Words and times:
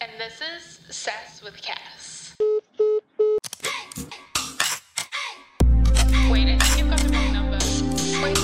And 0.00 0.10
this 0.18 0.40
is 0.40 0.80
Sass 0.90 1.40
with 1.40 1.62
Cass. 1.62 2.34
Wait, 6.28 6.48
I 6.48 6.58
think 6.58 6.76
you've 6.76 6.90
got 6.90 6.98
the 6.98 7.08
wrong 7.12 7.32
number. 7.32 7.58
Wait. 8.20 8.36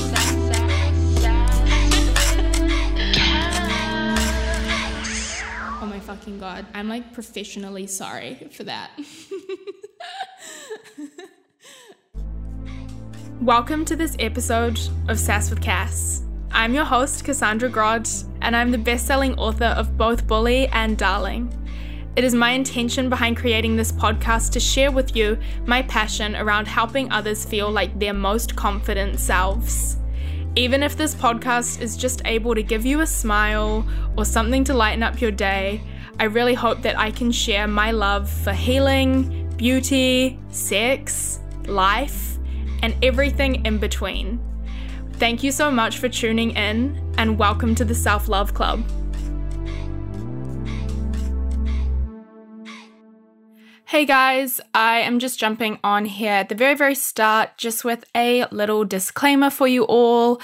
Cass. 3.13 5.43
Oh 5.83 5.87
my 5.87 5.99
fucking 5.99 6.39
god. 6.39 6.65
I'm 6.75 6.89
like 6.89 7.13
professionally 7.13 7.89
sorry 7.89 8.49
for 8.53 8.63
that. 8.63 8.93
Welcome 13.41 13.85
to 13.87 13.97
this 13.97 14.15
episode 14.21 14.79
of 15.09 15.19
Sass 15.19 15.51
with 15.51 15.61
Cass. 15.61 16.23
I'm 16.61 16.75
your 16.75 16.85
host, 16.85 17.25
Cassandra 17.25 17.71
Grod, 17.71 18.29
and 18.43 18.55
I'm 18.55 18.71
the 18.71 18.77
best 18.77 19.07
selling 19.07 19.35
author 19.39 19.65
of 19.65 19.97
both 19.97 20.27
Bully 20.27 20.69
and 20.69 20.99
Darling. 20.99 21.51
It 22.17 22.23
is 22.23 22.35
my 22.35 22.51
intention 22.51 23.09
behind 23.09 23.39
creating 23.39 23.77
this 23.77 23.91
podcast 23.91 24.51
to 24.51 24.61
share 24.61 24.91
with 24.91 25.17
you 25.17 25.39
my 25.65 25.81
passion 25.81 26.37
around 26.37 26.69
helping 26.69 27.11
others 27.11 27.47
feel 27.47 27.71
like 27.71 27.99
their 27.99 28.13
most 28.13 28.57
confident 28.57 29.19
selves. 29.19 29.97
Even 30.55 30.83
if 30.83 30.99
this 30.99 31.15
podcast 31.15 31.81
is 31.81 31.97
just 31.97 32.21
able 32.27 32.55
to 32.55 32.63
give 32.63 32.85
you 32.85 33.01
a 33.01 33.07
smile 33.07 33.83
or 34.19 34.27
something 34.27 34.63
to 34.65 34.75
lighten 34.75 35.03
up 35.03 35.19
your 35.19 35.31
day, 35.31 35.81
I 36.19 36.25
really 36.25 36.53
hope 36.53 36.83
that 36.83 36.99
I 36.99 37.11
can 37.11 37.33
share 37.33 37.69
my 37.69 37.91
love 37.91 38.29
for 38.29 38.53
healing, 38.53 39.51
beauty, 39.57 40.39
sex, 40.51 41.41
life, 41.65 42.37
and 42.83 42.95
everything 43.03 43.65
in 43.65 43.79
between. 43.79 44.39
Thank 45.21 45.43
you 45.43 45.53
so 45.53 45.71
much 45.71 45.99
for 45.99 46.09
tuning 46.09 46.53
in, 46.53 46.99
and 47.19 47.39
welcome 47.39 47.75
to 47.75 47.85
the 47.85 47.95
Self 47.95 48.27
Love 48.27 48.55
Club. 48.55 48.83
Hey 53.85 54.07
guys, 54.07 54.63
I 54.73 55.01
am 55.01 55.19
just 55.19 55.39
jumping 55.39 55.79
on 55.85 56.07
here 56.07 56.33
at 56.33 56.49
the 56.49 56.55
very, 56.55 56.75
very 56.75 56.95
start, 56.95 57.59
just 57.59 57.85
with 57.85 58.07
a 58.17 58.47
little 58.51 58.87
disclaimer 58.87 59.51
for 59.51 59.69
you 59.69 59.85
all. 59.85 60.41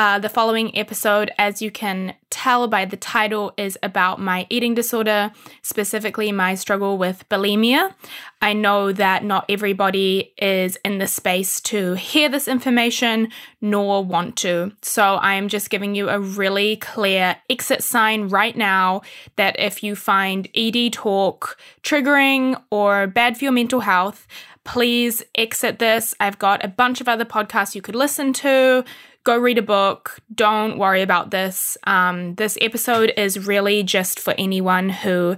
Uh, 0.00 0.18
the 0.18 0.30
following 0.30 0.74
episode, 0.78 1.30
as 1.36 1.60
you 1.60 1.70
can 1.70 2.14
tell 2.30 2.66
by 2.66 2.86
the 2.86 2.96
title, 2.96 3.52
is 3.58 3.76
about 3.82 4.18
my 4.18 4.46
eating 4.48 4.72
disorder, 4.72 5.30
specifically 5.60 6.32
my 6.32 6.54
struggle 6.54 6.96
with 6.96 7.28
bulimia. 7.28 7.92
I 8.40 8.54
know 8.54 8.92
that 8.92 9.24
not 9.24 9.44
everybody 9.50 10.32
is 10.38 10.78
in 10.86 10.96
the 10.96 11.06
space 11.06 11.60
to 11.72 11.96
hear 11.96 12.30
this 12.30 12.48
information 12.48 13.28
nor 13.60 14.02
want 14.02 14.36
to. 14.36 14.72
So 14.80 15.16
I 15.16 15.34
am 15.34 15.48
just 15.48 15.68
giving 15.68 15.94
you 15.94 16.08
a 16.08 16.18
really 16.18 16.76
clear 16.76 17.36
exit 17.50 17.82
sign 17.82 18.28
right 18.28 18.56
now 18.56 19.02
that 19.36 19.60
if 19.60 19.82
you 19.82 19.94
find 19.96 20.48
ED 20.54 20.94
talk 20.94 21.58
triggering 21.82 22.58
or 22.70 23.06
bad 23.06 23.36
for 23.36 23.44
your 23.44 23.52
mental 23.52 23.80
health, 23.80 24.26
please 24.64 25.22
exit 25.34 25.78
this. 25.78 26.14
I've 26.20 26.38
got 26.38 26.64
a 26.64 26.68
bunch 26.68 27.00
of 27.00 27.08
other 27.08 27.24
podcasts 27.24 27.74
you 27.74 27.82
could 27.82 27.94
listen 27.94 28.32
to 28.34 28.84
go 29.24 29.36
read 29.36 29.58
a 29.58 29.62
book. 29.62 30.18
Don't 30.34 30.78
worry 30.78 31.02
about 31.02 31.30
this. 31.30 31.76
Um, 31.84 32.34
this 32.36 32.56
episode 32.60 33.12
is 33.16 33.46
really 33.46 33.82
just 33.82 34.18
for 34.18 34.34
anyone 34.38 34.88
who 34.88 35.36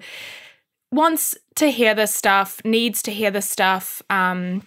wants 0.91 1.37
to 1.57 1.71
hear 1.71 1.95
this 1.95 2.15
stuff, 2.15 2.61
needs 2.65 3.03
to 3.03 3.13
hear 3.13 3.31
this 3.31 3.49
stuff. 3.49 4.03
Um, 4.11 4.67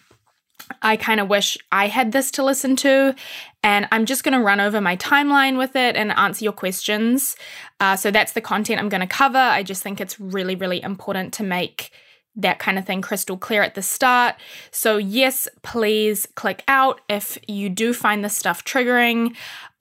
I 0.81 0.97
kind 0.97 1.19
of 1.19 1.29
wish 1.29 1.57
I 1.71 1.87
had 1.87 2.11
this 2.11 2.31
to 2.31 2.43
listen 2.43 2.75
to, 2.77 3.15
and 3.63 3.87
I'm 3.91 4.05
just 4.05 4.23
going 4.23 4.33
to 4.33 4.43
run 4.43 4.59
over 4.59 4.81
my 4.81 4.97
timeline 4.97 5.57
with 5.57 5.75
it 5.75 5.95
and 5.95 6.11
answer 6.11 6.43
your 6.43 6.53
questions. 6.53 7.35
Uh, 7.79 7.95
so 7.95 8.09
that's 8.09 8.33
the 8.33 8.41
content 8.41 8.79
I'm 8.79 8.89
going 8.89 9.01
to 9.01 9.07
cover. 9.07 9.37
I 9.37 9.61
just 9.61 9.83
think 9.83 10.01
it's 10.01 10.19
really, 10.19 10.55
really 10.55 10.81
important 10.81 11.33
to 11.35 11.43
make 11.43 11.91
that 12.35 12.59
kind 12.59 12.77
of 12.77 12.85
thing 12.85 13.01
crystal 13.01 13.37
clear 13.37 13.63
at 13.63 13.75
the 13.75 13.81
start. 13.81 14.35
So, 14.71 14.97
yes, 14.97 15.47
please 15.63 16.27
click 16.35 16.63
out 16.67 17.01
if 17.09 17.37
you 17.47 17.69
do 17.69 17.93
find 17.93 18.23
this 18.23 18.37
stuff 18.37 18.63
triggering. 18.63 19.35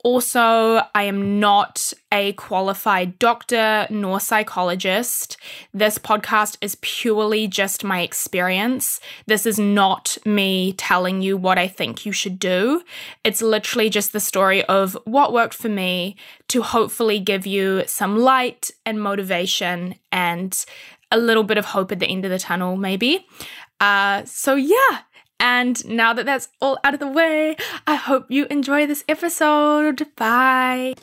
Also, 0.04 0.82
I 0.94 1.04
am 1.04 1.40
not 1.40 1.94
a 2.12 2.34
qualified 2.34 3.18
doctor 3.18 3.86
nor 3.88 4.20
psychologist. 4.20 5.38
This 5.72 5.96
podcast 5.96 6.58
is 6.60 6.76
purely 6.82 7.48
just 7.48 7.82
my 7.82 8.02
experience. 8.02 9.00
This 9.26 9.46
is 9.46 9.58
not 9.58 10.18
me 10.26 10.74
telling 10.74 11.22
you 11.22 11.38
what 11.38 11.56
I 11.56 11.68
think 11.68 12.04
you 12.04 12.12
should 12.12 12.38
do. 12.38 12.82
It's 13.24 13.40
literally 13.40 13.88
just 13.88 14.12
the 14.12 14.20
story 14.20 14.62
of 14.66 14.94
what 15.06 15.32
worked 15.32 15.54
for 15.54 15.70
me 15.70 16.16
to 16.48 16.60
hopefully 16.60 17.18
give 17.18 17.46
you 17.46 17.84
some 17.86 18.18
light 18.18 18.72
and 18.84 19.00
motivation 19.00 19.94
and 20.12 20.66
a 21.10 21.18
little 21.18 21.44
bit 21.44 21.58
of 21.58 21.66
hope 21.66 21.92
at 21.92 21.98
the 21.98 22.06
end 22.06 22.24
of 22.24 22.30
the 22.30 22.38
tunnel, 22.38 22.76
maybe. 22.76 23.26
Uh, 23.80 24.24
so, 24.24 24.54
yeah. 24.54 25.00
And 25.40 25.84
now 25.86 26.12
that 26.12 26.26
that's 26.26 26.48
all 26.60 26.78
out 26.84 26.94
of 26.94 27.00
the 27.00 27.08
way, 27.08 27.56
I 27.86 27.96
hope 27.96 28.30
you 28.30 28.46
enjoy 28.50 28.86
this 28.86 29.04
episode. 29.08 30.06
Bye. 30.16 30.94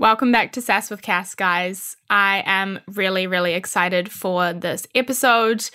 Welcome 0.00 0.32
back 0.32 0.52
to 0.52 0.62
Sass 0.62 0.88
with 0.88 1.02
Cass, 1.02 1.34
guys. 1.34 1.94
I 2.08 2.42
am 2.46 2.80
really, 2.86 3.26
really 3.26 3.52
excited 3.52 4.10
for 4.10 4.54
this 4.54 4.86
episode. 4.94 5.68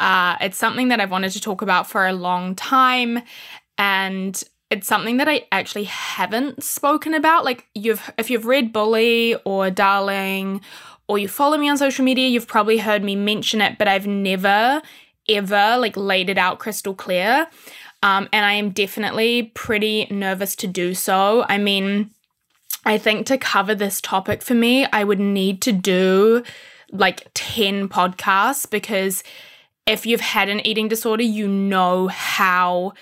Uh, 0.00 0.36
it's 0.40 0.58
something 0.58 0.88
that 0.88 1.00
I've 1.00 1.10
wanted 1.10 1.32
to 1.32 1.40
talk 1.40 1.62
about 1.62 1.88
for 1.88 2.06
a 2.06 2.12
long 2.12 2.54
time, 2.54 3.20
and 3.78 4.42
it's 4.70 4.86
something 4.86 5.18
that 5.18 5.28
I 5.28 5.46
actually 5.52 5.84
haven't 5.84 6.62
spoken 6.62 7.14
about. 7.14 7.44
Like 7.44 7.66
you've, 7.74 8.12
if 8.18 8.30
you've 8.30 8.46
read 8.46 8.72
Bully 8.72 9.36
or 9.44 9.70
Darling, 9.70 10.60
or 11.08 11.18
you 11.18 11.28
follow 11.28 11.58
me 11.58 11.68
on 11.68 11.76
social 11.76 12.04
media, 12.04 12.28
you've 12.28 12.48
probably 12.48 12.78
heard 12.78 13.02
me 13.02 13.14
mention 13.14 13.60
it, 13.60 13.78
but 13.78 13.88
I've 13.88 14.06
never 14.06 14.82
ever 15.28 15.76
like 15.78 15.96
laid 15.96 16.28
it 16.28 16.38
out 16.38 16.58
crystal 16.58 16.94
clear. 16.94 17.46
Um, 18.02 18.28
and 18.32 18.44
I 18.44 18.52
am 18.52 18.70
definitely 18.70 19.44
pretty 19.54 20.06
nervous 20.10 20.54
to 20.56 20.66
do 20.66 20.92
so. 20.94 21.44
I 21.48 21.56
mean, 21.56 22.10
I 22.84 22.98
think 22.98 23.26
to 23.28 23.38
cover 23.38 23.74
this 23.74 24.00
topic 24.00 24.42
for 24.42 24.54
me, 24.54 24.84
I 24.86 25.04
would 25.04 25.20
need 25.20 25.62
to 25.62 25.72
do 25.72 26.42
like 26.92 27.26
10 27.32 27.88
podcasts 27.88 28.68
because 28.68 29.24
if 29.86 30.06
you've 30.06 30.20
had 30.20 30.48
an 30.48 30.66
eating 30.66 30.88
disorder, 30.88 31.22
you 31.22 31.46
know 31.46 32.08
how, 32.08 32.92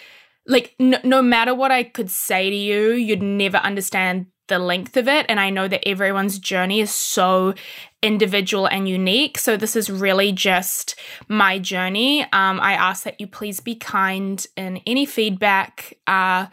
like, 0.46 0.74
no, 0.78 0.98
no 1.04 1.22
matter 1.22 1.54
what 1.54 1.70
I 1.70 1.84
could 1.84 2.10
say 2.10 2.50
to 2.50 2.56
you, 2.56 2.92
you'd 2.92 3.22
never 3.22 3.58
understand 3.58 4.26
the 4.48 4.58
length 4.58 4.96
of 4.96 5.08
it. 5.08 5.24
And 5.28 5.38
I 5.38 5.50
know 5.50 5.68
that 5.68 5.86
everyone's 5.88 6.38
journey 6.38 6.80
is 6.80 6.92
so 6.92 7.54
individual 8.02 8.66
and 8.66 8.88
unique. 8.88 9.38
So 9.38 9.56
this 9.56 9.76
is 9.76 9.88
really 9.88 10.32
just 10.32 10.96
my 11.28 11.58
journey. 11.58 12.22
Um, 12.32 12.60
I 12.60 12.74
ask 12.74 13.04
that 13.04 13.20
you 13.20 13.26
please 13.26 13.60
be 13.60 13.76
kind 13.76 14.44
in 14.56 14.80
any 14.84 15.06
feedback. 15.06 15.96
Uh, 16.06 16.46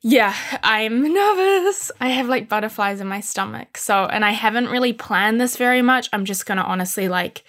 yeah, 0.00 0.34
I'm 0.62 1.02
nervous. 1.12 1.90
I 2.00 2.08
have 2.08 2.28
like 2.28 2.48
butterflies 2.48 3.00
in 3.00 3.08
my 3.08 3.20
stomach. 3.20 3.76
So, 3.76 4.04
and 4.04 4.24
I 4.24 4.30
haven't 4.30 4.68
really 4.68 4.92
planned 4.92 5.40
this 5.40 5.56
very 5.56 5.82
much. 5.82 6.08
I'm 6.12 6.24
just 6.24 6.46
going 6.46 6.58
to 6.58 6.64
honestly 6.64 7.08
like 7.08 7.42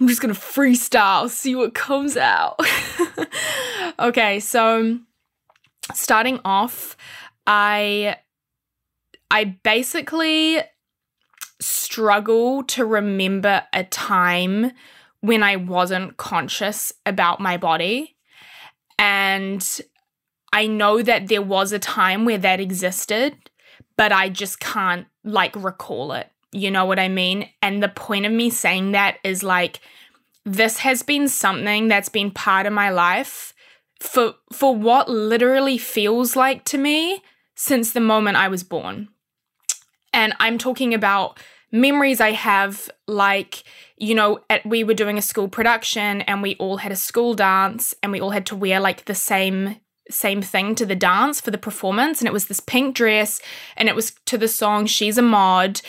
I'm 0.00 0.08
just 0.08 0.20
gonna 0.20 0.34
freestyle, 0.34 1.28
see 1.28 1.54
what 1.54 1.74
comes 1.74 2.16
out. 2.16 2.60
okay, 3.98 4.40
so 4.40 4.98
starting 5.94 6.40
off, 6.44 6.96
I 7.46 8.16
I 9.30 9.44
basically 9.44 10.60
struggle 11.60 12.62
to 12.64 12.84
remember 12.84 13.62
a 13.72 13.84
time 13.84 14.72
when 15.20 15.42
I 15.42 15.56
wasn't 15.56 16.16
conscious 16.16 16.92
about 17.04 17.40
my 17.40 17.56
body. 17.56 18.16
And 18.98 19.66
I 20.52 20.66
know 20.66 21.02
that 21.02 21.28
there 21.28 21.42
was 21.42 21.72
a 21.72 21.78
time 21.78 22.24
where 22.24 22.38
that 22.38 22.60
existed, 22.60 23.36
but 23.96 24.12
I 24.12 24.28
just 24.28 24.60
can't 24.60 25.06
like 25.24 25.56
recall 25.56 26.12
it. 26.12 26.30
You 26.52 26.70
know 26.70 26.84
what 26.84 26.98
I 26.98 27.08
mean? 27.08 27.48
And 27.60 27.82
the 27.82 27.88
point 27.88 28.26
of 28.26 28.32
me 28.32 28.50
saying 28.50 28.92
that 28.92 29.18
is 29.24 29.42
like, 29.42 29.80
this 30.46 30.78
has 30.78 31.02
been 31.02 31.28
something 31.28 31.88
that's 31.88 32.08
been 32.08 32.30
part 32.30 32.66
of 32.66 32.72
my 32.72 32.88
life 32.88 33.52
for 34.00 34.34
for 34.52 34.74
what 34.74 35.10
literally 35.10 35.76
feels 35.76 36.36
like 36.36 36.64
to 36.64 36.78
me 36.78 37.22
since 37.56 37.92
the 37.92 38.00
moment 38.00 38.36
I 38.36 38.48
was 38.48 38.62
born. 38.62 39.08
And 40.12 40.34
I'm 40.38 40.56
talking 40.56 40.94
about 40.94 41.38
memories 41.72 42.20
I 42.20 42.30
have 42.30 42.88
like 43.08 43.64
you 43.98 44.14
know 44.14 44.38
at, 44.48 44.64
we 44.64 44.84
were 44.84 44.94
doing 44.94 45.18
a 45.18 45.22
school 45.22 45.48
production 45.48 46.22
and 46.22 46.42
we 46.42 46.54
all 46.56 46.76
had 46.76 46.92
a 46.92 46.96
school 46.96 47.34
dance 47.34 47.92
and 48.02 48.12
we 48.12 48.20
all 48.20 48.30
had 48.30 48.46
to 48.46 48.56
wear 48.56 48.78
like 48.78 49.06
the 49.06 49.14
same 49.14 49.80
same 50.08 50.40
thing 50.40 50.76
to 50.76 50.86
the 50.86 50.94
dance 50.94 51.40
for 51.40 51.50
the 51.50 51.58
performance 51.58 52.20
and 52.20 52.28
it 52.28 52.32
was 52.32 52.46
this 52.46 52.60
pink 52.60 52.94
dress 52.94 53.40
and 53.76 53.88
it 53.88 53.96
was 53.96 54.12
to 54.26 54.38
the 54.38 54.46
song 54.46 54.86
she's 54.86 55.18
a 55.18 55.22
mod 55.22 55.80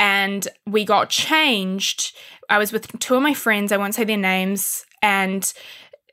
and 0.00 0.48
we 0.66 0.82
got 0.82 1.10
changed. 1.10 2.16
I 2.50 2.58
was 2.58 2.72
with 2.72 2.98
two 2.98 3.14
of 3.14 3.22
my 3.22 3.32
friends, 3.32 3.72
I 3.72 3.76
won't 3.76 3.94
say 3.94 4.04
their 4.04 4.16
names, 4.16 4.84
and 5.02 5.50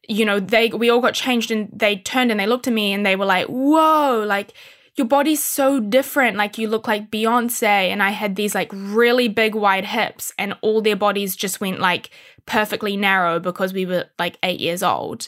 you 0.08 0.24
know, 0.24 0.40
they 0.40 0.70
we 0.70 0.90
all 0.90 1.02
got 1.02 1.14
changed 1.14 1.52
and 1.52 1.70
they 1.74 1.98
turned 1.98 2.32
and 2.32 2.40
they 2.40 2.48
looked 2.48 2.68
at 2.68 2.74
me 2.74 2.94
and 2.94 3.06
they 3.06 3.16
were 3.16 3.26
like, 3.26 3.48
"Whoa, 3.48 4.24
like 4.26 4.54
your 4.96 5.08
body's 5.08 5.44
so 5.44 5.80
different. 5.80 6.38
Like 6.38 6.58
you 6.58 6.70
look 6.70 6.88
like 6.88 7.12
Beyonce." 7.12 7.64
And 7.64 8.02
I 8.02 8.12
had 8.12 8.36
these 8.36 8.56
like 8.56 8.70
really 8.72 9.28
big 9.28 9.56
wide 9.56 9.86
hips 9.86 10.32
and 10.38 10.56
all 10.62 10.82
their 10.82 10.96
bodies 10.96 11.36
just 11.36 11.60
went 11.60 11.80
like 11.80 12.10
perfectly 12.46 12.96
narrow 12.96 13.40
because 13.40 13.74
we 13.74 13.86
were 13.86 14.06
like 14.18 14.38
8 14.44 14.60
years 14.60 14.82
old. 14.82 15.28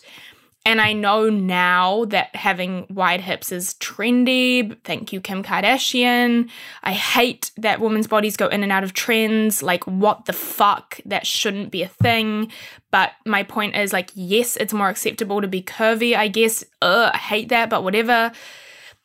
And 0.70 0.80
I 0.80 0.94
know 0.94 1.32
now 1.32 2.06
that 2.10 2.36
having 2.36 2.86
wide 2.92 3.22
hips 3.22 3.52
is 3.52 3.74
trendy. 3.80 4.78
Thank 4.84 5.12
you, 5.12 5.20
Kim 5.20 5.42
Kardashian. 5.42 6.48
I 6.84 6.92
hate 6.94 7.50
that 7.58 7.82
women's 7.82 8.06
bodies 8.06 8.38
go 8.38 8.46
in 8.50 8.62
and 8.62 8.72
out 8.72 8.84
of 8.84 8.94
trends. 8.94 9.64
Like, 9.64 9.84
what 9.86 10.26
the 10.26 10.34
fuck? 10.34 11.00
That 11.06 11.26
shouldn't 11.26 11.72
be 11.72 11.82
a 11.82 11.88
thing. 11.88 12.52
But 12.92 13.14
my 13.26 13.42
point 13.42 13.76
is, 13.76 13.92
like, 13.92 14.12
yes, 14.14 14.58
it's 14.58 14.72
more 14.72 14.90
acceptable 14.90 15.42
to 15.42 15.48
be 15.48 15.64
curvy, 15.64 16.16
I 16.16 16.28
guess. 16.28 16.64
Ugh, 16.84 17.10
I 17.16 17.18
hate 17.18 17.50
that, 17.50 17.72
but 17.72 17.84
whatever. 17.84 18.32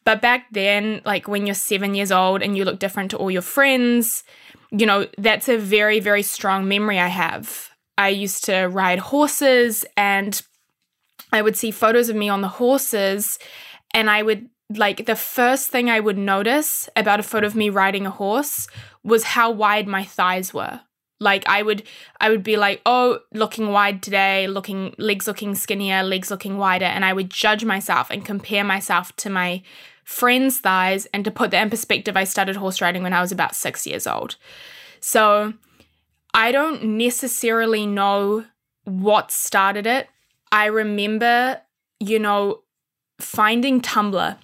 But 0.04 0.20
back 0.20 0.48
then, 0.52 1.00
like 1.06 1.28
when 1.28 1.46
you're 1.46 1.54
seven 1.54 1.94
years 1.94 2.12
old 2.12 2.42
and 2.42 2.58
you 2.58 2.66
look 2.66 2.78
different 2.78 3.10
to 3.12 3.16
all 3.16 3.30
your 3.30 3.40
friends, 3.40 4.22
you 4.70 4.84
know, 4.84 5.06
that's 5.16 5.48
a 5.48 5.56
very, 5.56 5.98
very 5.98 6.22
strong 6.22 6.68
memory 6.68 7.00
I 7.00 7.08
have. 7.08 7.70
I 7.96 8.10
used 8.10 8.44
to 8.44 8.64
ride 8.64 8.98
horses 8.98 9.86
and 9.96 10.42
I 11.34 11.42
would 11.42 11.56
see 11.56 11.70
photos 11.70 12.08
of 12.08 12.16
me 12.16 12.28
on 12.28 12.40
the 12.40 12.48
horses, 12.48 13.38
and 13.92 14.08
I 14.08 14.22
would 14.22 14.48
like 14.70 15.04
the 15.06 15.16
first 15.16 15.68
thing 15.68 15.90
I 15.90 16.00
would 16.00 16.16
notice 16.16 16.88
about 16.96 17.20
a 17.20 17.24
photo 17.24 17.46
of 17.46 17.54
me 17.54 17.68
riding 17.68 18.06
a 18.06 18.10
horse 18.10 18.66
was 19.02 19.24
how 19.24 19.50
wide 19.50 19.86
my 19.86 20.04
thighs 20.04 20.54
were. 20.54 20.80
Like 21.20 21.46
I 21.48 21.62
would 21.62 21.82
I 22.20 22.30
would 22.30 22.42
be 22.42 22.56
like, 22.56 22.80
"Oh, 22.86 23.20
looking 23.32 23.72
wide 23.72 24.02
today, 24.02 24.46
looking 24.46 24.94
legs 24.98 25.26
looking 25.26 25.54
skinnier, 25.54 26.02
legs 26.02 26.30
looking 26.30 26.56
wider." 26.56 26.86
And 26.86 27.04
I 27.04 27.12
would 27.12 27.30
judge 27.30 27.64
myself 27.64 28.10
and 28.10 28.24
compare 28.24 28.64
myself 28.64 29.14
to 29.16 29.30
my 29.30 29.62
friends' 30.04 30.58
thighs 30.58 31.06
and 31.12 31.24
to 31.24 31.30
put 31.30 31.50
that 31.50 31.62
in 31.62 31.70
perspective, 31.70 32.16
I 32.16 32.24
started 32.24 32.56
horse 32.56 32.80
riding 32.80 33.02
when 33.02 33.12
I 33.12 33.20
was 33.20 33.32
about 33.32 33.54
6 33.54 33.86
years 33.86 34.06
old. 34.06 34.36
So, 35.00 35.54
I 36.34 36.52
don't 36.52 36.82
necessarily 36.82 37.86
know 37.86 38.44
what 38.84 39.30
started 39.30 39.86
it. 39.86 40.08
I 40.54 40.66
remember, 40.66 41.60
you 41.98 42.20
know, 42.20 42.60
finding 43.20 43.80
Tumblr. 43.80 44.38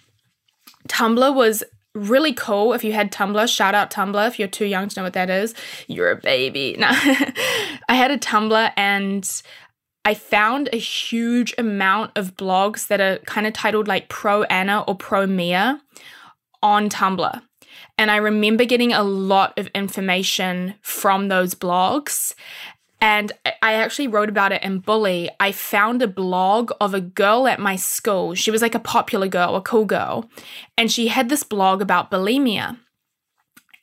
Tumblr 0.89 1.35
was 1.37 1.63
really 1.95 2.33
cool 2.33 2.73
if 2.73 2.83
you 2.83 2.93
had 2.93 3.13
Tumblr. 3.13 3.47
Shout 3.49 3.77
out 3.77 3.93
Tumblr 3.93 4.27
if 4.27 4.37
you're 4.37 4.49
too 4.49 4.65
young 4.65 4.89
to 4.89 4.99
know 4.99 5.05
what 5.05 5.13
that 5.13 5.31
is. 5.31 5.55
You're 5.87 6.11
a 6.11 6.17
baby. 6.17 6.77
No. 6.81 6.89
I 7.89 7.95
had 7.95 8.11
a 8.11 8.19
Tumblr 8.19 8.73
and 8.77 9.43
I 10.05 10.15
found 10.15 10.69
a 10.73 10.79
huge 10.79 11.55
amount 11.57 12.11
of 12.17 12.37
blogs 12.37 12.89
that 12.89 13.01
are 13.01 13.19
kind 13.19 13.47
of 13.47 13.53
titled 13.53 13.87
like 13.87 14.09
Pro 14.09 14.43
Ana 14.45 14.81
or 14.89 14.97
Pro 14.97 15.29
Mia 15.29 15.81
on 16.61 16.89
Tumblr. 16.89 17.41
And 17.99 18.11
I 18.11 18.17
remember 18.17 18.65
getting 18.65 18.93
a 18.93 19.05
lot 19.05 19.57
of 19.57 19.69
information 19.69 20.75
from 20.83 21.29
those 21.29 21.55
blogs. 21.55 22.35
And 23.01 23.33
I 23.63 23.75
actually 23.75 24.09
wrote 24.09 24.29
about 24.29 24.53
it 24.53 24.63
in 24.63 24.81
Bully. 24.81 25.31
I 25.41 25.53
found 25.53 26.03
a 26.03 26.09
blog 26.09 26.73
of 26.81 26.93
a 26.93 27.01
girl 27.01 27.47
at 27.47 27.59
my 27.59 27.77
school. 27.77 28.35
She 28.35 28.51
was 28.51 28.61
like 28.61 28.75
a 28.75 28.81
popular 28.81 29.27
girl, 29.27 29.57
a 29.57 29.63
cool 29.63 29.87
girl. 29.87 30.29
And 30.77 30.93
she 30.93 31.09
had 31.09 31.29
this 31.29 31.43
blog 31.43 31.81
about 31.81 32.11
bulimia. 32.11 32.79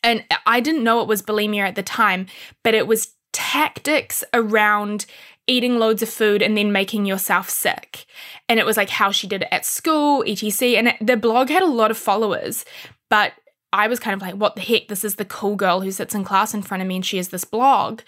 And 0.03 0.23
I 0.45 0.59
didn't 0.59 0.83
know 0.83 1.01
it 1.01 1.07
was 1.07 1.23
bulimia 1.23 1.67
at 1.67 1.75
the 1.75 1.83
time, 1.83 2.27
but 2.63 2.75
it 2.75 2.87
was 2.87 3.13
tactics 3.33 4.23
around 4.33 5.05
eating 5.47 5.79
loads 5.79 6.03
of 6.03 6.09
food 6.09 6.41
and 6.41 6.57
then 6.57 6.71
making 6.71 7.05
yourself 7.05 7.49
sick. 7.49 8.05
And 8.47 8.59
it 8.59 8.65
was 8.65 8.77
like 8.77 8.89
how 8.89 9.11
she 9.11 9.27
did 9.27 9.43
it 9.43 9.47
at 9.51 9.65
school, 9.65 10.23
etc. 10.27 10.77
And 10.77 11.07
the 11.07 11.17
blog 11.17 11.49
had 11.49 11.63
a 11.63 11.67
lot 11.67 11.89
of 11.89 11.97
followers, 11.97 12.65
but 13.09 13.33
I 13.73 13.87
was 13.87 13.99
kind 13.99 14.15
of 14.15 14.21
like, 14.21 14.35
what 14.35 14.55
the 14.55 14.61
heck? 14.61 14.87
This 14.87 15.03
is 15.03 15.15
the 15.15 15.25
cool 15.25 15.55
girl 15.55 15.81
who 15.81 15.91
sits 15.91 16.15
in 16.15 16.23
class 16.23 16.53
in 16.53 16.61
front 16.61 16.81
of 16.81 16.87
me 16.87 16.95
and 16.95 17.05
she 17.05 17.17
has 17.17 17.29
this 17.29 17.43
blog. 17.43 18.01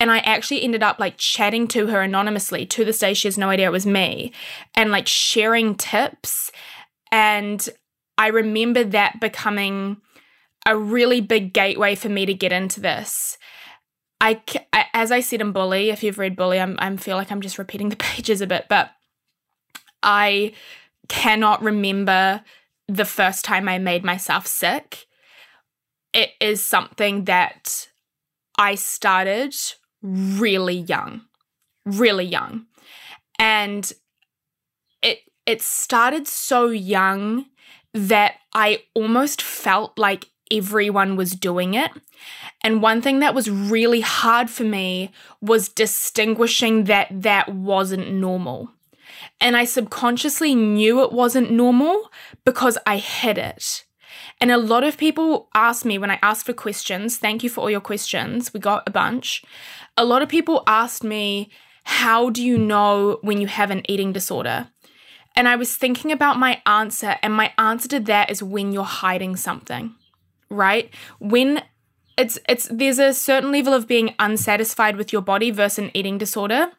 And 0.00 0.10
I 0.10 0.18
actually 0.18 0.62
ended 0.62 0.82
up 0.82 0.98
like 0.98 1.18
chatting 1.18 1.68
to 1.68 1.88
her 1.88 2.00
anonymously. 2.00 2.64
To 2.66 2.84
this 2.84 2.98
day, 2.98 3.12
she 3.12 3.28
has 3.28 3.36
no 3.36 3.50
idea 3.50 3.66
it 3.66 3.72
was 3.72 3.86
me 3.86 4.32
and 4.74 4.90
like 4.90 5.06
sharing 5.06 5.74
tips. 5.74 6.50
And 7.10 7.68
I 8.16 8.28
remember 8.28 8.84
that 8.84 9.20
becoming 9.20 9.98
a 10.66 10.76
really 10.76 11.20
big 11.20 11.52
gateway 11.52 11.94
for 11.94 12.08
me 12.08 12.24
to 12.24 12.34
get 12.34 12.52
into 12.52 12.80
this. 12.80 13.36
I, 14.20 14.40
as 14.94 15.10
I 15.10 15.20
said 15.20 15.40
in 15.40 15.52
Bully, 15.52 15.90
if 15.90 16.02
you've 16.02 16.18
read 16.18 16.36
Bully, 16.36 16.60
I'm, 16.60 16.76
I 16.78 16.96
feel 16.96 17.16
like 17.16 17.32
I'm 17.32 17.40
just 17.40 17.58
repeating 17.58 17.88
the 17.88 17.96
pages 17.98 18.40
a 18.40 18.46
bit, 18.46 18.66
but 18.68 18.92
I 20.02 20.52
cannot 21.08 21.62
remember 21.62 22.42
the 22.88 23.04
first 23.04 23.44
time 23.44 23.68
I 23.68 23.78
made 23.78 24.04
myself 24.04 24.46
sick. 24.46 25.06
It 26.12 26.30
is 26.40 26.62
something 26.62 27.24
that 27.24 27.88
I 28.58 28.74
started 28.74 29.54
really 30.02 30.76
young, 30.76 31.22
really 31.86 32.26
young. 32.26 32.66
And 33.38 33.90
it 35.02 35.20
it 35.46 35.62
started 35.62 36.28
so 36.28 36.68
young 36.68 37.46
that 37.94 38.34
I 38.54 38.82
almost 38.94 39.42
felt 39.42 39.98
like 39.98 40.28
everyone 40.50 41.16
was 41.16 41.32
doing 41.32 41.74
it. 41.74 41.90
And 42.62 42.82
one 42.82 43.02
thing 43.02 43.20
that 43.20 43.34
was 43.34 43.50
really 43.50 44.00
hard 44.00 44.50
for 44.50 44.64
me 44.64 45.10
was 45.40 45.68
distinguishing 45.68 46.84
that 46.84 47.08
that 47.10 47.52
wasn't 47.52 48.12
normal. 48.12 48.70
And 49.42 49.56
I 49.56 49.64
subconsciously 49.64 50.54
knew 50.54 51.02
it 51.02 51.10
wasn't 51.10 51.50
normal 51.50 52.12
because 52.44 52.78
I 52.86 52.98
hid 52.98 53.38
it. 53.38 53.84
And 54.40 54.52
a 54.52 54.56
lot 54.56 54.84
of 54.84 54.96
people 54.96 55.48
ask 55.52 55.84
me 55.84 55.98
when 55.98 56.12
I 56.12 56.18
ask 56.22 56.46
for 56.46 56.52
questions, 56.52 57.16
thank 57.16 57.42
you 57.42 57.50
for 57.50 57.62
all 57.62 57.70
your 57.70 57.80
questions. 57.80 58.54
We 58.54 58.60
got 58.60 58.84
a 58.86 58.92
bunch. 58.92 59.42
A 59.96 60.04
lot 60.04 60.22
of 60.22 60.28
people 60.28 60.62
asked 60.68 61.02
me, 61.02 61.50
How 61.82 62.30
do 62.30 62.42
you 62.42 62.56
know 62.56 63.18
when 63.22 63.40
you 63.40 63.48
have 63.48 63.72
an 63.72 63.82
eating 63.90 64.12
disorder? 64.12 64.68
And 65.34 65.48
I 65.48 65.56
was 65.56 65.76
thinking 65.76 66.12
about 66.12 66.38
my 66.38 66.62
answer, 66.64 67.16
and 67.20 67.34
my 67.34 67.52
answer 67.58 67.88
to 67.88 68.00
that 68.00 68.30
is 68.30 68.42
when 68.42 68.70
you're 68.70 68.84
hiding 68.84 69.34
something, 69.34 69.94
right? 70.50 70.88
When 71.18 71.62
it's 72.16 72.38
it's 72.48 72.68
there's 72.70 73.00
a 73.00 73.12
certain 73.14 73.50
level 73.50 73.74
of 73.74 73.88
being 73.88 74.14
unsatisfied 74.20 74.96
with 74.96 75.12
your 75.12 75.22
body 75.22 75.50
versus 75.50 75.78
an 75.78 75.90
eating 75.94 76.18
disorder 76.18 76.70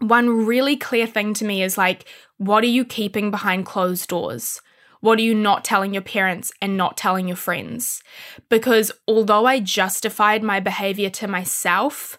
one 0.00 0.46
really 0.46 0.76
clear 0.76 1.06
thing 1.06 1.34
to 1.34 1.44
me 1.44 1.62
is 1.62 1.78
like, 1.78 2.06
what 2.38 2.62
are 2.64 2.68
you 2.68 2.84
keeping 2.84 3.30
behind 3.30 3.66
closed 3.66 4.08
doors? 4.08 4.60
What 5.00 5.18
are 5.18 5.22
you 5.22 5.34
not 5.34 5.64
telling 5.64 5.92
your 5.92 6.02
parents 6.02 6.52
and 6.60 6.76
not 6.76 6.96
telling 6.96 7.28
your 7.28 7.36
friends? 7.36 8.02
Because 8.48 8.92
although 9.06 9.46
I 9.46 9.60
justified 9.60 10.42
my 10.42 10.60
behavior 10.60 11.10
to 11.10 11.28
myself, 11.28 12.18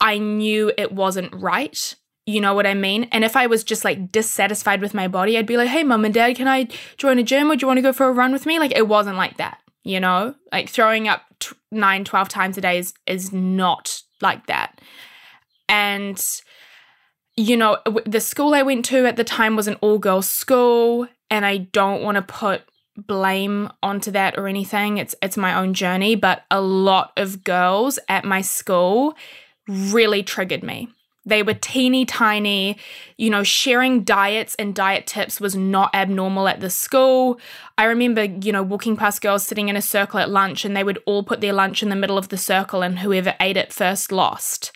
I 0.00 0.18
knew 0.18 0.72
it 0.76 0.92
wasn't 0.92 1.34
right. 1.34 1.94
You 2.24 2.40
know 2.40 2.54
what 2.54 2.66
I 2.66 2.74
mean? 2.74 3.08
And 3.12 3.24
if 3.24 3.36
I 3.36 3.46
was 3.46 3.64
just 3.64 3.84
like 3.84 4.12
dissatisfied 4.12 4.80
with 4.80 4.94
my 4.94 5.08
body, 5.08 5.36
I'd 5.36 5.46
be 5.46 5.56
like, 5.56 5.68
hey, 5.68 5.82
mom 5.82 6.04
and 6.04 6.14
dad, 6.14 6.36
can 6.36 6.48
I 6.48 6.68
join 6.96 7.18
a 7.18 7.22
gym 7.22 7.50
or 7.50 7.56
do 7.56 7.64
you 7.64 7.66
want 7.66 7.78
to 7.78 7.82
go 7.82 7.92
for 7.92 8.06
a 8.06 8.12
run 8.12 8.32
with 8.32 8.46
me? 8.46 8.58
Like, 8.58 8.72
it 8.72 8.86
wasn't 8.86 9.16
like 9.16 9.38
that, 9.38 9.58
you 9.82 9.98
know? 9.98 10.34
Like, 10.52 10.68
throwing 10.68 11.08
up 11.08 11.22
t- 11.40 11.56
nine, 11.72 12.04
12 12.04 12.28
times 12.28 12.56
a 12.56 12.60
day 12.60 12.78
is, 12.78 12.94
is 13.06 13.32
not 13.32 14.02
like 14.20 14.46
that. 14.46 14.80
And 15.68 16.24
you 17.36 17.56
know, 17.56 17.78
the 18.04 18.20
school 18.20 18.54
I 18.54 18.62
went 18.62 18.84
to 18.86 19.06
at 19.06 19.16
the 19.16 19.24
time 19.24 19.56
was 19.56 19.68
an 19.68 19.76
all 19.80 19.98
girls 19.98 20.28
school, 20.28 21.08
and 21.30 21.46
I 21.46 21.58
don't 21.58 22.02
want 22.02 22.16
to 22.16 22.22
put 22.22 22.62
blame 22.96 23.70
onto 23.82 24.10
that 24.10 24.36
or 24.36 24.48
anything. 24.48 24.98
It's 24.98 25.14
it's 25.22 25.36
my 25.36 25.54
own 25.54 25.74
journey, 25.74 26.14
but 26.14 26.44
a 26.50 26.60
lot 26.60 27.12
of 27.16 27.44
girls 27.44 27.98
at 28.08 28.24
my 28.24 28.42
school 28.42 29.14
really 29.66 30.22
triggered 30.22 30.62
me. 30.62 30.88
They 31.24 31.44
were 31.44 31.54
teeny 31.54 32.04
tiny, 32.04 32.78
you 33.16 33.30
know, 33.30 33.44
sharing 33.44 34.02
diets 34.02 34.56
and 34.56 34.74
diet 34.74 35.06
tips 35.06 35.40
was 35.40 35.54
not 35.54 35.94
abnormal 35.94 36.48
at 36.48 36.58
the 36.58 36.68
school. 36.68 37.38
I 37.78 37.84
remember, 37.84 38.24
you 38.24 38.50
know, 38.50 38.64
walking 38.64 38.96
past 38.96 39.22
girls 39.22 39.44
sitting 39.44 39.68
in 39.68 39.76
a 39.76 39.82
circle 39.82 40.18
at 40.18 40.30
lunch 40.30 40.64
and 40.64 40.76
they 40.76 40.82
would 40.82 40.98
all 41.06 41.22
put 41.22 41.40
their 41.40 41.52
lunch 41.52 41.80
in 41.80 41.90
the 41.90 41.96
middle 41.96 42.18
of 42.18 42.30
the 42.30 42.36
circle 42.36 42.82
and 42.82 42.98
whoever 42.98 43.36
ate 43.38 43.56
it 43.56 43.72
first 43.72 44.10
lost 44.10 44.72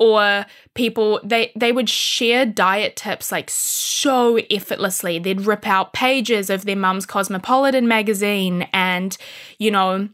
or 0.00 0.46
people 0.74 1.20
they 1.22 1.52
they 1.54 1.70
would 1.70 1.88
share 1.88 2.46
diet 2.46 2.96
tips 2.96 3.30
like 3.30 3.50
so 3.50 4.38
effortlessly. 4.50 5.18
They'd 5.20 5.42
rip 5.42 5.66
out 5.66 5.92
pages 5.92 6.50
of 6.50 6.64
their 6.64 6.74
mum's 6.74 7.06
cosmopolitan 7.06 7.86
magazine 7.86 8.66
and 8.72 9.16
you 9.58 9.70
know 9.70 10.08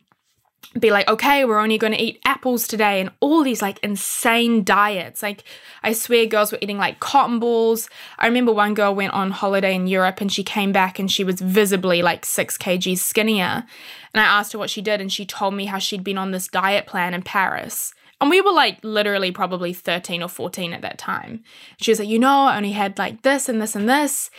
be 0.78 0.90
like 0.90 1.08
okay 1.08 1.44
we're 1.44 1.60
only 1.60 1.78
going 1.78 1.92
to 1.92 2.02
eat 2.02 2.20
apples 2.26 2.66
today 2.66 3.00
and 3.00 3.10
all 3.20 3.44
these 3.44 3.62
like 3.62 3.78
insane 3.78 4.64
diets. 4.64 5.22
Like 5.22 5.44
i 5.84 5.92
swear 5.92 6.26
girls 6.26 6.50
were 6.50 6.58
eating 6.60 6.78
like 6.78 6.98
cotton 6.98 7.38
balls. 7.38 7.88
I 8.18 8.26
remember 8.26 8.52
one 8.52 8.74
girl 8.74 8.92
went 8.92 9.12
on 9.12 9.30
holiday 9.30 9.74
in 9.76 9.86
europe 9.86 10.20
and 10.20 10.32
she 10.32 10.42
came 10.42 10.72
back 10.72 10.98
and 10.98 11.10
she 11.10 11.22
was 11.22 11.40
visibly 11.40 12.02
like 12.02 12.26
6 12.26 12.58
kgs 12.58 12.98
skinnier. 12.98 13.64
And 14.12 14.20
i 14.20 14.24
asked 14.24 14.52
her 14.52 14.58
what 14.58 14.68
she 14.70 14.82
did 14.82 15.00
and 15.00 15.12
she 15.12 15.24
told 15.24 15.54
me 15.54 15.66
how 15.66 15.78
she'd 15.78 16.02
been 16.02 16.18
on 16.18 16.32
this 16.32 16.48
diet 16.48 16.86
plan 16.88 17.14
in 17.14 17.22
paris 17.22 17.94
And 18.20 18.30
we 18.30 18.40
were 18.40 18.52
like 18.52 18.78
literally 18.82 19.30
probably 19.30 19.72
13 19.72 20.22
or 20.22 20.28
14 20.28 20.72
at 20.72 20.82
that 20.82 20.98
time. 20.98 21.42
She 21.78 21.90
was 21.90 21.98
like, 21.98 22.08
you 22.08 22.18
know, 22.18 22.44
I 22.44 22.56
only 22.56 22.72
had 22.72 22.98
like 22.98 23.22
this 23.22 23.48
and 23.48 23.60
this 23.60 23.76
and 23.76 23.88
this. 23.88 24.30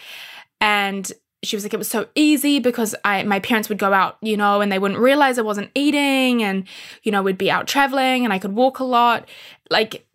And 0.60 1.12
she 1.44 1.56
was 1.56 1.64
like, 1.64 1.74
it 1.74 1.78
was 1.78 1.90
so 1.90 2.08
easy 2.16 2.60
because 2.60 2.96
I 3.06 3.22
my 3.24 3.40
parents 3.40 3.70
would 3.70 3.78
go 3.78 3.94
out, 3.94 4.18
you 4.22 4.36
know, 4.36 4.62
and 4.62 4.72
they 4.72 4.80
wouldn't 4.80 5.00
realize 5.00 5.38
I 5.38 5.44
wasn't 5.44 5.70
eating 5.76 6.42
and, 6.42 6.68
you 7.04 7.12
know, 7.12 7.22
we'd 7.22 7.38
be 7.38 7.52
out 7.52 7.68
traveling 7.68 8.24
and 8.24 8.34
I 8.34 8.40
could 8.40 8.54
walk 8.54 8.80
a 8.80 8.84
lot. 8.84 9.30
Like, 9.70 10.08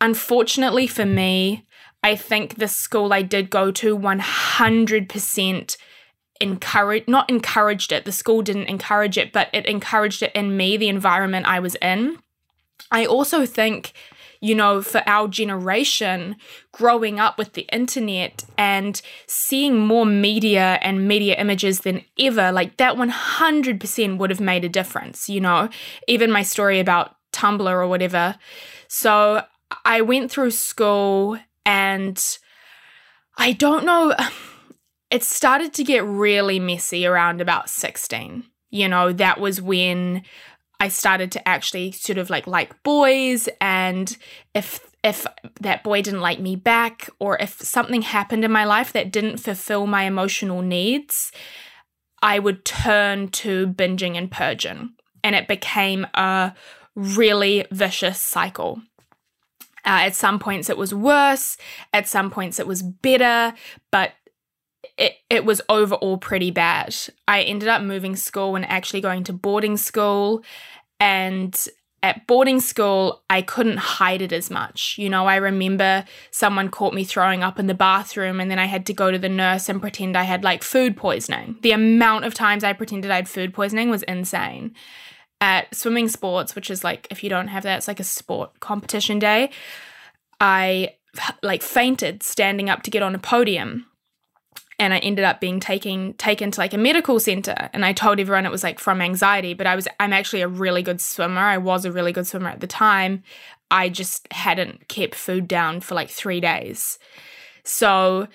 unfortunately 0.00 0.86
for 0.86 1.06
me, 1.06 1.66
I 2.02 2.16
think 2.16 2.56
the 2.56 2.68
school 2.68 3.12
I 3.12 3.22
did 3.22 3.48
go 3.48 3.70
to 3.72 3.98
100% 3.98 5.76
encouraged 6.40 7.08
not 7.08 7.28
encouraged 7.30 7.92
it 7.92 8.04
the 8.04 8.12
school 8.12 8.42
didn't 8.42 8.68
encourage 8.68 9.16
it 9.16 9.32
but 9.32 9.48
it 9.54 9.64
encouraged 9.64 10.22
it 10.22 10.30
in 10.34 10.54
me 10.54 10.76
the 10.76 10.88
environment 10.88 11.46
i 11.46 11.58
was 11.58 11.76
in 11.76 12.18
i 12.90 13.04
also 13.04 13.46
think 13.46 13.92
you 14.40 14.54
know 14.54 14.82
for 14.82 15.02
our 15.06 15.28
generation 15.28 16.36
growing 16.72 17.18
up 17.18 17.38
with 17.38 17.54
the 17.54 17.66
internet 17.72 18.44
and 18.58 19.00
seeing 19.26 19.78
more 19.78 20.06
media 20.06 20.78
and 20.82 21.08
media 21.08 21.34
images 21.36 21.80
than 21.80 22.02
ever 22.18 22.52
like 22.52 22.76
that 22.76 22.96
100% 22.96 24.18
would 24.18 24.30
have 24.30 24.40
made 24.40 24.64
a 24.64 24.68
difference 24.68 25.28
you 25.28 25.40
know 25.40 25.68
even 26.06 26.30
my 26.30 26.42
story 26.42 26.80
about 26.80 27.16
tumblr 27.32 27.66
or 27.66 27.86
whatever 27.88 28.36
so 28.88 29.42
i 29.84 30.00
went 30.00 30.30
through 30.30 30.50
school 30.50 31.38
and 31.64 32.38
i 33.38 33.52
don't 33.52 33.84
know 33.84 34.14
it 35.10 35.22
started 35.22 35.72
to 35.74 35.84
get 35.84 36.04
really 36.04 36.58
messy 36.58 37.06
around 37.06 37.40
about 37.40 37.70
16. 37.70 38.44
You 38.70 38.88
know, 38.88 39.12
that 39.12 39.40
was 39.40 39.62
when 39.62 40.22
I 40.80 40.88
started 40.88 41.32
to 41.32 41.48
actually 41.48 41.92
sort 41.92 42.18
of 42.18 42.30
like 42.30 42.46
like 42.46 42.82
boys 42.82 43.48
and 43.60 44.16
if 44.54 44.80
if 45.02 45.26
that 45.60 45.84
boy 45.84 46.02
didn't 46.02 46.20
like 46.20 46.40
me 46.40 46.56
back 46.56 47.08
or 47.20 47.38
if 47.40 47.60
something 47.60 48.02
happened 48.02 48.44
in 48.44 48.50
my 48.50 48.64
life 48.64 48.92
that 48.92 49.12
didn't 49.12 49.38
fulfill 49.38 49.86
my 49.86 50.02
emotional 50.02 50.62
needs, 50.62 51.30
I 52.22 52.40
would 52.40 52.64
turn 52.64 53.28
to 53.28 53.68
binging 53.68 54.16
and 54.16 54.30
purging. 54.30 54.94
And 55.22 55.36
it 55.36 55.46
became 55.46 56.06
a 56.14 56.54
really 56.96 57.66
vicious 57.70 58.20
cycle. 58.20 58.80
Uh, 59.84 60.10
at 60.10 60.16
some 60.16 60.40
points, 60.40 60.68
it 60.68 60.76
was 60.76 60.92
worse. 60.92 61.56
At 61.92 62.08
some 62.08 62.28
points, 62.28 62.58
it 62.58 62.66
was 62.66 62.82
better. 62.82 63.54
But 63.92 64.12
it, 64.98 65.16
it 65.28 65.44
was 65.44 65.60
overall 65.68 66.18
pretty 66.18 66.50
bad. 66.50 66.94
I 67.28 67.42
ended 67.42 67.68
up 67.68 67.82
moving 67.82 68.16
school 68.16 68.56
and 68.56 68.64
actually 68.64 69.00
going 69.00 69.24
to 69.24 69.32
boarding 69.32 69.76
school. 69.76 70.42
And 70.98 71.68
at 72.02 72.26
boarding 72.26 72.60
school, 72.60 73.22
I 73.28 73.42
couldn't 73.42 73.78
hide 73.78 74.22
it 74.22 74.32
as 74.32 74.50
much. 74.50 74.96
You 74.96 75.10
know, 75.10 75.26
I 75.26 75.36
remember 75.36 76.04
someone 76.30 76.70
caught 76.70 76.94
me 76.94 77.04
throwing 77.04 77.42
up 77.42 77.58
in 77.58 77.66
the 77.66 77.74
bathroom, 77.74 78.40
and 78.40 78.50
then 78.50 78.58
I 78.58 78.66
had 78.66 78.86
to 78.86 78.94
go 78.94 79.10
to 79.10 79.18
the 79.18 79.28
nurse 79.28 79.68
and 79.68 79.80
pretend 79.80 80.16
I 80.16 80.22
had 80.22 80.44
like 80.44 80.62
food 80.62 80.96
poisoning. 80.96 81.56
The 81.62 81.72
amount 81.72 82.24
of 82.24 82.32
times 82.32 82.64
I 82.64 82.72
pretended 82.72 83.10
I 83.10 83.16
had 83.16 83.28
food 83.28 83.52
poisoning 83.52 83.90
was 83.90 84.02
insane. 84.04 84.74
At 85.40 85.74
swimming 85.74 86.08
sports, 86.08 86.54
which 86.54 86.70
is 86.70 86.84
like, 86.84 87.06
if 87.10 87.22
you 87.22 87.28
don't 87.28 87.48
have 87.48 87.64
that, 87.64 87.78
it's 87.78 87.88
like 87.88 88.00
a 88.00 88.04
sport 88.04 88.60
competition 88.60 89.18
day, 89.18 89.50
I 90.40 90.94
like 91.42 91.62
fainted 91.62 92.22
standing 92.22 92.70
up 92.70 92.82
to 92.82 92.90
get 92.90 93.02
on 93.02 93.14
a 93.14 93.18
podium 93.18 93.86
and 94.78 94.92
I 94.92 94.98
ended 94.98 95.24
up 95.24 95.40
being 95.40 95.60
taken 95.60 96.14
taken 96.14 96.50
to 96.50 96.60
like 96.60 96.74
a 96.74 96.78
medical 96.78 97.18
center. 97.18 97.70
And 97.72 97.84
I 97.84 97.92
told 97.92 98.20
everyone 98.20 98.46
it 98.46 98.52
was 98.52 98.62
like 98.62 98.78
from 98.78 99.00
anxiety 99.00 99.54
but 99.54 99.66
I 99.66 99.74
was 99.74 99.88
I'm 99.98 100.12
actually 100.12 100.42
a 100.42 100.48
really 100.48 100.82
good 100.82 101.00
swimmer. 101.00 101.40
I 101.40 101.58
was 101.58 101.84
a 101.84 101.92
really 101.92 102.12
good 102.12 102.26
swimmer 102.26 102.50
at 102.50 102.60
the 102.60 102.66
time. 102.66 103.22
I 103.70 103.88
just 103.88 104.30
hadn't 104.32 104.88
kept 104.88 105.14
food 105.14 105.48
down 105.48 105.80
for 105.80 105.94
like 105.94 106.10
3 106.10 106.40
days. 106.40 106.98
So 107.64 108.28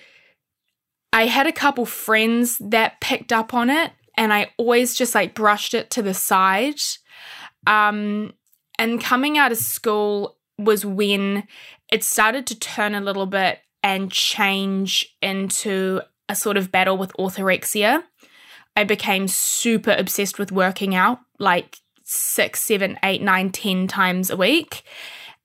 I 1.12 1.26
had 1.26 1.46
a 1.46 1.52
couple 1.52 1.86
friends 1.86 2.58
that 2.58 3.00
picked 3.00 3.32
up 3.32 3.54
on 3.54 3.70
it 3.70 3.92
and 4.16 4.32
I 4.32 4.50
always 4.56 4.94
just 4.94 5.14
like 5.14 5.34
brushed 5.34 5.74
it 5.74 5.90
to 5.90 6.02
the 6.02 6.14
side. 6.14 6.80
Um 7.66 8.34
and 8.78 9.00
coming 9.00 9.38
out 9.38 9.52
of 9.52 9.58
school 9.58 10.38
was 10.58 10.84
when 10.84 11.46
it 11.90 12.02
started 12.02 12.46
to 12.46 12.58
turn 12.58 12.94
a 12.94 13.00
little 13.00 13.26
bit 13.26 13.60
and 13.82 14.10
change 14.10 15.14
into 15.20 16.00
a 16.32 16.36
sort 16.36 16.56
of 16.56 16.72
battle 16.72 16.96
with 16.96 17.12
orthorexia. 17.18 18.02
I 18.74 18.84
became 18.84 19.28
super 19.28 19.94
obsessed 19.96 20.38
with 20.38 20.50
working 20.50 20.94
out 20.94 21.20
like 21.38 21.76
six, 22.04 22.62
seven, 22.62 22.98
eight, 23.04 23.22
nine, 23.22 23.50
ten 23.50 23.86
times 23.86 24.30
a 24.30 24.36
week 24.36 24.82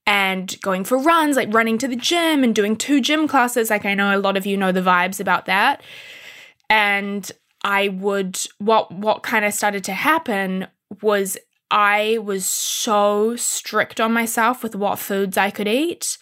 and 0.06 0.60
going 0.62 0.86
for 0.86 0.98
runs, 0.98 1.36
like 1.36 1.54
running 1.54 1.78
to 1.80 1.88
the 1.88 1.98
gym 1.98 2.44
and 2.44 2.56
doing 2.56 2.78
two 2.78 3.02
gym 3.02 3.28
classes. 3.28 3.70
Like 3.70 3.86
I 3.86 3.94
know 3.94 4.16
a 4.16 4.18
lot 4.18 4.38
of 4.38 4.46
you 4.46 4.56
know 4.56 4.72
the 4.72 4.82
vibes 4.82 5.20
about 5.20 5.46
that. 5.46 5.84
And 6.70 7.30
I 7.64 7.90
would 7.90 8.40
what 8.58 8.92
what 8.92 9.24
kind 9.24 9.44
of 9.44 9.54
started 9.54 9.84
to 9.84 9.94
happen 9.94 10.68
was 11.02 11.38
I 11.70 12.20
was 12.20 12.46
so 12.46 13.36
strict 13.36 14.00
on 14.00 14.14
myself 14.14 14.64
with 14.64 14.74
what 14.74 15.00
foods 15.00 15.38
I 15.38 15.52
could 15.52 15.68
eat 15.68 16.18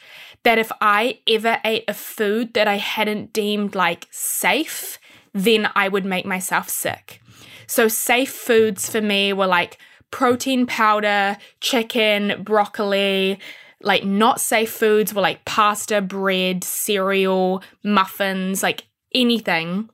that 0.45 0.59
if 0.59 0.71
I 0.79 1.19
ever 1.27 1.59
ate 1.65 1.83
a 1.87 1.93
food 1.93 2.53
that 2.53 2.67
I 2.67 2.77
hadn't 2.77 3.33
deemed 3.33 3.75
like 3.75 4.07
safe, 4.11 4.99
then 5.33 5.69
I 5.75 5.89
would 5.89 6.05
make 6.05 6.25
myself 6.25 6.69
sick. 6.69 7.19
So, 7.67 7.87
safe 7.87 8.31
foods 8.31 8.87
for 8.87 9.01
me 9.01 9.33
were 9.33 9.47
like 9.47 9.79
protein 10.11 10.67
powder, 10.67 11.35
chicken, 11.61 12.43
broccoli. 12.43 13.39
Like, 13.81 14.05
not 14.05 14.39
safe 14.39 14.71
foods 14.71 15.13
were 15.13 15.21
like 15.21 15.43
pasta, 15.45 15.99
bread, 15.99 16.63
cereal, 16.63 17.63
muffins, 17.83 18.61
like 18.61 18.85
anything. 19.15 19.89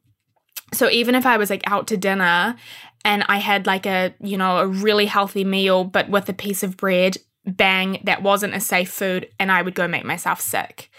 So, 0.74 0.90
even 0.90 1.16
if 1.16 1.26
I 1.26 1.38
was 1.38 1.50
like 1.50 1.64
out 1.66 1.88
to 1.88 1.98
dinner 1.98 2.58
and 3.06 3.24
I 3.30 3.38
had 3.38 3.66
like 3.66 3.86
a, 3.86 4.14
you 4.20 4.38
know, 4.38 4.58
a 4.58 4.68
really 4.68 5.06
healthy 5.06 5.46
meal, 5.46 5.86
but 5.86 6.10
with 6.10 6.28
a 6.28 6.34
piece 6.34 6.62
of 6.62 6.76
bread, 6.76 7.16
bang, 7.46 8.02
that 8.04 8.24
wasn't 8.24 8.56
a 8.56 8.60
safe 8.60 8.92
food, 8.92 9.30
and 9.40 9.52
I 9.52 9.62
would 9.62 9.76
go 9.76 9.88
make 9.88 10.06
myself 10.06 10.42
sick. 10.42 10.90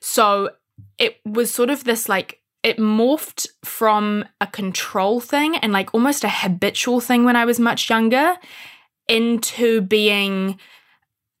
So 0.00 0.50
it 0.98 1.18
was 1.24 1.52
sort 1.52 1.70
of 1.70 1.84
this 1.84 2.08
like, 2.08 2.40
it 2.62 2.78
morphed 2.78 3.46
from 3.64 4.24
a 4.40 4.46
control 4.46 5.20
thing 5.20 5.56
and 5.56 5.72
like 5.72 5.92
almost 5.94 6.24
a 6.24 6.28
habitual 6.28 7.00
thing 7.00 7.24
when 7.24 7.36
I 7.36 7.44
was 7.44 7.60
much 7.60 7.90
younger 7.90 8.36
into 9.06 9.82
being 9.82 10.58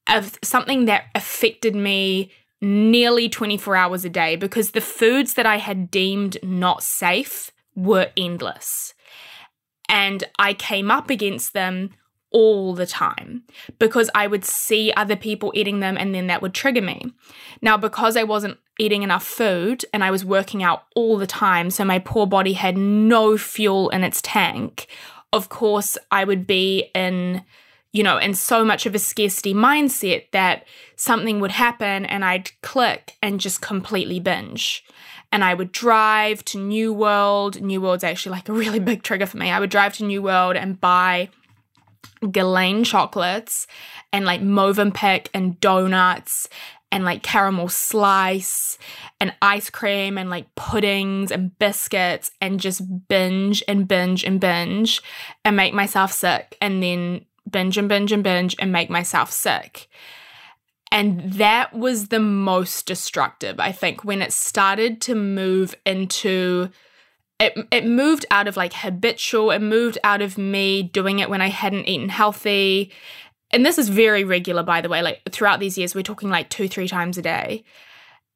of 0.08 0.38
something 0.42 0.84
that 0.84 1.04
affected 1.14 1.74
me 1.74 2.30
nearly 2.60 3.28
24 3.28 3.74
hours 3.74 4.04
a 4.04 4.10
day 4.10 4.36
because 4.36 4.70
the 4.70 4.80
foods 4.80 5.34
that 5.34 5.46
I 5.46 5.56
had 5.56 5.90
deemed 5.90 6.36
not 6.42 6.82
safe 6.82 7.50
were 7.74 8.10
endless. 8.16 8.94
And 9.88 10.24
I 10.38 10.54
came 10.54 10.90
up 10.90 11.10
against 11.10 11.52
them 11.52 11.90
all 12.34 12.74
the 12.74 12.84
time 12.84 13.44
because 13.78 14.10
I 14.12 14.26
would 14.26 14.44
see 14.44 14.92
other 14.96 15.14
people 15.16 15.52
eating 15.54 15.78
them 15.78 15.96
and 15.96 16.12
then 16.12 16.26
that 16.26 16.42
would 16.42 16.52
trigger 16.52 16.82
me. 16.82 17.14
Now, 17.62 17.76
because 17.78 18.16
I 18.16 18.24
wasn't 18.24 18.58
eating 18.78 19.04
enough 19.04 19.24
food 19.24 19.84
and 19.94 20.02
I 20.02 20.10
was 20.10 20.24
working 20.24 20.62
out 20.62 20.82
all 20.96 21.16
the 21.16 21.28
time, 21.28 21.70
so 21.70 21.84
my 21.84 22.00
poor 22.00 22.26
body 22.26 22.54
had 22.54 22.76
no 22.76 23.38
fuel 23.38 23.88
in 23.90 24.02
its 24.02 24.20
tank, 24.20 24.88
of 25.32 25.48
course, 25.48 25.96
I 26.10 26.24
would 26.24 26.44
be 26.44 26.90
in, 26.92 27.44
you 27.92 28.02
know, 28.02 28.18
in 28.18 28.34
so 28.34 28.64
much 28.64 28.84
of 28.84 28.96
a 28.96 28.98
scarcity 28.98 29.54
mindset 29.54 30.30
that 30.32 30.66
something 30.96 31.38
would 31.38 31.52
happen 31.52 32.04
and 32.04 32.24
I'd 32.24 32.50
click 32.62 33.16
and 33.22 33.40
just 33.40 33.60
completely 33.60 34.18
binge. 34.18 34.84
And 35.30 35.44
I 35.44 35.54
would 35.54 35.70
drive 35.70 36.44
to 36.46 36.58
New 36.58 36.92
World. 36.92 37.60
New 37.60 37.80
World's 37.80 38.04
actually 38.04 38.32
like 38.32 38.48
a 38.48 38.52
really 38.52 38.80
big 38.90 39.04
trigger 39.04 39.26
for 39.26 39.36
me. 39.36 39.52
I 39.52 39.60
would 39.60 39.70
drive 39.70 39.94
to 39.94 40.04
New 40.04 40.20
World 40.20 40.56
and 40.56 40.80
buy 40.80 41.30
Guylian 42.32 42.84
chocolates 42.84 43.66
and 44.12 44.24
like 44.24 44.40
Movenpick 44.40 45.28
and 45.34 45.58
donuts 45.60 46.48
and 46.92 47.04
like 47.04 47.22
caramel 47.22 47.68
slice 47.68 48.78
and 49.20 49.34
ice 49.42 49.68
cream 49.68 50.16
and 50.16 50.30
like 50.30 50.54
puddings 50.54 51.32
and 51.32 51.58
biscuits 51.58 52.30
and 52.40 52.60
just 52.60 52.82
binge 53.08 53.62
and 53.66 53.88
binge 53.88 54.22
and 54.24 54.40
binge 54.40 55.02
and 55.44 55.56
make 55.56 55.74
myself 55.74 56.12
sick 56.12 56.56
and 56.60 56.82
then 56.82 57.24
binge 57.50 57.76
and 57.78 57.88
binge 57.88 58.12
and 58.12 58.22
binge 58.22 58.54
and 58.58 58.70
make 58.70 58.90
myself 58.90 59.32
sick. 59.32 59.88
And 60.92 61.32
that 61.32 61.74
was 61.74 62.08
the 62.08 62.20
most 62.20 62.86
destructive, 62.86 63.58
I 63.58 63.72
think, 63.72 64.04
when 64.04 64.22
it 64.22 64.32
started 64.32 65.00
to 65.02 65.16
move 65.16 65.74
into 65.84 66.70
it 67.38 67.54
it 67.70 67.86
moved 67.86 68.26
out 68.30 68.46
of 68.46 68.56
like 68.56 68.72
habitual 68.72 69.50
it 69.50 69.60
moved 69.60 69.98
out 70.04 70.22
of 70.22 70.38
me 70.38 70.82
doing 70.82 71.18
it 71.18 71.28
when 71.30 71.40
i 71.40 71.48
hadn't 71.48 71.88
eaten 71.88 72.08
healthy. 72.08 72.92
And 73.50 73.64
this 73.64 73.78
is 73.78 73.88
very 73.88 74.24
regular 74.24 74.62
by 74.62 74.80
the 74.80 74.88
way 74.88 75.02
like 75.02 75.22
throughout 75.30 75.60
these 75.60 75.78
years 75.78 75.94
we're 75.94 76.02
talking 76.02 76.28
like 76.28 76.50
two 76.50 76.68
three 76.68 76.88
times 76.88 77.18
a 77.18 77.22
day. 77.22 77.64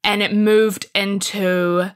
And 0.03 0.21
it 0.21 0.33
moved 0.33 0.87
into 0.95 1.91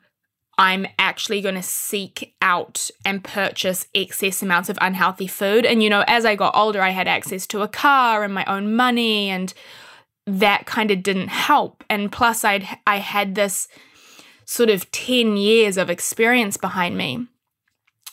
i'm 0.58 0.86
actually 1.00 1.42
going 1.42 1.56
to 1.56 1.64
seek 1.64 2.36
out 2.42 2.92
and 3.04 3.24
purchase 3.24 3.88
excess 3.96 4.44
amounts 4.44 4.70
of 4.70 4.78
unhealthy 4.82 5.28
food. 5.28 5.66
And 5.66 5.82
you 5.82 5.90
know 5.90 6.04
as 6.08 6.26
i 6.26 6.36
got 6.36 6.56
older 6.56 6.82
i 6.82 6.90
had 6.90 7.08
access 7.08 7.48
to 7.48 7.62
a 7.62 7.68
car 7.68 8.24
and 8.24 8.34
my 8.34 8.46
own 8.46 8.76
money 8.76 9.30
and 9.30 9.54
that 10.26 10.66
kind 10.66 10.92
of 10.92 11.04
didn't 11.04 11.30
help. 11.30 11.84
And 11.90 12.12
plus, 12.12 12.44
I'd 12.44 12.68
I 12.88 12.98
had 12.98 13.36
this 13.36 13.68
sort 14.46 14.70
of 14.70 14.90
10 14.92 15.38
years 15.38 15.78
of 15.78 15.90
experience 15.90 16.58
behind 16.58 16.98
me. 16.98 17.28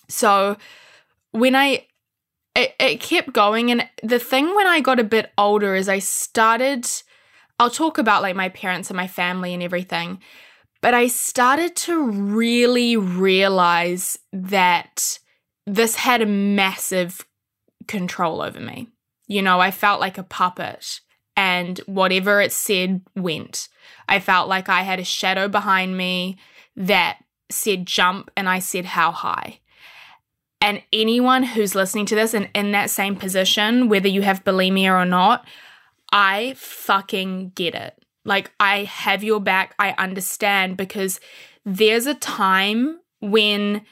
So 0.08 0.56
when 1.32 1.54
I 1.54 1.86
it, 2.56 2.74
it 2.80 3.00
kept 3.00 3.32
going 3.32 3.70
and 3.70 3.88
the 4.02 4.18
thing 4.18 4.54
when 4.54 4.66
I 4.66 4.80
got 4.80 4.98
a 4.98 5.04
bit 5.04 5.30
older 5.38 5.74
is 5.74 5.88
I 5.88 6.00
started 6.00 6.90
I'll 7.60 7.70
talk 7.70 7.98
about 7.98 8.22
like 8.22 8.34
my 8.34 8.48
parents 8.48 8.88
and 8.88 8.96
my 8.96 9.06
family 9.06 9.52
and 9.52 9.62
everything. 9.62 10.20
But 10.80 10.94
I 10.94 11.08
started 11.08 11.76
to 11.76 12.10
really 12.10 12.96
realize 12.96 14.18
that 14.32 15.18
this 15.66 15.94
had 15.94 16.22
a 16.22 16.26
massive 16.26 17.26
control 17.86 18.40
over 18.40 18.58
me. 18.58 18.88
You 19.26 19.42
know, 19.42 19.60
I 19.60 19.70
felt 19.70 20.00
like 20.00 20.16
a 20.16 20.22
puppet, 20.22 21.00
and 21.40 21.78
whatever 21.86 22.42
it 22.42 22.52
said 22.52 23.00
went. 23.16 23.68
I 24.06 24.20
felt 24.20 24.46
like 24.46 24.68
I 24.68 24.82
had 24.82 25.00
a 25.00 25.04
shadow 25.04 25.48
behind 25.48 25.96
me 25.96 26.36
that 26.76 27.18
said 27.50 27.86
jump, 27.86 28.30
and 28.36 28.46
I 28.46 28.58
said 28.58 28.84
how 28.84 29.10
high. 29.10 29.60
And 30.60 30.82
anyone 30.92 31.42
who's 31.42 31.74
listening 31.74 32.04
to 32.06 32.14
this 32.14 32.34
and 32.34 32.50
in 32.54 32.72
that 32.72 32.90
same 32.90 33.16
position, 33.16 33.88
whether 33.88 34.06
you 34.06 34.20
have 34.20 34.44
bulimia 34.44 34.92
or 34.92 35.06
not, 35.06 35.46
I 36.12 36.52
fucking 36.58 37.52
get 37.54 37.74
it. 37.74 37.94
Like, 38.26 38.52
I 38.60 38.84
have 38.84 39.24
your 39.24 39.40
back. 39.40 39.74
I 39.78 39.92
understand 39.92 40.76
because 40.76 41.20
there's 41.64 42.04
a 42.04 42.14
time 42.14 43.00
when 43.22 43.86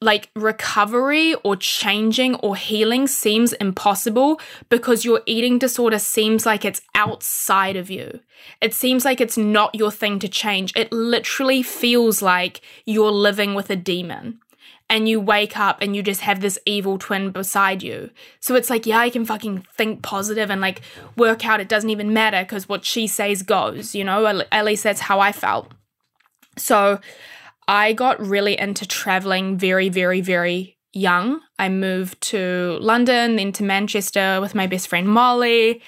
like 0.00 0.30
recovery 0.34 1.34
or 1.44 1.56
changing 1.56 2.34
or 2.36 2.56
healing 2.56 3.06
seems 3.06 3.52
impossible 3.54 4.40
because 4.70 5.04
your 5.04 5.20
eating 5.26 5.58
disorder 5.58 5.98
seems 5.98 6.46
like 6.46 6.64
it's 6.64 6.80
outside 6.94 7.76
of 7.76 7.90
you. 7.90 8.20
It 8.62 8.72
seems 8.72 9.04
like 9.04 9.20
it's 9.20 9.36
not 9.36 9.74
your 9.74 9.90
thing 9.90 10.18
to 10.20 10.28
change. 10.28 10.72
It 10.74 10.90
literally 10.90 11.62
feels 11.62 12.22
like 12.22 12.62
you're 12.86 13.12
living 13.12 13.54
with 13.54 13.68
a 13.68 13.76
demon 13.76 14.40
and 14.88 15.06
you 15.08 15.20
wake 15.20 15.58
up 15.58 15.82
and 15.82 15.94
you 15.94 16.02
just 16.02 16.22
have 16.22 16.40
this 16.40 16.58
evil 16.64 16.98
twin 16.98 17.30
beside 17.30 17.82
you. 17.82 18.10
So 18.40 18.56
it's 18.56 18.70
like, 18.70 18.86
yeah, 18.86 18.98
I 18.98 19.10
can 19.10 19.26
fucking 19.26 19.66
think 19.76 20.02
positive 20.02 20.50
and 20.50 20.62
like 20.62 20.80
work 21.16 21.46
out. 21.46 21.60
It 21.60 21.68
doesn't 21.68 21.90
even 21.90 22.12
matter 22.12 22.42
because 22.42 22.68
what 22.68 22.86
she 22.86 23.06
says 23.06 23.42
goes, 23.42 23.94
you 23.94 24.02
know? 24.02 24.42
At 24.50 24.64
least 24.64 24.82
that's 24.82 25.02
how 25.02 25.20
I 25.20 25.30
felt. 25.30 25.70
So 26.56 27.00
I 27.70 27.92
got 27.92 28.18
really 28.18 28.58
into 28.58 28.84
traveling 28.84 29.56
very, 29.56 29.90
very, 29.90 30.20
very 30.20 30.76
young. 30.92 31.40
I 31.56 31.68
moved 31.68 32.20
to 32.22 32.76
London, 32.80 33.36
then 33.36 33.52
to 33.52 33.62
Manchester 33.62 34.40
with 34.40 34.56
my 34.56 34.66
best 34.66 34.88
friend 34.88 35.06
Molly. 35.06 35.80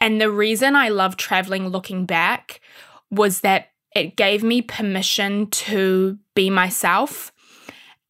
And 0.00 0.20
the 0.20 0.32
reason 0.32 0.74
I 0.74 0.88
love 0.88 1.16
traveling 1.16 1.68
looking 1.68 2.06
back 2.06 2.60
was 3.08 3.42
that 3.42 3.68
it 3.94 4.16
gave 4.16 4.42
me 4.42 4.62
permission 4.62 5.46
to 5.50 6.18
be 6.34 6.50
myself 6.50 7.32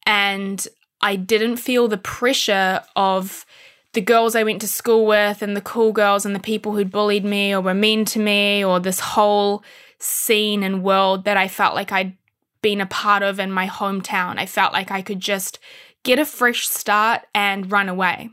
and 0.07 0.67
I 0.99 1.15
didn't 1.15 1.57
feel 1.57 1.87
the 1.87 1.97
pressure 1.97 2.81
of 2.95 3.45
the 3.91 4.01
girls 4.01 4.35
I 4.35 4.41
went 4.41 4.61
to 4.61 4.67
school 4.67 5.05
with 5.05 5.43
and 5.43 5.55
the 5.55 5.61
cool 5.61 5.91
girls 5.91 6.25
and 6.25 6.35
the 6.35 6.39
people 6.39 6.71
who'd 6.71 6.89
bullied 6.89 7.25
me 7.25 7.53
or 7.53 7.61
were 7.61 7.75
mean 7.75 8.05
to 8.05 8.19
me 8.19 8.65
or 8.65 8.79
this 8.79 8.99
whole 8.99 9.63
scene 9.99 10.63
and 10.63 10.81
world 10.81 11.25
that 11.25 11.37
I 11.37 11.47
felt 11.47 11.75
like 11.75 11.91
I'd 11.91 12.17
been 12.63 12.81
a 12.81 12.87
part 12.87 13.21
of 13.21 13.39
in 13.39 13.51
my 13.51 13.67
hometown. 13.67 14.39
I 14.39 14.47
felt 14.47 14.73
like 14.73 14.89
I 14.89 15.03
could 15.03 15.19
just 15.19 15.59
get 16.03 16.17
a 16.17 16.25
fresh 16.25 16.67
start 16.67 17.21
and 17.35 17.71
run 17.71 17.87
away. 17.87 18.31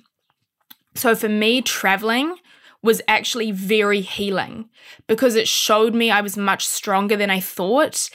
So 0.95 1.15
for 1.15 1.29
me, 1.29 1.61
traveling 1.61 2.37
was 2.83 3.03
actually 3.07 3.51
very 3.51 4.01
healing 4.01 4.71
because 5.07 5.35
it 5.35 5.47
showed 5.47 5.95
me 5.95 6.11
I 6.11 6.23
was 6.23 6.39
much 6.39 6.67
stronger 6.67 7.17
than 7.17 7.29
I 7.29 7.41
thought. 7.41 8.09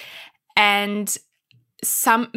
And 0.58 1.16
some 1.84 2.32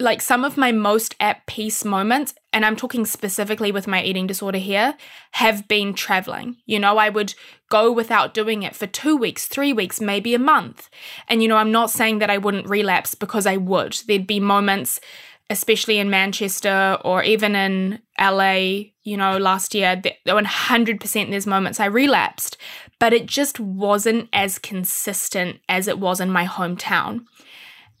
like 0.00 0.20
some 0.22 0.44
of 0.44 0.56
my 0.56 0.72
most 0.72 1.14
at 1.20 1.46
peace 1.46 1.84
moments, 1.84 2.34
and 2.52 2.64
I'm 2.64 2.76
talking 2.76 3.04
specifically 3.04 3.70
with 3.70 3.86
my 3.86 4.02
eating 4.02 4.26
disorder 4.26 4.58
here, 4.58 4.96
have 5.32 5.68
been 5.68 5.94
traveling. 5.94 6.56
You 6.66 6.80
know, 6.80 6.98
I 6.98 7.08
would 7.08 7.34
go 7.68 7.92
without 7.92 8.34
doing 8.34 8.62
it 8.62 8.74
for 8.74 8.86
two 8.86 9.16
weeks, 9.16 9.46
three 9.46 9.72
weeks, 9.72 10.00
maybe 10.00 10.34
a 10.34 10.38
month. 10.38 10.90
And, 11.28 11.42
you 11.42 11.48
know, 11.48 11.56
I'm 11.56 11.70
not 11.70 11.90
saying 11.90 12.18
that 12.18 12.30
I 12.30 12.38
wouldn't 12.38 12.68
relapse 12.68 13.14
because 13.14 13.46
I 13.46 13.56
would. 13.56 14.00
There'd 14.08 14.26
be 14.26 14.40
moments, 14.40 15.00
especially 15.48 15.98
in 15.98 16.10
Manchester 16.10 16.98
or 17.04 17.22
even 17.22 17.54
in 17.54 18.00
LA, 18.18 18.90
you 19.04 19.16
know, 19.16 19.38
last 19.38 19.74
year, 19.74 20.02
100% 20.26 21.30
there's 21.30 21.46
moments 21.46 21.78
I 21.78 21.86
relapsed, 21.86 22.56
but 22.98 23.12
it 23.12 23.26
just 23.26 23.60
wasn't 23.60 24.28
as 24.32 24.58
consistent 24.58 25.60
as 25.68 25.86
it 25.86 26.00
was 26.00 26.20
in 26.20 26.30
my 26.30 26.46
hometown. 26.46 27.26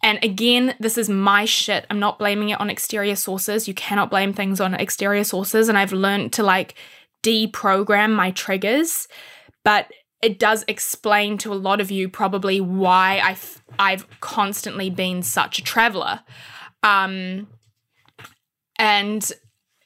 And 0.02 0.18
again, 0.22 0.74
this 0.80 0.96
is 0.96 1.08
my 1.08 1.44
shit. 1.44 1.86
I'm 1.90 1.98
not 1.98 2.18
blaming 2.18 2.48
it 2.50 2.60
on 2.60 2.70
exterior 2.70 3.16
sources. 3.16 3.68
You 3.68 3.74
cannot 3.74 4.10
blame 4.10 4.32
things 4.32 4.60
on 4.60 4.74
exterior 4.74 5.24
sources. 5.24 5.68
And 5.68 5.76
I've 5.76 5.92
learned 5.92 6.32
to 6.34 6.42
like 6.42 6.74
deprogram 7.22 8.14
my 8.14 8.30
triggers. 8.30 9.08
But 9.62 9.90
it 10.22 10.38
does 10.38 10.64
explain 10.68 11.38
to 11.38 11.52
a 11.52 11.54
lot 11.54 11.80
of 11.80 11.90
you 11.90 12.08
probably 12.08 12.60
why 12.60 13.20
I've, 13.22 13.62
I've 13.78 14.06
constantly 14.20 14.88
been 14.88 15.22
such 15.22 15.58
a 15.58 15.62
traveler. 15.62 16.20
Um, 16.82 17.48
and 18.78 19.30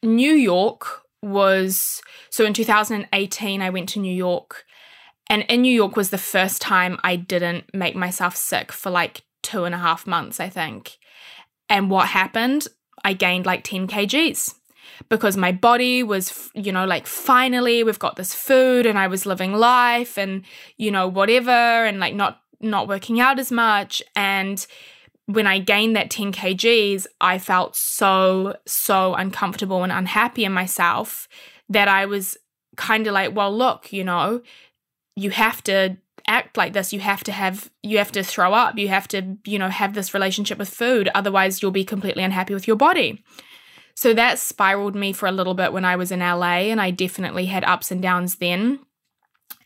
New 0.02 0.32
York 0.32 1.02
was 1.22 2.02
so 2.30 2.44
in 2.44 2.52
2018, 2.52 3.62
I 3.62 3.70
went 3.70 3.88
to 3.90 3.98
New 3.98 4.14
York. 4.14 4.64
And 5.30 5.42
in 5.48 5.62
New 5.62 5.72
York 5.72 5.96
was 5.96 6.10
the 6.10 6.18
first 6.18 6.60
time 6.60 6.98
I 7.02 7.16
didn't 7.16 7.72
make 7.72 7.96
myself 7.96 8.36
sick 8.36 8.70
for 8.70 8.90
like 8.90 9.23
two 9.44 9.64
and 9.64 9.74
a 9.74 9.78
half 9.78 10.06
months, 10.06 10.40
I 10.40 10.48
think. 10.48 10.98
And 11.68 11.90
what 11.90 12.08
happened? 12.08 12.66
I 13.04 13.12
gained 13.12 13.46
like 13.46 13.62
10 13.62 13.86
kgs 13.86 14.54
because 15.08 15.36
my 15.36 15.52
body 15.52 16.02
was, 16.02 16.50
you 16.54 16.72
know, 16.72 16.84
like 16.84 17.06
finally 17.06 17.84
we've 17.84 17.98
got 17.98 18.16
this 18.16 18.34
food 18.34 18.86
and 18.86 18.98
I 18.98 19.06
was 19.06 19.26
living 19.26 19.52
life 19.52 20.18
and, 20.18 20.42
you 20.76 20.90
know, 20.90 21.06
whatever 21.06 21.50
and 21.50 22.00
like 22.00 22.14
not 22.14 22.40
not 22.60 22.88
working 22.88 23.20
out 23.20 23.38
as 23.38 23.52
much 23.52 24.02
and 24.16 24.66
when 25.26 25.46
I 25.46 25.58
gained 25.58 25.96
that 25.96 26.10
10 26.10 26.32
kgs, 26.32 27.06
I 27.20 27.38
felt 27.38 27.76
so, 27.76 28.56
so 28.66 29.14
uncomfortable 29.14 29.82
and 29.82 29.92
unhappy 29.92 30.44
in 30.44 30.52
myself 30.52 31.28
that 31.68 31.88
I 31.88 32.04
was 32.06 32.36
kind 32.76 33.06
of 33.06 33.14
like, 33.14 33.34
well, 33.34 33.56
look, 33.56 33.92
you 33.92 34.04
know, 34.04 34.42
you 35.16 35.30
have 35.30 35.62
to 35.64 35.96
act 36.26 36.56
like 36.56 36.72
this 36.72 36.92
you 36.92 37.00
have 37.00 37.22
to 37.24 37.32
have 37.32 37.70
you 37.82 37.98
have 37.98 38.12
to 38.12 38.22
throw 38.22 38.52
up. 38.54 38.78
You 38.78 38.88
have 38.88 39.08
to 39.08 39.36
you 39.44 39.58
know 39.58 39.68
have 39.68 39.94
this 39.94 40.14
relationship 40.14 40.58
with 40.58 40.68
food. 40.68 41.08
Otherwise 41.14 41.62
you'll 41.62 41.70
be 41.70 41.84
completely 41.84 42.22
unhappy 42.22 42.54
with 42.54 42.66
your 42.66 42.76
body. 42.76 43.22
So 43.94 44.12
that 44.14 44.38
spiraled 44.38 44.96
me 44.96 45.12
for 45.12 45.26
a 45.26 45.32
little 45.32 45.54
bit 45.54 45.72
when 45.72 45.84
I 45.84 45.96
was 45.96 46.10
in 46.10 46.20
LA 46.20 46.70
and 46.70 46.80
I 46.80 46.90
definitely 46.90 47.46
had 47.46 47.64
ups 47.64 47.90
and 47.90 48.02
downs 48.02 48.36
then. 48.36 48.80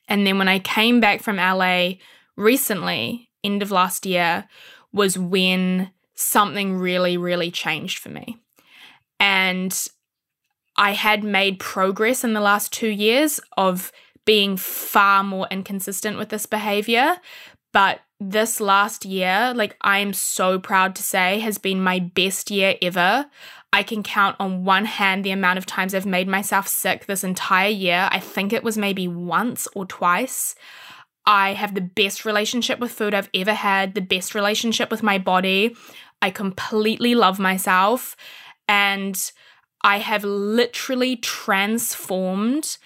And 0.07 0.27
then 0.27 0.39
when 0.39 0.49
I 0.49 0.59
came 0.59 1.01
back 1.01 1.23
from 1.23 1.37
LA 1.37 1.93
recently 2.37 3.31
end 3.45 3.63
of 3.63 3.71
last 3.71 4.05
year 4.05 4.47
was 4.93 5.19
when 5.19 5.91
something 6.15 6.77
really 6.77 7.17
really 7.17 7.51
changed 7.51 7.99
for 7.99 8.09
me. 8.09 8.39
And 9.21 9.77
I 10.77 10.93
had 10.93 11.25
made 11.25 11.59
progress 11.59 12.23
in 12.23 12.35
the 12.35 12.41
last 12.41 12.73
2 12.73 12.89
years 12.89 13.41
of 13.57 13.91
being 14.29 14.59
far 14.59 15.25
more 15.25 15.49
inconsistent 15.51 16.19
with 16.19 16.29
this 16.29 16.45
behavior. 16.45 17.17
But 17.73 18.01
this 18.21 18.61
last 18.61 19.07
year, 19.07 19.55
like 19.57 19.75
I 19.81 20.01
am 20.01 20.13
so 20.13 20.59
proud 20.59 20.95
to 20.97 21.03
say, 21.03 21.39
has 21.39 21.57
been 21.57 21.83
my 21.83 21.99
best 21.99 22.51
year 22.51 22.75
ever. 22.83 23.25
I 23.73 23.83
can 23.83 24.03
count 24.03 24.37
on 24.39 24.67
one 24.67 24.85
hand 24.85 25.25
the 25.25 25.31
amount 25.31 25.57
of 25.57 25.65
times 25.65 25.95
I've 25.95 26.05
made 26.05 26.29
myself 26.29 26.69
sick 26.69 27.07
this 27.07 27.25
entire 27.25 27.71
year. 27.71 28.07
I 28.13 28.21
think 28.21 28.53
it 28.53 28.63
was 28.63 28.77
maybe 28.77 29.09
once 29.09 29.67
or 29.75 29.87
twice. 29.87 30.55
I 31.25 31.55
have 31.55 31.75
the 31.75 31.81
best 31.81 32.27
relationship 32.27 32.79
with 32.81 32.93
food 32.93 33.15
I've 33.15 33.31
ever 33.33 33.55
had, 33.55 33.95
the 33.95 34.03
best 34.03 34.35
relationship 34.35 34.91
with 34.91 35.03
my 35.03 35.17
body. 35.17 35.75
I 36.21 36.29
completely 36.29 37.15
love 37.15 37.39
myself. 37.39 38.15
And 38.69 39.19
I 39.83 40.01
have 40.01 40.23
literally 40.23 41.17
transformed 41.17 42.77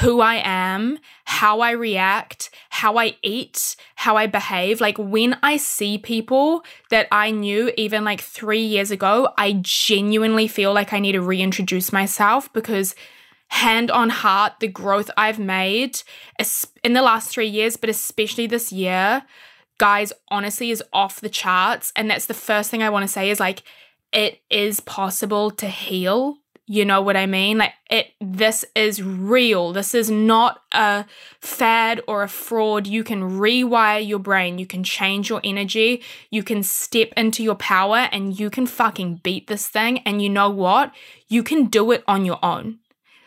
who 0.00 0.20
I 0.20 0.42
am, 0.44 0.98
how 1.24 1.60
I 1.60 1.70
react, 1.70 2.50
how 2.68 2.98
I 2.98 3.16
eat, 3.22 3.76
how 3.94 4.16
I 4.16 4.26
behave. 4.26 4.80
Like 4.80 4.98
when 4.98 5.38
I 5.42 5.56
see 5.56 5.96
people 5.96 6.64
that 6.90 7.08
I 7.10 7.30
knew 7.30 7.72
even 7.76 8.04
like 8.04 8.20
three 8.20 8.62
years 8.62 8.90
ago, 8.90 9.30
I 9.38 9.58
genuinely 9.62 10.48
feel 10.48 10.74
like 10.74 10.92
I 10.92 10.98
need 10.98 11.12
to 11.12 11.22
reintroduce 11.22 11.92
myself 11.92 12.52
because 12.52 12.94
hand 13.48 13.90
on 13.90 14.10
heart, 14.10 14.54
the 14.60 14.68
growth 14.68 15.10
I've 15.16 15.38
made 15.38 16.02
in 16.84 16.92
the 16.92 17.02
last 17.02 17.30
three 17.30 17.48
years, 17.48 17.76
but 17.76 17.88
especially 17.88 18.46
this 18.46 18.72
year, 18.72 19.22
guys, 19.78 20.12
honestly 20.28 20.70
is 20.70 20.82
off 20.92 21.20
the 21.20 21.30
charts. 21.30 21.92
And 21.96 22.10
that's 22.10 22.26
the 22.26 22.34
first 22.34 22.70
thing 22.70 22.82
I 22.82 22.90
want 22.90 23.04
to 23.04 23.12
say 23.12 23.30
is 23.30 23.40
like, 23.40 23.62
it 24.12 24.40
is 24.50 24.80
possible 24.80 25.50
to 25.52 25.68
heal 25.68 26.38
You 26.68 26.84
know 26.84 27.00
what 27.00 27.16
I 27.16 27.26
mean? 27.26 27.58
Like 27.58 27.74
it 27.88 28.08
this 28.20 28.64
is 28.74 29.00
real. 29.00 29.72
This 29.72 29.94
is 29.94 30.10
not 30.10 30.62
a 30.72 31.04
fad 31.40 32.00
or 32.08 32.24
a 32.24 32.28
fraud. 32.28 32.88
You 32.88 33.04
can 33.04 33.38
rewire 33.38 34.04
your 34.06 34.18
brain. 34.18 34.58
You 34.58 34.66
can 34.66 34.82
change 34.82 35.30
your 35.30 35.40
energy. 35.44 36.02
You 36.28 36.42
can 36.42 36.64
step 36.64 37.12
into 37.16 37.44
your 37.44 37.54
power 37.54 38.08
and 38.10 38.38
you 38.38 38.50
can 38.50 38.66
fucking 38.66 39.20
beat 39.22 39.46
this 39.46 39.68
thing 39.68 39.98
and 40.00 40.20
you 40.20 40.28
know 40.28 40.50
what? 40.50 40.92
You 41.28 41.44
can 41.44 41.66
do 41.66 41.92
it 41.92 42.02
on 42.08 42.24
your 42.24 42.44
own. 42.44 42.80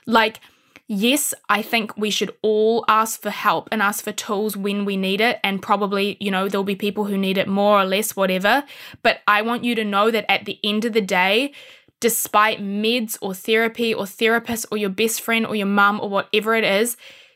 Like 0.06 0.42
yes, 0.90 1.36
I 1.48 1.62
think 1.62 1.96
we 1.96 2.10
should 2.10 2.36
all 2.42 2.84
ask 2.88 3.22
for 3.22 3.30
help 3.30 3.70
and 3.72 3.82
ask 3.82 4.04
for 4.04 4.12
tools 4.12 4.58
when 4.58 4.84
we 4.84 4.98
need 4.98 5.22
it. 5.22 5.40
And 5.44 5.62
probably, 5.62 6.18
you 6.20 6.32
know, 6.32 6.50
there'll 6.50 6.64
be 6.64 6.76
people 6.76 7.06
who 7.06 7.18
need 7.18 7.38
it 7.38 7.48
more 7.48 7.80
or 7.80 7.86
less, 7.86 8.16
whatever. 8.16 8.64
But 9.04 9.22
I 9.28 9.44
want 9.44 9.64
you 9.64 9.76
to 9.76 9.86
know 9.86 10.12
that 10.12 10.30
at 10.30 10.46
the 10.46 10.60
end 10.64 10.84
of 10.84 10.94
the 10.94 11.02
day, 11.02 11.54
despite 12.00 12.62
meds 12.62 13.18
or 13.22 13.34
therapy 13.34 13.94
or 13.94 14.06
therapists 14.06 14.66
or 14.72 14.78
your 14.78 14.90
best 14.90 15.22
friend 15.22 15.46
or 15.46 15.56
your 15.56 15.68
mum 15.68 16.00
or 16.02 16.10
whatever 16.10 16.56
it 16.56 16.64
is, 16.64 16.96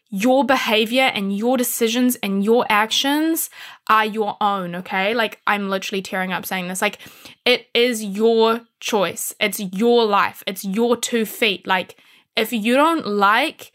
your 0.09 0.45
behavior 0.45 1.11
and 1.15 1.35
your 1.35 1.57
decisions 1.57 2.15
and 2.17 2.45
your 2.45 2.67
actions 2.69 3.49
are 3.89 4.05
your 4.05 4.37
own, 4.39 4.75
okay? 4.75 5.15
Like, 5.15 5.41
I'm 5.47 5.69
literally 5.69 6.03
tearing 6.03 6.31
up 6.31 6.45
saying 6.45 6.67
this. 6.67 6.83
Like, 6.83 6.99
it 7.45 7.65
is 7.73 8.03
your 8.03 8.61
choice, 8.79 9.33
it's 9.39 9.59
your 9.59 10.05
life, 10.05 10.43
it's 10.45 10.63
your 10.63 10.95
two 10.95 11.25
feet. 11.25 11.65
Like, 11.65 11.97
if 12.35 12.53
you 12.53 12.75
don't 12.75 13.07
like 13.07 13.71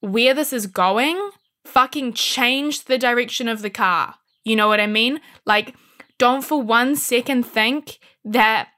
where 0.00 0.34
this 0.34 0.52
is 0.52 0.66
going, 0.66 1.30
fucking 1.64 2.12
change 2.12 2.84
the 2.84 2.98
direction 2.98 3.48
of 3.48 3.62
the 3.62 3.70
car. 3.70 4.16
You 4.44 4.56
know 4.56 4.68
what 4.68 4.80
I 4.80 4.86
mean? 4.86 5.20
Like, 5.46 5.74
don't 6.18 6.44
for 6.44 6.60
one 6.60 6.94
second 6.94 7.44
think 7.44 7.98
that 8.24 8.68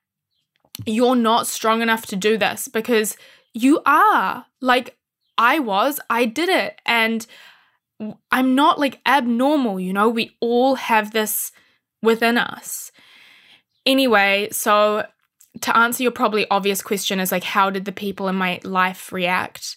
you're 0.85 1.17
not 1.17 1.47
strong 1.47 1.83
enough 1.83 2.07
to 2.07 2.17
do 2.17 2.37
this 2.37 2.69
because 2.69 3.17
you 3.55 3.81
are. 3.87 4.47
Like, 4.61 4.97
I 5.39 5.59
was, 5.59 6.01
I 6.11 6.27
did 6.27 6.49
it. 6.49 6.81
And 6.85 7.27
I'm 8.31 8.55
not 8.55 8.79
like 8.79 9.01
abnormal, 9.07 9.81
you 9.81 9.93
know? 9.93 10.09
We 10.09 10.37
all 10.41 10.75
have 10.75 11.12
this 11.12 11.53
within 12.03 12.37
us. 12.37 12.93
Anyway, 13.87 14.49
so 14.53 15.07
to 15.62 15.77
answer 15.77 16.03
your 16.03 16.12
probably 16.12 16.47
obvious 16.51 16.83
question 16.83 17.21
is 17.21 17.33
like, 17.33 17.45
how 17.45 17.71
did 17.71 17.85
the 17.85 17.93
people 17.93 18.29
in 18.29 18.35
my 18.35 18.61
life 18.62 19.12
react? 19.12 19.77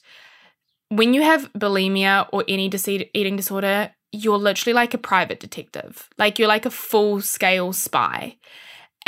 When 0.89 1.13
you 1.13 1.21
have 1.21 1.53
bulimia 1.53 2.27
or 2.33 2.43
any 2.47 2.69
eating 3.13 3.35
disorder, 3.35 3.91
you're 4.11 4.37
literally 4.37 4.73
like 4.73 4.93
a 4.93 4.97
private 4.97 5.39
detective. 5.39 6.09
Like 6.17 6.39
you're 6.39 6.47
like 6.47 6.65
a 6.65 6.71
full 6.71 7.21
scale 7.21 7.73
spy. 7.73 8.37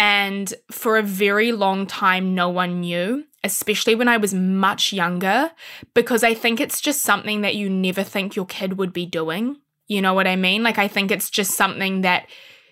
And 0.03 0.51
for 0.71 0.97
a 0.97 1.03
very 1.03 1.51
long 1.51 1.85
time, 1.85 2.33
no 2.33 2.49
one 2.49 2.79
knew, 2.79 3.25
especially 3.43 3.93
when 3.93 4.07
I 4.07 4.17
was 4.17 4.33
much 4.33 4.91
younger, 4.91 5.51
because 5.93 6.23
I 6.23 6.33
think 6.33 6.59
it's 6.59 6.81
just 6.81 7.03
something 7.03 7.41
that 7.41 7.53
you 7.53 7.69
never 7.69 8.01
think 8.01 8.35
your 8.35 8.47
kid 8.47 8.79
would 8.79 8.93
be 8.93 9.05
doing. 9.05 9.57
You 9.87 10.01
know 10.01 10.15
what 10.15 10.25
I 10.25 10.35
mean? 10.35 10.63
Like, 10.63 10.79
I 10.79 10.87
think 10.87 11.11
it's 11.11 11.29
just 11.29 11.51
something 11.51 12.01
that 12.01 12.25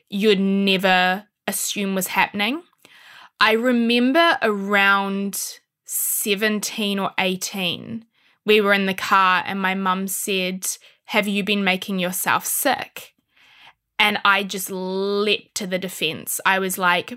you'd 0.09 0.39
never 0.39 1.27
assume 1.47 1.93
was 1.93 2.07
happening. 2.07 2.63
I 3.39 3.51
remember 3.51 4.39
around 4.41 5.59
17 5.85 6.97
or 6.97 7.11
18, 7.19 8.05
we 8.43 8.59
were 8.59 8.73
in 8.73 8.87
the 8.87 8.95
car 8.95 9.43
and 9.45 9.61
my 9.61 9.75
mum 9.75 10.07
said, 10.07 10.65
Have 11.05 11.27
you 11.27 11.43
been 11.43 11.63
making 11.63 11.99
yourself 11.99 12.47
sick? 12.47 13.13
And 13.99 14.17
I 14.23 14.43
just 14.43 14.71
leapt 14.71 15.55
to 15.55 15.67
the 15.67 15.77
defense. 15.77 16.39
I 16.45 16.59
was 16.59 16.77
like, 16.77 17.13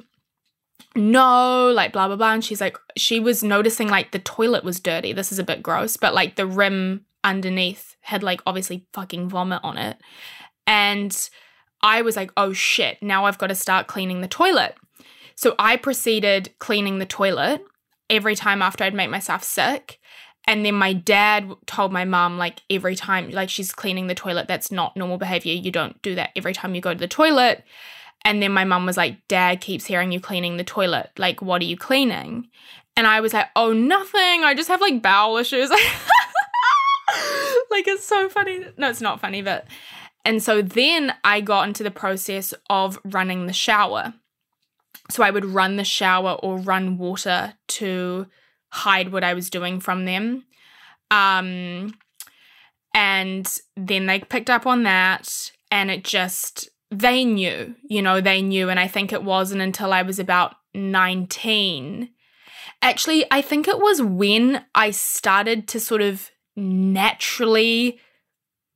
no, 0.94 1.70
like 1.70 1.92
blah, 1.92 2.08
blah, 2.08 2.16
blah. 2.16 2.32
And 2.32 2.44
she's 2.44 2.60
like, 2.60 2.76
she 2.96 3.20
was 3.20 3.42
noticing 3.42 3.88
like 3.88 4.10
the 4.10 4.18
toilet 4.18 4.64
was 4.64 4.80
dirty. 4.80 5.12
This 5.12 5.32
is 5.32 5.38
a 5.38 5.44
bit 5.44 5.62
gross, 5.62 5.96
but 5.96 6.14
like 6.14 6.36
the 6.36 6.46
rim 6.46 7.06
underneath 7.24 7.96
had 8.00 8.22
like 8.22 8.42
obviously 8.46 8.86
fucking 8.92 9.28
vomit 9.28 9.60
on 9.62 9.78
it. 9.78 9.96
And 10.66 11.28
I 11.82 12.02
was 12.02 12.16
like, 12.16 12.32
oh 12.36 12.52
shit, 12.52 12.98
now 13.00 13.24
I've 13.24 13.38
got 13.38 13.48
to 13.48 13.54
start 13.54 13.86
cleaning 13.86 14.20
the 14.20 14.28
toilet. 14.28 14.76
So 15.34 15.54
I 15.58 15.76
proceeded 15.76 16.52
cleaning 16.58 16.98
the 16.98 17.06
toilet 17.06 17.62
every 18.10 18.34
time 18.36 18.60
after 18.60 18.84
I'd 18.84 18.94
make 18.94 19.10
myself 19.10 19.42
sick. 19.42 19.98
And 20.46 20.66
then 20.66 20.74
my 20.74 20.92
dad 20.92 21.50
told 21.66 21.92
my 21.92 22.04
mom, 22.04 22.36
like, 22.36 22.62
every 22.68 22.96
time, 22.96 23.30
like, 23.30 23.48
she's 23.48 23.72
cleaning 23.72 24.08
the 24.08 24.14
toilet, 24.14 24.48
that's 24.48 24.72
not 24.72 24.96
normal 24.96 25.18
behavior. 25.18 25.54
You 25.54 25.70
don't 25.70 26.00
do 26.02 26.16
that 26.16 26.30
every 26.34 26.52
time 26.52 26.74
you 26.74 26.80
go 26.80 26.92
to 26.92 26.98
the 26.98 27.06
toilet. 27.06 27.64
And 28.24 28.42
then 28.42 28.52
my 28.52 28.64
mom 28.64 28.86
was 28.86 28.96
like, 28.96 29.26
Dad 29.28 29.60
keeps 29.60 29.86
hearing 29.86 30.12
you 30.12 30.20
cleaning 30.20 30.56
the 30.56 30.64
toilet. 30.64 31.10
Like, 31.16 31.42
what 31.42 31.60
are 31.62 31.66
you 31.66 31.76
cleaning? 31.76 32.48
And 32.96 33.06
I 33.06 33.20
was 33.20 33.32
like, 33.32 33.48
Oh, 33.56 33.72
nothing. 33.72 34.44
I 34.44 34.54
just 34.54 34.68
have 34.68 34.80
like 34.80 35.02
bowel 35.02 35.38
issues. 35.38 35.70
like, 35.70 35.86
it's 37.88 38.04
so 38.04 38.28
funny. 38.28 38.64
No, 38.76 38.90
it's 38.90 39.00
not 39.00 39.20
funny, 39.20 39.42
but. 39.42 39.66
And 40.24 40.40
so 40.42 40.62
then 40.62 41.14
I 41.24 41.40
got 41.40 41.66
into 41.66 41.82
the 41.82 41.90
process 41.90 42.54
of 42.70 43.00
running 43.04 43.46
the 43.46 43.52
shower. 43.52 44.14
So 45.10 45.24
I 45.24 45.30
would 45.30 45.44
run 45.44 45.76
the 45.76 45.84
shower 45.84 46.34
or 46.42 46.58
run 46.58 46.96
water 46.96 47.54
to 47.68 48.26
hide 48.72 49.12
what 49.12 49.22
I 49.22 49.34
was 49.34 49.50
doing 49.50 49.80
from 49.80 50.06
them. 50.06 50.44
Um, 51.10 51.94
and 52.94 53.60
then 53.76 54.06
they 54.06 54.18
picked 54.20 54.50
up 54.50 54.66
on 54.66 54.82
that, 54.84 55.52
and 55.70 55.90
it 55.90 56.04
just, 56.04 56.68
they 56.90 57.24
knew, 57.24 57.74
you 57.88 58.02
know, 58.02 58.20
they 58.20 58.40
knew. 58.42 58.70
And 58.70 58.80
I 58.80 58.88
think 58.88 59.12
it 59.12 59.22
wasn't 59.22 59.60
until 59.60 59.92
I 59.92 60.02
was 60.02 60.18
about 60.18 60.54
19. 60.74 62.08
Actually, 62.80 63.24
I 63.30 63.42
think 63.42 63.68
it 63.68 63.78
was 63.78 64.02
when 64.02 64.64
I 64.74 64.90
started 64.90 65.68
to 65.68 65.80
sort 65.80 66.02
of 66.02 66.30
naturally 66.56 68.00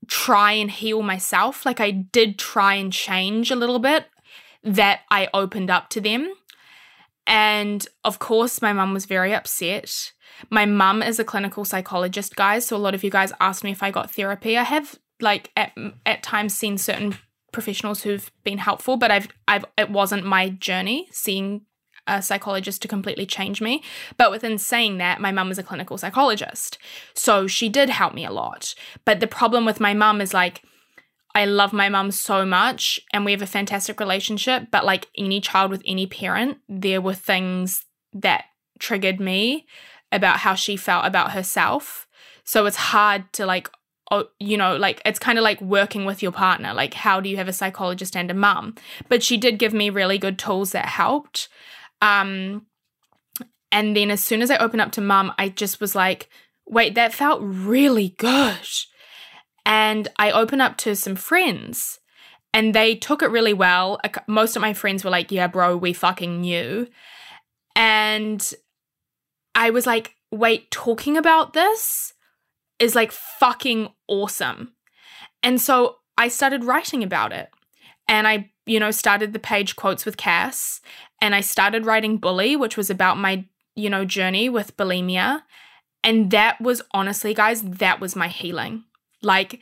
try 0.08 0.52
and 0.52 0.70
heal 0.70 1.02
myself. 1.02 1.64
Like 1.66 1.80
I 1.80 1.90
did 1.90 2.38
try 2.38 2.74
and 2.74 2.92
change 2.92 3.50
a 3.50 3.56
little 3.56 3.78
bit 3.78 4.06
that 4.62 5.00
I 5.10 5.28
opened 5.32 5.70
up 5.70 5.88
to 5.90 6.00
them. 6.00 6.32
And 7.26 7.86
of 8.04 8.18
course, 8.18 8.62
my 8.62 8.72
mum 8.72 8.92
was 8.92 9.04
very 9.04 9.34
upset. 9.34 10.12
My 10.50 10.66
mum 10.66 11.02
is 11.02 11.18
a 11.18 11.24
clinical 11.24 11.64
psychologist, 11.64 12.36
guys. 12.36 12.66
So 12.66 12.76
a 12.76 12.78
lot 12.78 12.94
of 12.94 13.02
you 13.02 13.10
guys 13.10 13.32
asked 13.40 13.64
me 13.64 13.72
if 13.72 13.82
I 13.82 13.90
got 13.90 14.10
therapy. 14.10 14.56
I 14.56 14.62
have, 14.62 14.98
like, 15.20 15.50
at, 15.56 15.72
at 16.04 16.22
times 16.22 16.56
seen 16.56 16.78
certain 16.78 17.18
professionals 17.52 18.02
who've 18.02 18.30
been 18.44 18.58
helpful, 18.58 18.96
but 18.96 19.10
I've, 19.10 19.28
I've, 19.48 19.64
it 19.78 19.90
wasn't 19.90 20.24
my 20.24 20.50
journey 20.50 21.08
seeing 21.10 21.62
a 22.06 22.22
psychologist 22.22 22.82
to 22.82 22.88
completely 22.88 23.26
change 23.26 23.60
me. 23.60 23.82
But 24.16 24.30
within 24.30 24.58
saying 24.58 24.98
that, 24.98 25.20
my 25.20 25.32
mum 25.32 25.48
was 25.48 25.58
a 25.58 25.62
clinical 25.62 25.98
psychologist. 25.98 26.78
So 27.14 27.46
she 27.46 27.68
did 27.68 27.88
help 27.88 28.14
me 28.14 28.24
a 28.24 28.30
lot. 28.30 28.74
But 29.04 29.20
the 29.20 29.26
problem 29.26 29.64
with 29.64 29.80
my 29.80 29.94
mum 29.94 30.20
is 30.20 30.32
like, 30.32 30.62
I 31.36 31.44
love 31.44 31.74
my 31.74 31.90
mum 31.90 32.12
so 32.12 32.46
much 32.46 32.98
and 33.12 33.22
we 33.22 33.32
have 33.32 33.42
a 33.42 33.46
fantastic 33.46 34.00
relationship. 34.00 34.68
But 34.70 34.86
like 34.86 35.08
any 35.18 35.38
child 35.38 35.70
with 35.70 35.82
any 35.84 36.06
parent, 36.06 36.60
there 36.66 37.02
were 37.02 37.12
things 37.12 37.84
that 38.14 38.46
triggered 38.78 39.20
me 39.20 39.66
about 40.10 40.38
how 40.38 40.54
she 40.54 40.78
felt 40.78 41.04
about 41.04 41.32
herself. 41.32 42.08
So 42.44 42.64
it's 42.64 42.78
hard 42.78 43.30
to 43.34 43.44
like, 43.44 43.68
oh, 44.10 44.28
you 44.40 44.56
know, 44.56 44.76
like 44.78 45.02
it's 45.04 45.18
kind 45.18 45.36
of 45.36 45.44
like 45.44 45.60
working 45.60 46.06
with 46.06 46.22
your 46.22 46.32
partner. 46.32 46.72
Like, 46.72 46.94
how 46.94 47.20
do 47.20 47.28
you 47.28 47.36
have 47.36 47.48
a 47.48 47.52
psychologist 47.52 48.16
and 48.16 48.30
a 48.30 48.34
mum? 48.34 48.74
But 49.10 49.22
she 49.22 49.36
did 49.36 49.58
give 49.58 49.74
me 49.74 49.90
really 49.90 50.16
good 50.16 50.38
tools 50.38 50.72
that 50.72 50.86
helped. 50.86 51.50
Um, 52.00 52.64
and 53.70 53.94
then 53.94 54.10
as 54.10 54.24
soon 54.24 54.40
as 54.40 54.50
I 54.50 54.56
opened 54.56 54.80
up 54.80 54.92
to 54.92 55.02
mum, 55.02 55.34
I 55.36 55.50
just 55.50 55.82
was 55.82 55.94
like, 55.94 56.30
wait, 56.64 56.94
that 56.94 57.12
felt 57.12 57.42
really 57.42 58.14
good. 58.16 58.66
And 59.66 60.08
I 60.16 60.30
opened 60.30 60.62
up 60.62 60.78
to 60.78 60.94
some 60.94 61.16
friends 61.16 61.98
and 62.54 62.74
they 62.74 62.94
took 62.94 63.20
it 63.20 63.30
really 63.30 63.52
well. 63.52 64.00
Most 64.26 64.56
of 64.56 64.62
my 64.62 64.72
friends 64.72 65.04
were 65.04 65.10
like, 65.10 65.30
yeah, 65.30 65.48
bro, 65.48 65.76
we 65.76 65.92
fucking 65.92 66.40
knew. 66.40 66.86
And 67.74 68.54
I 69.54 69.70
was 69.70 69.84
like, 69.84 70.14
wait, 70.30 70.70
talking 70.70 71.18
about 71.18 71.52
this 71.52 72.14
is 72.78 72.94
like 72.94 73.12
fucking 73.12 73.88
awesome. 74.08 74.72
And 75.42 75.60
so 75.60 75.96
I 76.16 76.28
started 76.28 76.64
writing 76.64 77.02
about 77.02 77.32
it. 77.32 77.50
And 78.08 78.28
I, 78.28 78.50
you 78.66 78.80
know, 78.80 78.90
started 78.90 79.32
the 79.32 79.38
page 79.38 79.76
quotes 79.76 80.06
with 80.06 80.16
Cass 80.16 80.80
and 81.20 81.34
I 81.34 81.40
started 81.40 81.84
writing 81.84 82.18
Bully, 82.18 82.56
which 82.56 82.76
was 82.76 82.88
about 82.88 83.18
my, 83.18 83.44
you 83.74 83.90
know, 83.90 84.04
journey 84.04 84.48
with 84.48 84.76
bulimia. 84.76 85.42
And 86.04 86.30
that 86.30 86.60
was 86.60 86.82
honestly, 86.92 87.34
guys, 87.34 87.62
that 87.62 88.00
was 88.00 88.14
my 88.14 88.28
healing. 88.28 88.84
Like 89.26 89.60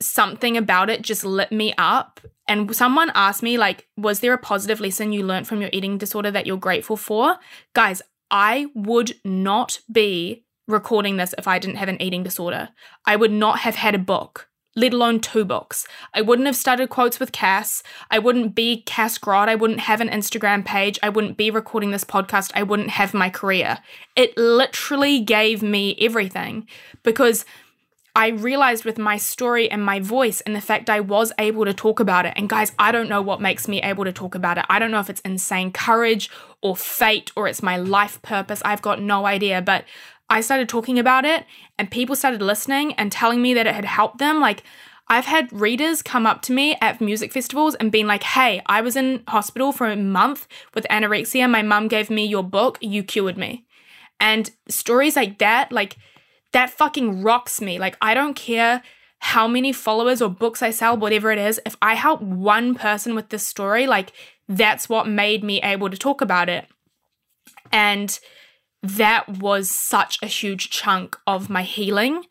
something 0.00 0.56
about 0.56 0.90
it 0.90 1.02
just 1.02 1.24
lit 1.24 1.50
me 1.52 1.72
up. 1.76 2.20
And 2.48 2.74
someone 2.74 3.10
asked 3.14 3.42
me, 3.42 3.58
like, 3.58 3.86
was 3.96 4.20
there 4.20 4.32
a 4.32 4.38
positive 4.38 4.80
lesson 4.80 5.12
you 5.12 5.22
learned 5.24 5.46
from 5.46 5.60
your 5.60 5.70
eating 5.72 5.98
disorder 5.98 6.30
that 6.32 6.46
you're 6.46 6.56
grateful 6.68 6.96
for? 6.96 7.36
Guys, 7.74 8.02
I 8.30 8.66
would 8.74 9.12
not 9.24 9.80
be 9.90 10.44
recording 10.66 11.16
this 11.16 11.34
if 11.38 11.46
I 11.46 11.58
didn't 11.58 11.76
have 11.82 11.88
an 11.88 12.00
eating 12.02 12.22
disorder. 12.24 12.70
I 13.06 13.16
would 13.16 13.32
not 13.32 13.60
have 13.60 13.76
had 13.76 13.94
a 13.94 13.98
book. 14.12 14.48
let 14.76 14.92
alone 14.92 15.20
two 15.20 15.44
books. 15.44 15.86
I 16.14 16.20
wouldn't 16.22 16.46
have 16.46 16.56
started 16.56 16.90
Quotes 16.90 17.18
with 17.18 17.32
Cass. 17.32 17.82
I 18.10 18.18
wouldn't 18.18 18.54
be 18.54 18.82
Cass 18.82 19.18
Grod. 19.18 19.48
I 19.48 19.54
wouldn't 19.56 19.80
have 19.80 20.00
an 20.00 20.08
Instagram 20.08 20.64
page. 20.64 20.98
I 21.02 21.08
wouldn't 21.08 21.36
be 21.36 21.50
recording 21.50 21.90
this 21.90 22.04
podcast. 22.04 22.52
I 22.54 22.62
wouldn't 22.62 22.90
have 22.90 23.12
my 23.12 23.30
career. 23.30 23.78
It 24.16 24.36
literally 24.36 25.20
gave 25.20 25.62
me 25.62 25.96
everything 26.00 26.68
because 27.02 27.44
I 28.14 28.28
realized 28.28 28.84
with 28.84 28.98
my 28.98 29.16
story 29.16 29.70
and 29.70 29.84
my 29.84 30.00
voice 30.00 30.40
and 30.40 30.54
the 30.54 30.60
fact 30.60 30.90
I 30.90 31.00
was 31.00 31.32
able 31.38 31.64
to 31.64 31.72
talk 31.72 32.00
about 32.00 32.26
it. 32.26 32.32
And 32.36 32.48
guys, 32.48 32.72
I 32.78 32.90
don't 32.92 33.08
know 33.08 33.22
what 33.22 33.40
makes 33.40 33.68
me 33.68 33.80
able 33.82 34.04
to 34.04 34.12
talk 34.12 34.34
about 34.34 34.58
it. 34.58 34.64
I 34.68 34.78
don't 34.78 34.90
know 34.90 35.00
if 35.00 35.10
it's 35.10 35.20
insane 35.20 35.72
courage 35.72 36.30
or 36.60 36.76
fate 36.76 37.30
or 37.36 37.46
it's 37.46 37.62
my 37.62 37.76
life 37.76 38.20
purpose. 38.22 38.62
I've 38.64 38.82
got 38.82 39.00
no 39.00 39.26
idea. 39.26 39.62
But 39.62 39.84
I 40.28 40.40
started 40.40 40.68
talking 40.68 40.98
about 40.98 41.24
it 41.24 41.44
and 41.78 41.90
people 41.90 42.16
started 42.16 42.42
listening 42.42 42.94
and 42.94 43.12
telling 43.12 43.42
me 43.42 43.54
that 43.54 43.66
it 43.66 43.74
had 43.74 43.84
helped 43.84 44.18
them. 44.18 44.40
Like, 44.40 44.64
I've 45.08 45.26
had 45.26 45.52
readers 45.52 46.02
come 46.02 46.24
up 46.24 46.40
to 46.42 46.52
me 46.52 46.76
at 46.80 47.00
music 47.00 47.32
festivals 47.32 47.74
and 47.74 47.90
been 47.90 48.06
like, 48.06 48.22
hey, 48.22 48.62
I 48.66 48.80
was 48.80 48.94
in 48.94 49.24
hospital 49.26 49.72
for 49.72 49.88
a 49.88 49.96
month 49.96 50.46
with 50.72 50.86
anorexia. 50.88 51.50
My 51.50 51.62
mum 51.62 51.88
gave 51.88 52.10
me 52.10 52.24
your 52.24 52.44
book. 52.44 52.78
You 52.80 53.02
cured 53.02 53.36
me. 53.36 53.64
And 54.20 54.50
stories 54.68 55.16
like 55.16 55.38
that, 55.38 55.72
like, 55.72 55.96
that 56.52 56.70
fucking 56.70 57.22
rocks 57.22 57.60
me. 57.60 57.78
Like, 57.78 57.96
I 58.00 58.14
don't 58.14 58.34
care 58.34 58.82
how 59.20 59.46
many 59.46 59.72
followers 59.72 60.22
or 60.22 60.28
books 60.30 60.62
I 60.62 60.70
sell, 60.70 60.96
whatever 60.96 61.30
it 61.30 61.38
is. 61.38 61.60
If 61.66 61.76
I 61.82 61.94
help 61.94 62.22
one 62.22 62.74
person 62.74 63.14
with 63.14 63.28
this 63.28 63.46
story, 63.46 63.86
like, 63.86 64.12
that's 64.48 64.88
what 64.88 65.06
made 65.06 65.44
me 65.44 65.60
able 65.62 65.90
to 65.90 65.96
talk 65.96 66.20
about 66.20 66.48
it. 66.48 66.66
And 67.70 68.18
that 68.82 69.28
was 69.28 69.70
such 69.70 70.18
a 70.22 70.26
huge 70.26 70.70
chunk 70.70 71.16
of 71.26 71.50
my 71.50 71.62
healing. 71.62 72.24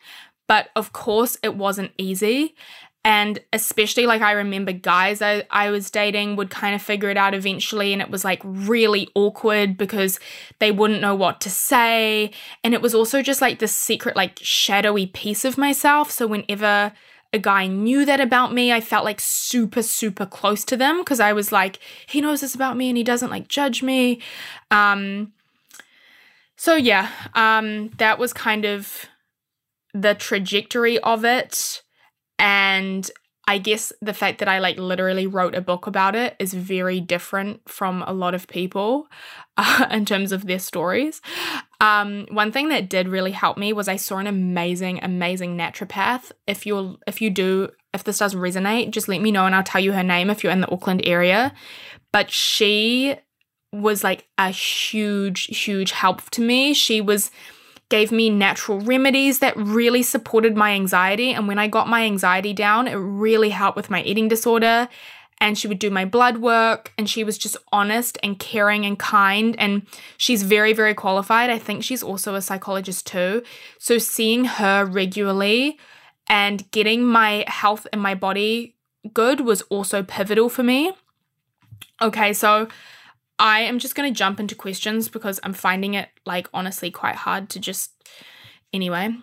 But 0.48 0.70
of 0.76 0.92
course, 0.92 1.38
it 1.44 1.56
wasn't 1.56 1.92
easy. 1.98 2.56
And 3.06 3.40
especially, 3.54 4.06
like, 4.06 4.22
I 4.22 4.34
remember 4.34 4.74
guys 4.74 5.22
I, 5.22 5.44
I 5.50 5.72
was 5.72 5.90
dating 5.90 6.36
would 6.36 6.50
kind 6.50 6.76
of 6.76 6.82
figure 6.82 7.10
it 7.10 7.18
out 7.18 7.34
eventually, 7.34 7.94
and 7.94 8.02
it 8.02 8.10
was 8.10 8.26
like 8.26 8.42
really 8.44 9.08
awkward 9.16 9.78
because 9.78 10.20
they 10.60 10.72
wouldn't 10.72 11.02
know 11.02 11.16
what 11.16 11.40
to 11.42 11.50
say. 11.50 12.32
And 12.64 12.74
it 12.74 12.82
was 12.82 12.94
also 12.94 13.22
just 13.22 13.42
like 13.42 13.60
this 13.60 13.76
secret, 13.76 14.16
like, 14.16 14.40
shadowy 14.42 15.08
piece 15.08 15.46
of 15.46 15.58
myself. 15.58 16.12
So, 16.12 16.28
whenever 16.28 16.92
a 17.32 17.40
guy 17.40 17.68
knew 17.68 18.06
that 18.06 18.20
about 18.20 18.54
me, 18.54 18.72
I 18.74 18.82
felt 18.82 19.06
like 19.06 19.20
super, 19.20 19.84
super 19.84 20.26
close 20.26 20.66
to 20.66 20.76
them 20.76 21.00
because 21.00 21.20
I 21.20 21.34
was 21.34 21.52
like, 21.52 21.80
he 22.08 22.22
knows 22.22 22.42
this 22.42 22.56
about 22.56 22.76
me 22.76 22.90
and 22.90 22.98
he 22.98 23.04
doesn't 23.04 23.30
like 23.30 23.48
judge 23.48 23.84
me. 23.84 24.20
Um, 24.72 25.34
so 26.56 26.76
yeah, 26.76 27.10
um, 27.36 27.90
that 27.98 28.18
was 28.18 28.34
kind 28.34 28.66
of 28.66 29.06
the 29.94 30.16
trajectory 30.16 31.00
of 31.00 31.24
it. 31.24 31.84
And 32.40 33.10
I 33.50 33.58
guess 33.58 33.92
the 34.00 34.14
fact 34.14 34.38
that 34.40 34.48
I 34.48 34.60
like 34.60 34.78
literally 34.78 35.26
wrote 35.26 35.56
a 35.56 35.62
book 35.62 35.88
about 35.88 36.16
it 36.16 36.36
is 36.38 36.54
very 36.54 37.02
different 37.02 37.68
from 37.68 38.04
a 38.04 38.14
lot 38.14 38.36
of 38.36 38.48
people 38.48 39.08
uh, 39.58 39.88
in 39.90 40.06
terms 40.06 40.32
of 40.32 40.46
their 40.46 40.60
stories. 40.60 41.20
Um, 41.82 42.28
one 42.30 42.52
thing 42.52 42.70
that 42.70 42.90
did 42.90 43.08
really 43.08 43.32
help 43.32 43.58
me 43.58 43.74
was 43.74 43.88
I 43.88 43.96
saw 43.96 44.18
an 44.18 44.28
amazing, 44.28 45.00
amazing 45.02 45.58
naturopath. 45.58 46.32
If 46.46 46.68
you're, 46.68 46.98
if 47.08 47.22
you 47.22 47.32
do, 47.32 47.70
if 47.92 48.04
this 48.04 48.20
does 48.20 48.36
resonate, 48.36 48.92
just 48.92 49.08
let 49.08 49.20
me 49.20 49.32
know 49.32 49.48
and 49.48 49.56
I'll 49.56 49.64
tell 49.64 49.82
you 49.82 49.94
her 49.94 50.04
name 50.04 50.30
if 50.30 50.44
you're 50.44 50.54
in 50.54 50.62
the 50.62 50.72
Auckland 50.72 51.02
area. 51.04 51.52
But 52.12 52.30
she 52.30 53.16
was 53.74 54.04
like 54.04 54.28
a 54.38 54.50
huge, 54.50 55.46
huge 55.46 55.92
help 55.92 56.30
to 56.32 56.42
me. 56.42 56.76
She 56.76 57.02
was 57.02 57.32
gave 57.90 58.12
me 58.12 58.30
natural 58.30 58.80
remedies 58.80 59.40
that 59.40 59.58
really 59.58 60.04
supported 60.04 60.56
my 60.56 60.72
anxiety. 60.72 61.32
And 61.32 61.48
when 61.48 61.60
I 61.60 61.68
got 61.68 61.88
my 61.88 62.04
anxiety 62.04 62.54
down, 62.54 62.88
it 62.88 62.96
really 62.96 63.50
helped 63.50 63.76
with 63.76 63.90
my 63.90 64.04
eating 64.04 64.28
disorder. 64.28 64.88
And 65.42 65.58
she 65.58 65.68
would 65.68 65.80
do 65.80 65.90
my 65.90 66.04
blood 66.04 66.40
work, 66.40 66.92
and 66.98 67.10
she 67.10 67.24
was 67.24 67.38
just 67.38 67.56
honest 67.72 68.18
and 68.22 68.38
caring 68.38 68.86
and 68.86 69.00
kind. 69.00 69.56
And 69.58 69.88
she's 70.18 70.44
very, 70.44 70.74
very 70.74 70.94
qualified. 70.94 71.50
I 71.50 71.58
think 71.58 71.82
she's 71.82 72.04
also 72.04 72.36
a 72.36 72.42
psychologist 72.42 73.08
too. 73.08 73.42
So, 73.78 73.98
seeing 74.00 74.44
her 74.44 74.84
regularly 74.84 75.80
and 76.28 76.70
getting 76.72 77.06
my 77.06 77.46
health 77.48 77.88
and 77.94 78.02
my 78.02 78.16
body 78.16 78.76
good 79.14 79.40
was 79.40 79.62
also 79.64 80.04
pivotal 80.04 80.50
for 80.50 80.62
me. 80.62 80.92
Okay, 82.02 82.34
so 82.34 82.68
I 83.40 83.62
am 83.62 83.80
just 83.80 83.96
going 83.96 84.12
to 84.12 84.18
jump 84.18 84.40
into 84.40 84.54
questions 84.54 85.08
because 85.08 85.40
I'm 85.44 85.54
finding 85.54 85.94
it, 85.94 86.10
like, 86.26 86.48
honestly, 86.54 86.92
quite 86.92 87.16
hard 87.16 87.50
to 87.50 87.60
just. 87.60 87.92
Anyway, 88.72 89.16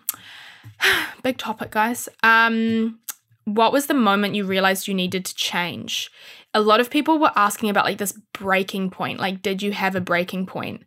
big 1.22 1.38
topic, 1.38 1.70
guys. 1.70 2.08
Um, 2.22 2.98
what 3.44 3.72
was 3.72 3.86
the 3.86 3.94
moment 3.94 4.34
you 4.34 4.44
realized 4.44 4.88
you 4.88 4.94
needed 4.94 5.24
to 5.26 5.34
change? 5.34 6.10
A 6.54 6.60
lot 6.60 6.80
of 6.80 6.90
people 6.90 7.18
were 7.18 7.32
asking 7.36 7.70
about, 7.70 7.84
like, 7.84 7.98
this 7.98 8.18
breaking 8.32 8.90
point. 8.90 9.20
Like, 9.20 9.42
did 9.42 9.62
you 9.62 9.72
have 9.72 9.94
a 9.94 10.00
breaking 10.00 10.46
point? 10.46 10.84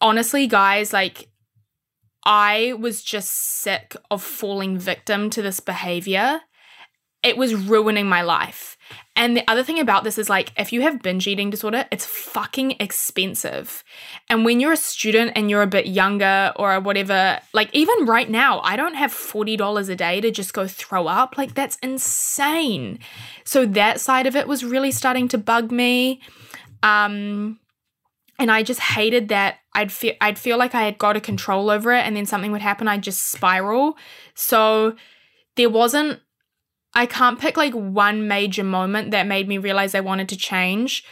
Honestly, 0.00 0.46
guys, 0.46 0.92
like, 0.92 1.28
I 2.24 2.74
was 2.78 3.02
just 3.02 3.32
sick 3.32 3.96
of 4.10 4.22
falling 4.22 4.78
victim 4.78 5.28
to 5.30 5.42
this 5.42 5.60
behavior. 5.60 6.40
It 7.22 7.36
was 7.36 7.54
ruining 7.54 8.06
my 8.06 8.22
life. 8.22 8.76
And 9.14 9.36
the 9.36 9.44
other 9.48 9.62
thing 9.62 9.78
about 9.78 10.04
this 10.04 10.16
is 10.16 10.30
like, 10.30 10.52
if 10.56 10.72
you 10.72 10.80
have 10.82 11.02
binge 11.02 11.26
eating 11.26 11.50
disorder, 11.50 11.86
it's 11.92 12.06
fucking 12.06 12.76
expensive. 12.80 13.84
And 14.30 14.44
when 14.44 14.58
you're 14.58 14.72
a 14.72 14.76
student 14.76 15.32
and 15.36 15.50
you're 15.50 15.62
a 15.62 15.66
bit 15.66 15.86
younger 15.86 16.52
or 16.56 16.80
whatever, 16.80 17.38
like 17.52 17.68
even 17.74 18.06
right 18.06 18.30
now, 18.30 18.60
I 18.60 18.76
don't 18.76 18.94
have 18.94 19.12
$40 19.12 19.88
a 19.90 19.96
day 19.96 20.20
to 20.22 20.30
just 20.30 20.54
go 20.54 20.66
throw 20.66 21.08
up. 21.08 21.36
Like, 21.36 21.54
that's 21.54 21.76
insane. 21.82 23.00
So 23.44 23.66
that 23.66 24.00
side 24.00 24.26
of 24.26 24.34
it 24.34 24.48
was 24.48 24.64
really 24.64 24.90
starting 24.90 25.28
to 25.28 25.38
bug 25.38 25.70
me. 25.70 26.22
Um, 26.82 27.60
and 28.38 28.50
I 28.50 28.62
just 28.62 28.80
hated 28.80 29.28
that 29.28 29.58
I'd 29.74 29.92
feel 29.92 30.14
I'd 30.20 30.38
feel 30.38 30.58
like 30.58 30.74
I 30.74 30.82
had 30.82 30.98
got 30.98 31.16
a 31.16 31.20
control 31.20 31.70
over 31.70 31.92
it 31.92 32.04
and 32.04 32.16
then 32.16 32.26
something 32.26 32.50
would 32.52 32.60
happen, 32.60 32.88
I'd 32.88 33.02
just 33.02 33.30
spiral. 33.30 33.96
So 34.34 34.96
there 35.56 35.70
wasn't 35.70 36.20
I 36.94 37.06
can't 37.06 37.38
pick 37.38 37.56
like 37.56 37.72
one 37.72 38.28
major 38.28 38.64
moment 38.64 39.10
that 39.12 39.26
made 39.26 39.48
me 39.48 39.58
realize 39.58 39.94
I 39.94 40.00
wanted 40.00 40.28
to 40.30 40.36
change. 40.36 41.04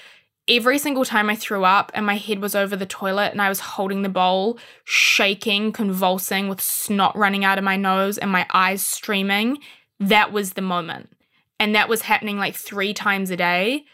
Every 0.48 0.78
single 0.78 1.04
time 1.04 1.30
I 1.30 1.36
threw 1.36 1.64
up 1.64 1.90
and 1.94 2.04
my 2.04 2.16
head 2.16 2.40
was 2.40 2.54
over 2.54 2.76
the 2.76 2.86
toilet 2.86 3.32
and 3.32 3.40
I 3.40 3.48
was 3.48 3.60
holding 3.60 4.02
the 4.02 4.08
bowl, 4.08 4.58
shaking, 4.84 5.72
convulsing 5.72 6.48
with 6.48 6.60
snot 6.60 7.16
running 7.16 7.44
out 7.44 7.58
of 7.58 7.64
my 7.64 7.76
nose 7.76 8.18
and 8.18 8.30
my 8.30 8.46
eyes 8.52 8.82
streaming, 8.82 9.58
that 9.98 10.32
was 10.32 10.54
the 10.54 10.62
moment. 10.62 11.10
And 11.58 11.74
that 11.74 11.88
was 11.88 12.02
happening 12.02 12.38
like 12.38 12.56
three 12.56 12.92
times 12.92 13.30
a 13.30 13.36
day. 13.36 13.84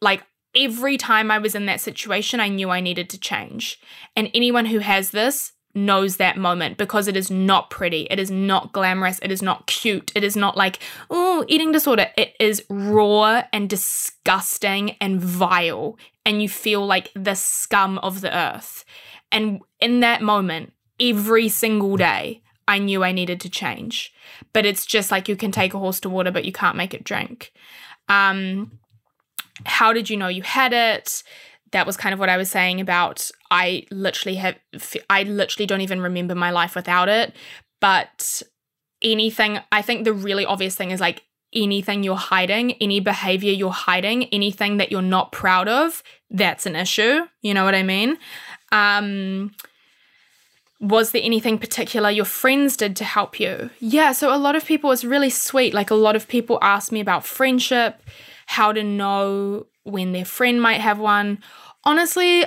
Like 0.00 0.24
every 0.54 0.96
time 0.96 1.30
I 1.30 1.38
was 1.38 1.54
in 1.54 1.66
that 1.66 1.80
situation, 1.80 2.40
I 2.40 2.48
knew 2.48 2.70
I 2.70 2.80
needed 2.80 3.08
to 3.10 3.20
change. 3.20 3.78
And 4.16 4.30
anyone 4.34 4.66
who 4.66 4.80
has 4.80 5.10
this, 5.10 5.52
knows 5.74 6.16
that 6.16 6.36
moment 6.36 6.76
because 6.76 7.08
it 7.08 7.16
is 7.16 7.30
not 7.30 7.70
pretty. 7.70 8.06
It 8.10 8.18
is 8.18 8.30
not 8.30 8.72
glamorous. 8.72 9.18
It 9.22 9.32
is 9.32 9.42
not 9.42 9.66
cute. 9.66 10.12
It 10.14 10.24
is 10.24 10.36
not 10.36 10.56
like, 10.56 10.78
oh, 11.10 11.44
eating 11.48 11.72
disorder. 11.72 12.08
It 12.16 12.34
is 12.38 12.64
raw 12.68 13.42
and 13.52 13.68
disgusting 13.68 14.92
and 15.00 15.20
vile. 15.20 15.98
And 16.24 16.42
you 16.42 16.48
feel 16.48 16.86
like 16.86 17.10
the 17.14 17.34
scum 17.34 17.98
of 17.98 18.20
the 18.20 18.36
earth. 18.36 18.84
And 19.32 19.60
in 19.80 20.00
that 20.00 20.22
moment, 20.22 20.72
every 21.00 21.48
single 21.48 21.96
day, 21.96 22.42
I 22.66 22.78
knew 22.78 23.04
I 23.04 23.12
needed 23.12 23.40
to 23.40 23.50
change. 23.50 24.12
But 24.52 24.64
it's 24.64 24.86
just 24.86 25.10
like 25.10 25.28
you 25.28 25.36
can 25.36 25.52
take 25.52 25.74
a 25.74 25.78
horse 25.78 26.00
to 26.00 26.08
water, 26.08 26.30
but 26.30 26.44
you 26.44 26.52
can't 26.52 26.76
make 26.76 26.94
it 26.94 27.04
drink. 27.04 27.52
Um, 28.08 28.78
how 29.64 29.92
did 29.92 30.10
you 30.10 30.16
know 30.16 30.28
you 30.28 30.42
had 30.42 30.72
it? 30.72 31.22
That 31.74 31.86
was 31.86 31.96
kind 31.96 32.12
of 32.12 32.20
what 32.20 32.28
I 32.28 32.36
was 32.36 32.50
saying 32.50 32.80
about 32.80 33.30
I 33.50 33.84
literally 33.90 34.36
have 34.36 34.56
I 35.10 35.24
literally 35.24 35.66
don't 35.66 35.80
even 35.80 36.00
remember 36.00 36.34
my 36.34 36.50
life 36.50 36.74
without 36.74 37.08
it. 37.08 37.34
But 37.80 38.42
anything, 39.02 39.58
I 39.72 39.82
think 39.82 40.04
the 40.04 40.12
really 40.12 40.46
obvious 40.46 40.76
thing 40.76 40.92
is 40.92 41.00
like 41.00 41.24
anything 41.52 42.02
you're 42.02 42.16
hiding, 42.16 42.72
any 42.74 43.00
behavior 43.00 43.52
you're 43.52 43.70
hiding, 43.70 44.24
anything 44.26 44.76
that 44.78 44.90
you're 44.90 45.02
not 45.02 45.32
proud 45.32 45.68
of, 45.68 46.02
that's 46.30 46.64
an 46.64 46.76
issue. 46.76 47.26
You 47.42 47.54
know 47.54 47.64
what 47.64 47.74
I 47.74 47.82
mean? 47.82 48.18
Um, 48.72 49.50
was 50.80 51.10
there 51.10 51.22
anything 51.24 51.58
particular 51.58 52.08
your 52.08 52.24
friends 52.24 52.76
did 52.76 52.94
to 52.96 53.04
help 53.04 53.40
you? 53.40 53.70
Yeah, 53.80 54.12
so 54.12 54.34
a 54.34 54.38
lot 54.38 54.54
of 54.54 54.64
people, 54.64 54.92
it's 54.92 55.04
really 55.04 55.30
sweet. 55.30 55.74
Like 55.74 55.90
a 55.90 55.96
lot 55.96 56.14
of 56.14 56.28
people 56.28 56.58
ask 56.62 56.92
me 56.92 57.00
about 57.00 57.26
friendship, 57.26 58.00
how 58.46 58.72
to 58.72 58.82
know 58.82 59.66
when 59.84 60.12
their 60.12 60.24
friend 60.24 60.60
might 60.60 60.80
have 60.80 60.98
one, 60.98 61.38
honestly, 61.84 62.44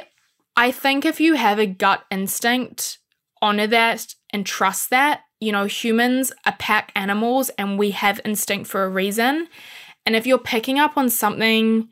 I 0.56 0.72
think 0.72 1.06
if 1.06 1.20
you 1.20 1.36
have 1.36 1.60
a 1.60 1.66
gut 1.66 2.06
instinct, 2.10 3.00
honor 3.42 3.68
that 3.68 4.16
and 4.34 4.46
trust 4.46 4.90
that. 4.90 5.22
You 5.40 5.52
know, 5.52 5.66
humans 5.66 6.32
are 6.46 6.56
pack 6.58 6.92
animals 6.96 7.50
and 7.58 7.78
we 7.78 7.92
have 7.92 8.20
instinct 8.26 8.70
for 8.70 8.84
a 8.84 8.90
reason. 8.90 9.48
And 10.06 10.16
if 10.16 10.26
you're 10.26 10.40
picking 10.40 10.80
up 10.80 10.98
on 10.98 11.10
something 11.10 11.90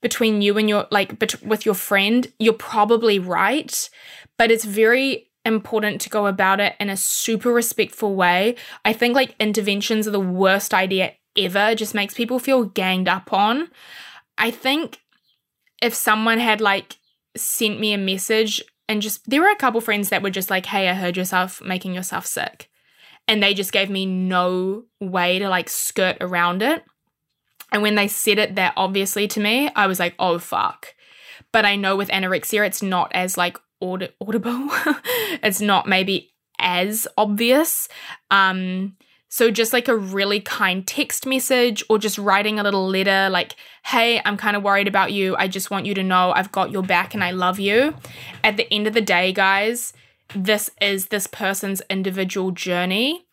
between 0.00 0.42
you 0.42 0.56
and 0.58 0.68
your, 0.68 0.86
like, 0.90 1.18
bet- 1.18 1.42
with 1.42 1.64
your 1.64 1.74
friend, 1.74 2.30
you're 2.38 2.52
probably 2.52 3.18
right. 3.18 3.88
But 4.36 4.50
it's 4.50 4.64
very, 4.64 5.30
important 5.44 6.00
to 6.00 6.08
go 6.08 6.26
about 6.26 6.60
it 6.60 6.74
in 6.80 6.88
a 6.88 6.96
super 6.96 7.52
respectful 7.52 8.14
way. 8.14 8.56
I 8.84 8.92
think 8.92 9.14
like 9.14 9.34
interventions 9.38 10.08
are 10.08 10.12
the 10.12 10.20
worst 10.20 10.72
idea 10.72 11.12
ever. 11.36 11.70
It 11.70 11.78
just 11.78 11.94
makes 11.94 12.14
people 12.14 12.38
feel 12.38 12.64
ganged 12.64 13.08
up 13.08 13.32
on. 13.32 13.70
I 14.38 14.50
think 14.50 15.00
if 15.84 15.94
someone 15.94 16.38
had 16.38 16.62
like 16.62 16.96
sent 17.36 17.78
me 17.78 17.92
a 17.92 17.98
message 17.98 18.62
and 18.88 19.02
just 19.02 19.28
there 19.28 19.42
were 19.42 19.50
a 19.50 19.56
couple 19.56 19.80
friends 19.82 20.08
that 20.08 20.22
were 20.22 20.30
just 20.30 20.50
like, 20.50 20.66
"Hey, 20.66 20.88
I 20.88 20.94
heard 20.94 21.16
yourself 21.16 21.60
making 21.62 21.94
yourself 21.94 22.24
sick." 22.26 22.70
And 23.28 23.42
they 23.42 23.54
just 23.54 23.72
gave 23.72 23.90
me 23.90 24.06
no 24.06 24.84
way 25.00 25.38
to 25.38 25.48
like 25.48 25.68
skirt 25.68 26.16
around 26.20 26.62
it. 26.62 26.84
And 27.70 27.82
when 27.82 27.96
they 27.96 28.08
said 28.08 28.38
it 28.38 28.54
that 28.56 28.74
obviously 28.76 29.28
to 29.28 29.40
me, 29.40 29.70
I 29.76 29.86
was 29.86 30.00
like, 30.00 30.14
"Oh 30.18 30.38
fuck." 30.38 30.94
But 31.52 31.66
I 31.66 31.76
know 31.76 31.96
with 31.96 32.08
anorexia 32.08 32.66
it's 32.66 32.82
not 32.82 33.12
as 33.14 33.36
like 33.36 33.58
aud- 33.80 34.12
audible. 34.20 34.68
it's 35.42 35.60
not 35.60 35.86
maybe 35.86 36.32
as 36.58 37.06
obvious. 37.18 37.88
Um 38.30 38.96
so 39.34 39.50
just 39.50 39.72
like 39.72 39.88
a 39.88 39.96
really 39.96 40.38
kind 40.38 40.86
text 40.86 41.26
message 41.26 41.82
or 41.88 41.98
just 41.98 42.18
writing 42.18 42.60
a 42.60 42.62
little 42.62 42.86
letter 42.86 43.28
like, 43.28 43.56
hey, 43.84 44.22
I'm 44.24 44.36
kind 44.36 44.56
of 44.56 44.62
worried 44.62 44.86
about 44.86 45.10
you. 45.10 45.34
I 45.36 45.48
just 45.48 45.72
want 45.72 45.86
you 45.86 45.94
to 45.94 46.04
know 46.04 46.30
I've 46.30 46.52
got 46.52 46.70
your 46.70 46.84
back 46.84 47.14
and 47.14 47.24
I 47.24 47.32
love 47.32 47.58
you. 47.58 47.96
At 48.44 48.56
the 48.56 48.72
end 48.72 48.86
of 48.86 48.94
the 48.94 49.00
day, 49.00 49.32
guys, 49.32 49.92
this 50.36 50.70
is 50.80 51.06
this 51.06 51.26
person's 51.26 51.82
individual 51.90 52.52
journey. 52.52 53.26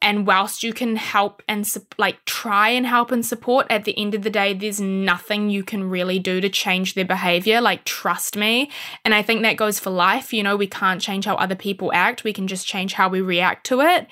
And 0.00 0.26
whilst 0.26 0.62
you 0.62 0.72
can 0.72 0.96
help 0.96 1.42
and 1.46 1.70
like 1.98 2.24
try 2.24 2.70
and 2.70 2.86
help 2.86 3.12
and 3.12 3.24
support, 3.24 3.66
at 3.68 3.84
the 3.84 3.98
end 3.98 4.14
of 4.14 4.22
the 4.22 4.30
day, 4.30 4.54
there's 4.54 4.80
nothing 4.80 5.50
you 5.50 5.62
can 5.62 5.90
really 5.90 6.18
do 6.18 6.40
to 6.40 6.48
change 6.48 6.94
their 6.94 7.04
behavior. 7.04 7.60
Like, 7.60 7.84
trust 7.84 8.38
me. 8.38 8.70
And 9.04 9.12
I 9.12 9.20
think 9.20 9.42
that 9.42 9.58
goes 9.58 9.78
for 9.78 9.90
life. 9.90 10.32
You 10.32 10.42
know, 10.42 10.56
we 10.56 10.66
can't 10.66 11.02
change 11.02 11.26
how 11.26 11.34
other 11.34 11.54
people 11.54 11.92
act, 11.92 12.24
we 12.24 12.32
can 12.32 12.46
just 12.46 12.66
change 12.66 12.94
how 12.94 13.10
we 13.10 13.20
react 13.20 13.66
to 13.66 13.82
it. 13.82 14.06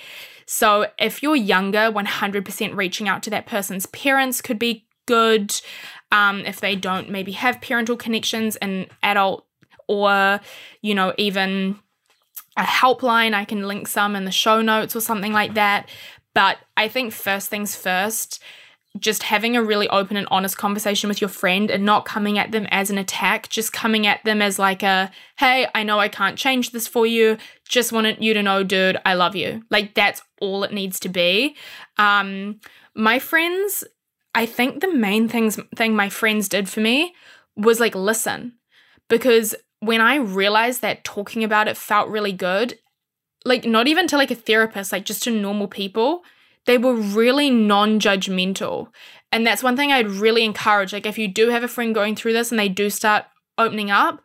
So 0.46 0.87
if 0.98 1.22
you're 1.22 1.37
younger, 1.37 1.90
100% 1.90 2.76
reaching 2.76 3.09
out 3.09 3.22
to 3.24 3.30
that 3.30 3.46
person's 3.46 3.87
parents 3.87 4.40
could 4.40 4.59
be 4.59 4.87
good. 5.07 5.54
Um, 6.12 6.40
if 6.40 6.61
they 6.61 6.76
don't 6.76 7.11
maybe 7.11 7.33
have 7.33 7.61
parental 7.61 7.96
connections, 7.96 8.57
an 8.57 8.87
adult 9.02 9.46
or, 9.88 10.40
you 10.80 10.94
know, 10.94 11.12
even 11.18 11.78
a 12.57 12.62
helpline, 12.62 13.35
I 13.35 13.44
can 13.44 13.66
link 13.66 13.88
some 13.88 14.14
in 14.14 14.24
the 14.24 14.30
show 14.30 14.62
notes 14.62 14.94
or 14.94 15.00
something 15.00 15.33
like 15.33 15.54
that. 15.54 15.88
But 16.35 16.59
I 16.76 16.88
think 16.88 17.12
first 17.12 17.48
things 17.48 17.76
first, 17.76 18.42
just 18.98 19.24
having 19.24 19.57
a 19.57 19.62
really 19.62 19.88
open 19.88 20.16
and 20.16 20.28
honest 20.30 20.57
conversation 20.57 21.09
with 21.09 21.20
your 21.20 21.28
friend 21.28 21.70
and 21.70 21.85
not 21.85 22.04
coming 22.04 22.38
at 22.38 22.52
them 22.52 22.66
as 22.70 22.90
an 22.90 22.98
attack, 22.98 23.48
just 23.48 23.72
coming 23.72 24.07
at 24.07 24.22
them 24.24 24.40
as 24.40 24.59
like 24.59 24.83
a, 24.83 25.11
hey, 25.38 25.66
I 25.74 25.83
know 25.83 25.98
I 25.98 26.09
can't 26.09 26.38
change 26.38 26.70
this 26.70 26.87
for 26.87 27.04
you. 27.04 27.37
Just 27.68 27.90
wanted 27.90 28.22
you 28.22 28.35
to 28.35 28.42
know, 28.42 28.62
dude, 28.62 28.98
I 29.04 29.14
love 29.14 29.35
you. 29.35 29.64
Like 29.68 29.94
that's 29.94 30.22
all 30.40 30.62
it 30.62 30.72
needs 30.72 31.00
to 31.00 31.09
be. 31.09 31.57
Um, 31.98 32.61
my 32.94 33.18
friends, 33.18 33.83
I 34.35 34.46
think 34.46 34.80
the 34.80 34.92
main 34.92 35.28
things 35.28 35.59
thing 35.76 35.96
my 35.96 36.09
friends 36.09 36.48
did 36.48 36.68
for 36.68 36.80
me 36.80 37.14
was 37.57 37.80
like 37.80 37.94
listen. 37.96 38.54
Because 39.09 39.57
when 39.80 40.00
I 40.00 40.16
realized 40.16 40.83
that 40.83 41.04
talking 41.04 41.42
about 41.42 41.68
it 41.68 41.76
felt 41.76 42.09
really 42.09 42.33
good, 42.33 42.78
like 43.44 43.64
not 43.64 43.88
even 43.88 44.07
to 44.09 44.16
like 44.16 44.30
a 44.30 44.37
therapist, 44.37 44.92
like 44.92 45.04
just 45.04 45.24
to 45.24 45.30
normal 45.30 45.68
people, 45.68 46.22
they 46.66 46.79
were 46.79 46.94
really 46.94 47.50
non 47.50 48.00
judgmental. 48.00 48.88
And 49.33 49.46
that's 49.46 49.62
one 49.62 49.77
thing 49.77 49.90
I'd 49.90 50.11
really 50.11 50.44
encourage. 50.44 50.92
Like, 50.92 51.07
if 51.07 51.18
you 51.18 51.29
do 51.29 51.48
have 51.48 51.64
a 51.64 51.68
friend 51.68 51.94
going 51.94 52.14
through 52.16 52.35
this 52.35 52.50
and 52.50 52.59
they 52.59 52.68
do 52.68 52.88
start 52.88 53.24
opening 53.59 53.90
up, 53.90 54.22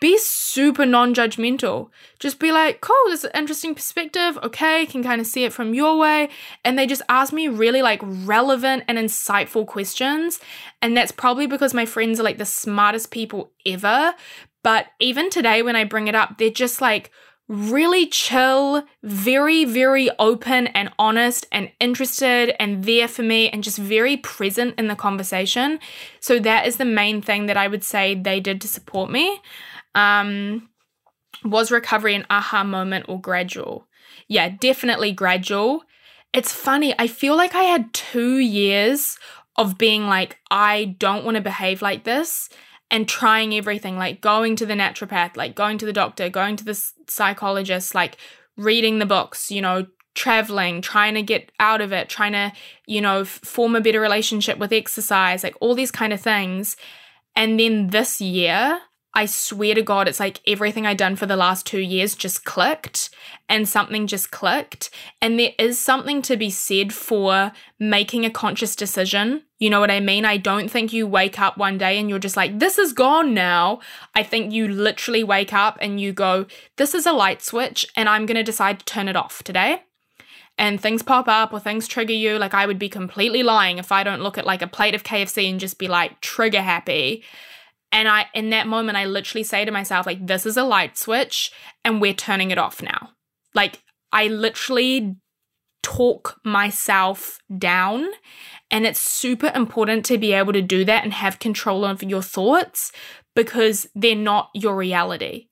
be 0.00 0.16
super 0.18 0.86
non 0.86 1.14
judgmental. 1.14 1.90
Just 2.18 2.38
be 2.38 2.52
like, 2.52 2.80
cool, 2.80 2.96
this 3.06 3.20
is 3.20 3.24
an 3.26 3.32
interesting 3.34 3.74
perspective. 3.74 4.38
Okay, 4.42 4.86
can 4.86 5.02
kind 5.02 5.20
of 5.20 5.26
see 5.26 5.44
it 5.44 5.52
from 5.52 5.74
your 5.74 5.98
way. 5.98 6.30
And 6.64 6.78
they 6.78 6.86
just 6.86 7.02
ask 7.08 7.32
me 7.32 7.48
really 7.48 7.82
like 7.82 8.00
relevant 8.02 8.84
and 8.88 8.96
insightful 8.96 9.66
questions. 9.66 10.40
And 10.80 10.96
that's 10.96 11.12
probably 11.12 11.46
because 11.46 11.74
my 11.74 11.84
friends 11.84 12.18
are 12.18 12.22
like 12.24 12.38
the 12.38 12.46
smartest 12.46 13.10
people 13.10 13.52
ever. 13.66 14.14
But 14.62 14.86
even 15.00 15.30
today, 15.30 15.62
when 15.62 15.76
I 15.76 15.84
bring 15.84 16.08
it 16.08 16.14
up, 16.14 16.38
they're 16.38 16.50
just 16.50 16.80
like, 16.80 17.10
really 17.50 18.06
chill, 18.06 18.84
very, 19.02 19.64
very 19.64 20.08
open 20.20 20.68
and 20.68 20.88
honest 21.00 21.46
and 21.50 21.68
interested 21.80 22.54
and 22.62 22.84
there 22.84 23.08
for 23.08 23.24
me 23.24 23.50
and 23.50 23.64
just 23.64 23.76
very 23.76 24.16
present 24.16 24.72
in 24.78 24.86
the 24.86 24.94
conversation. 24.94 25.80
So 26.20 26.38
that 26.38 26.68
is 26.68 26.76
the 26.76 26.84
main 26.84 27.20
thing 27.20 27.46
that 27.46 27.56
I 27.56 27.66
would 27.66 27.82
say 27.82 28.14
they 28.14 28.38
did 28.38 28.60
to 28.60 28.68
support 28.68 29.10
me. 29.10 29.40
Um, 29.96 30.68
was 31.44 31.72
recovery 31.72 32.14
an 32.14 32.24
aha 32.30 32.62
moment 32.62 33.06
or 33.08 33.20
gradual? 33.20 33.88
Yeah, 34.28 34.50
definitely 34.50 35.10
gradual. 35.10 35.82
It's 36.32 36.52
funny, 36.52 36.94
I 37.00 37.08
feel 37.08 37.36
like 37.36 37.56
I 37.56 37.64
had 37.64 37.92
two 37.92 38.38
years 38.38 39.18
of 39.56 39.76
being 39.76 40.06
like, 40.06 40.38
I 40.52 40.94
don't 41.00 41.24
want 41.24 41.34
to 41.34 41.40
behave 41.42 41.82
like 41.82 42.04
this 42.04 42.48
and 42.90 43.08
trying 43.08 43.54
everything 43.54 43.96
like 43.96 44.20
going 44.20 44.56
to 44.56 44.66
the 44.66 44.74
naturopath, 44.74 45.36
like 45.36 45.54
going 45.54 45.78
to 45.78 45.86
the 45.86 45.92
doctor, 45.92 46.28
going 46.28 46.56
to 46.56 46.64
the 46.64 46.74
psychologist, 47.06 47.94
like 47.94 48.16
reading 48.56 48.98
the 48.98 49.06
books, 49.06 49.50
you 49.50 49.62
know, 49.62 49.86
traveling, 50.14 50.82
trying 50.82 51.14
to 51.14 51.22
get 51.22 51.52
out 51.60 51.80
of 51.80 51.92
it, 51.92 52.08
trying 52.08 52.32
to, 52.32 52.52
you 52.86 53.00
know, 53.00 53.24
form 53.24 53.76
a 53.76 53.80
better 53.80 54.00
relationship 54.00 54.58
with 54.58 54.72
exercise, 54.72 55.44
like 55.44 55.54
all 55.60 55.74
these 55.74 55.92
kind 55.92 56.12
of 56.12 56.20
things. 56.20 56.76
And 57.36 57.60
then 57.60 57.88
this 57.88 58.20
year, 58.20 58.80
I 59.12 59.26
swear 59.26 59.74
to 59.74 59.82
God, 59.82 60.06
it's 60.06 60.20
like 60.20 60.40
everything 60.46 60.86
I'd 60.86 60.96
done 60.96 61.16
for 61.16 61.26
the 61.26 61.36
last 61.36 61.66
two 61.66 61.80
years 61.80 62.14
just 62.14 62.44
clicked 62.44 63.10
and 63.48 63.68
something 63.68 64.06
just 64.06 64.30
clicked. 64.30 64.90
And 65.20 65.38
there 65.38 65.52
is 65.58 65.80
something 65.80 66.22
to 66.22 66.36
be 66.36 66.48
said 66.48 66.92
for 66.92 67.50
making 67.80 68.24
a 68.24 68.30
conscious 68.30 68.76
decision. 68.76 69.42
You 69.58 69.68
know 69.68 69.80
what 69.80 69.90
I 69.90 69.98
mean? 69.98 70.24
I 70.24 70.36
don't 70.36 70.70
think 70.70 70.92
you 70.92 71.08
wake 71.08 71.40
up 71.40 71.58
one 71.58 71.76
day 71.76 71.98
and 71.98 72.08
you're 72.08 72.20
just 72.20 72.36
like, 72.36 72.60
this 72.60 72.78
is 72.78 72.92
gone 72.92 73.34
now. 73.34 73.80
I 74.14 74.22
think 74.22 74.52
you 74.52 74.68
literally 74.68 75.24
wake 75.24 75.52
up 75.52 75.76
and 75.80 76.00
you 76.00 76.12
go, 76.12 76.46
this 76.76 76.94
is 76.94 77.04
a 77.04 77.12
light 77.12 77.42
switch 77.42 77.84
and 77.96 78.08
I'm 78.08 78.26
going 78.26 78.36
to 78.36 78.44
decide 78.44 78.78
to 78.78 78.84
turn 78.84 79.08
it 79.08 79.16
off 79.16 79.42
today. 79.42 79.82
And 80.56 80.80
things 80.80 81.02
pop 81.02 81.26
up 81.26 81.52
or 81.52 81.58
things 81.58 81.88
trigger 81.88 82.12
you. 82.12 82.38
Like, 82.38 82.54
I 82.54 82.66
would 82.66 82.78
be 82.78 82.90
completely 82.90 83.42
lying 83.42 83.78
if 83.78 83.90
I 83.90 84.04
don't 84.04 84.22
look 84.22 84.38
at 84.38 84.46
like 84.46 84.62
a 84.62 84.66
plate 84.66 84.94
of 84.94 85.02
KFC 85.02 85.50
and 85.50 85.58
just 85.58 85.78
be 85.78 85.88
like, 85.88 86.20
trigger 86.20 86.62
happy 86.62 87.24
and 87.92 88.08
I, 88.08 88.26
in 88.34 88.50
that 88.50 88.66
moment, 88.66 88.96
I 88.96 89.06
literally 89.06 89.44
say 89.44 89.64
to 89.64 89.70
myself, 89.70 90.06
like, 90.06 90.26
this 90.26 90.46
is 90.46 90.56
a 90.56 90.64
light 90.64 90.96
switch 90.96 91.50
and 91.84 92.00
we're 92.00 92.14
turning 92.14 92.50
it 92.50 92.58
off 92.58 92.82
now. 92.82 93.10
Like, 93.54 93.82
I 94.12 94.28
literally 94.28 95.16
talk 95.82 96.38
myself 96.44 97.38
down. 97.56 98.06
And 98.70 98.86
it's 98.86 99.00
super 99.00 99.50
important 99.54 100.04
to 100.06 100.18
be 100.18 100.32
able 100.32 100.52
to 100.52 100.62
do 100.62 100.84
that 100.84 101.02
and 101.02 101.12
have 101.12 101.40
control 101.40 101.84
of 101.84 102.02
your 102.02 102.22
thoughts 102.22 102.92
because 103.34 103.88
they're 103.94 104.14
not 104.14 104.50
your 104.54 104.76
reality. 104.76 105.48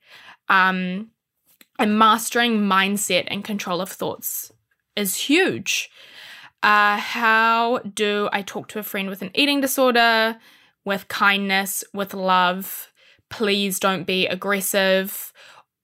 Um, 0.49 1.11
and 1.79 1.99
mastering 1.99 2.61
mindset 2.61 3.27
and 3.29 3.45
control 3.45 3.81
of 3.81 3.91
thoughts 3.91 4.53
is 4.97 5.17
huge. 5.17 5.91
Uh, 6.63 6.97
how 6.97 7.79
do 7.79 8.29
I 8.33 8.43
talk 8.43 8.69
to 8.69 8.79
a 8.79 8.85
friend 8.85 9.09
with 9.09 9.23
an 9.23 9.31
eating 9.35 9.61
disorder? 9.61 10.39
With 10.89 11.07
kindness, 11.07 11.85
with 11.95 12.15
love. 12.15 12.91
Please 13.31 13.79
don't 13.79 14.05
be 14.05 14.27
aggressive 14.27 15.33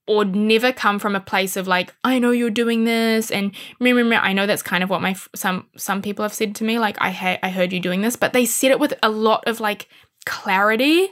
or 0.07 0.25
never 0.25 0.71
come 0.71 0.99
from 0.99 1.15
a 1.15 1.19
place 1.19 1.55
of 1.55 1.67
like 1.67 1.93
I 2.03 2.19
know 2.19 2.31
you're 2.31 2.49
doing 2.51 2.83
this 2.83 3.31
and 3.31 3.55
remember 3.79 4.15
I 4.15 4.33
know 4.33 4.45
that's 4.45 4.61
kind 4.61 4.83
of 4.83 4.89
what 4.89 5.01
my 5.01 5.15
some 5.33 5.67
some 5.77 6.01
people 6.01 6.23
have 6.23 6.33
said 6.33 6.53
to 6.55 6.63
me 6.63 6.77
like 6.77 6.95
I 6.99 7.09
ha- 7.09 7.39
I 7.41 7.49
heard 7.49 7.73
you 7.73 7.79
doing 7.79 8.01
this 8.01 8.15
but 8.15 8.31
they 8.31 8.45
said 8.45 8.69
it 8.69 8.79
with 8.79 8.93
a 9.01 9.09
lot 9.09 9.47
of 9.47 9.59
like 9.59 9.87
clarity 10.25 11.09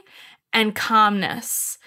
and 0.52 0.74
calmness. 0.74 1.78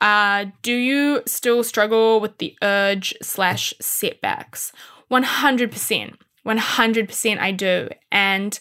Uh, 0.00 0.46
do 0.62 0.72
you 0.72 1.22
still 1.26 1.62
struggle 1.62 2.20
with 2.20 2.38
the 2.38 2.56
urge 2.62 3.14
slash 3.22 3.72
setbacks? 3.80 4.72
100%. 5.10 6.14
100% 6.46 7.38
I 7.38 7.52
do. 7.52 7.88
And 8.10 8.58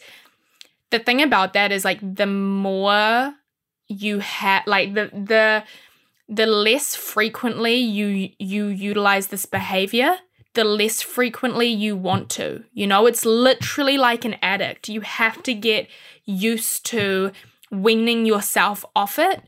the 0.93 0.99
thing 0.99 1.23
about 1.23 1.53
that 1.53 1.71
is 1.71 1.83
like 1.83 1.99
the 2.01 2.27
more 2.27 3.33
you 3.87 4.19
have 4.19 4.61
like 4.67 4.93
the 4.93 5.09
the 5.11 5.63
the 6.29 6.45
less 6.45 6.95
frequently 6.95 7.75
you 7.75 8.29
you 8.37 8.67
utilize 8.67 9.27
this 9.27 9.47
behavior 9.47 10.19
the 10.53 10.63
less 10.63 11.01
frequently 11.01 11.67
you 11.67 11.97
want 11.97 12.29
to 12.29 12.63
you 12.73 12.85
know? 12.85 13.07
It's 13.07 13.25
literally 13.25 13.97
like 13.97 14.23
an 14.23 14.35
addict. 14.43 14.87
You 14.87 15.01
have 15.01 15.41
to 15.43 15.53
get 15.55 15.87
used 16.25 16.85
to 16.87 17.31
weaning 17.71 18.27
yourself 18.27 18.85
off 18.95 19.17
it. 19.17 19.41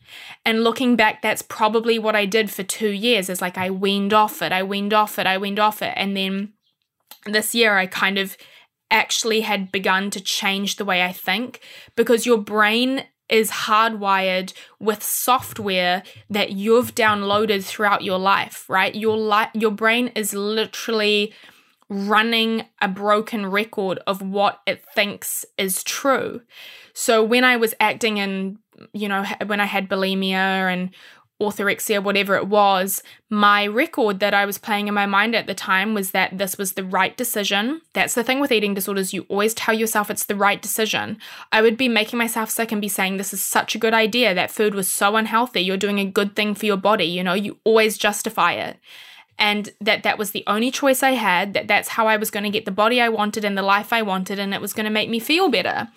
And 0.44 0.64
looking 0.64 0.96
back 0.96 1.22
that's 1.22 1.44
probably 1.44 2.00
what 2.00 2.16
i 2.16 2.26
did 2.26 2.50
for 2.50 2.64
two 2.64 2.90
years 2.90 3.30
is 3.30 3.40
like 3.40 3.56
i 3.56 3.70
weaned 3.70 4.14
off 4.14 4.42
it 4.42 4.52
i 4.52 4.64
weaned 4.64 4.94
off 4.94 5.20
it 5.20 5.28
i 5.28 5.38
weaned 5.38 5.60
off 5.60 5.84
it. 5.84 5.94
And 5.96 6.18
then 6.18 6.54
this 7.28 7.54
year 7.54 7.78
i 7.78 7.86
kind 7.86 8.18
of 8.18 8.36
actually 8.92 9.42
had 9.42 9.72
begun 9.72 10.10
to 10.12 10.22
change 10.22 10.76
the 10.76 10.86
way 10.86 11.04
I 11.04 11.12
think 11.12 11.60
because 11.96 12.26
your 12.26 12.38
brain 12.38 13.06
is 13.28 13.50
hardwired 13.50 14.54
with 14.80 15.02
software 15.02 16.04
that 16.30 16.52
you've 16.52 16.94
downloaded 16.94 17.64
throughout 17.64 18.04
your 18.04 18.20
life, 18.20 18.70
right? 18.70 18.94
Your 18.94 19.18
li- 19.18 19.50
your 19.54 19.72
brain 19.72 20.10
is 20.10 20.34
literally 20.34 21.34
running 21.90 22.66
a 22.82 22.88
broken 22.88 23.46
record 23.46 24.00
of 24.08 24.22
what 24.22 24.60
it 24.66 24.84
thinks 24.96 25.46
is 25.58 25.84
true. 25.84 26.42
So 26.94 27.24
when 27.24 27.44
I 27.44 27.58
was 27.58 27.76
acting 27.80 28.18
in, 28.18 28.58
you 28.94 29.08
know, 29.08 29.24
when 29.46 29.60
I 29.60 29.66
had 29.66 29.90
bulimia 29.90 30.72
and 30.72 30.90
orthorexia, 31.42 32.02
whatever 32.02 32.36
it 32.36 32.48
was, 32.48 33.04
my 33.30 33.68
record 33.68 34.22
that 34.22 34.34
I 34.34 34.46
was 34.46 34.58
playing 34.58 34.88
in 34.88 34.94
my 34.94 35.06
mind 35.06 35.36
at 35.36 35.48
the 35.48 35.54
time 35.54 35.94
was 35.94 36.12
that 36.12 36.38
this 36.38 36.58
was 36.58 36.74
the 36.74 36.84
right 36.84 37.16
decision. 37.18 37.82
That's 37.94 38.14
the 38.14 38.24
thing 38.24 38.40
with 38.40 38.54
eating 38.54 38.74
disorders. 38.74 39.14
You 39.14 39.26
always 39.28 39.54
tell 39.54 39.76
yourself 39.76 40.10
it's 40.10 40.26
the 40.26 40.36
right 40.36 40.62
decision. 40.62 41.18
I 41.52 41.62
would 41.62 41.78
be 41.78 41.90
making 41.90 42.20
myself 42.20 42.50
sick 42.50 42.72
and 42.72 42.82
be 42.82 42.88
saying, 42.88 43.18
This 43.18 43.34
is 43.34 43.42
such 43.42 43.76
a 43.76 43.80
good 43.80 43.94
idea. 43.94 44.34
That 44.34 44.52
food 44.52 44.74
was 44.74 44.88
so 44.88 45.18
unhealthy. 45.18 45.62
You're 45.62 45.76
doing 45.76 46.00
a 46.00 46.06
good 46.06 46.36
thing 46.36 46.56
for 46.56 46.66
your 46.66 46.78
body. 46.78 47.06
You 47.06 47.24
know, 47.24 47.34
you 47.34 47.58
always 47.66 47.98
justify 47.98 48.54
it. 48.54 48.80
And 49.38 49.70
that 49.82 50.04
that 50.04 50.18
was 50.18 50.32
the 50.32 50.46
only 50.48 50.72
choice 50.72 51.04
I 51.04 51.12
had, 51.12 51.54
that 51.54 51.68
that's 51.68 51.90
how 51.90 52.08
I 52.08 52.16
was 52.16 52.32
going 52.32 52.46
to 52.46 52.50
get 52.50 52.64
the 52.64 52.72
body 52.72 53.02
I 53.02 53.10
wanted 53.10 53.44
and 53.44 53.58
the 53.58 53.62
life 53.62 53.92
I 53.92 54.02
wanted, 54.02 54.40
and 54.40 54.54
it 54.54 54.62
was 54.62 54.72
going 54.72 54.86
to 54.86 54.90
make 54.90 55.10
me 55.10 55.20
feel 55.20 55.50
better. 55.50 55.90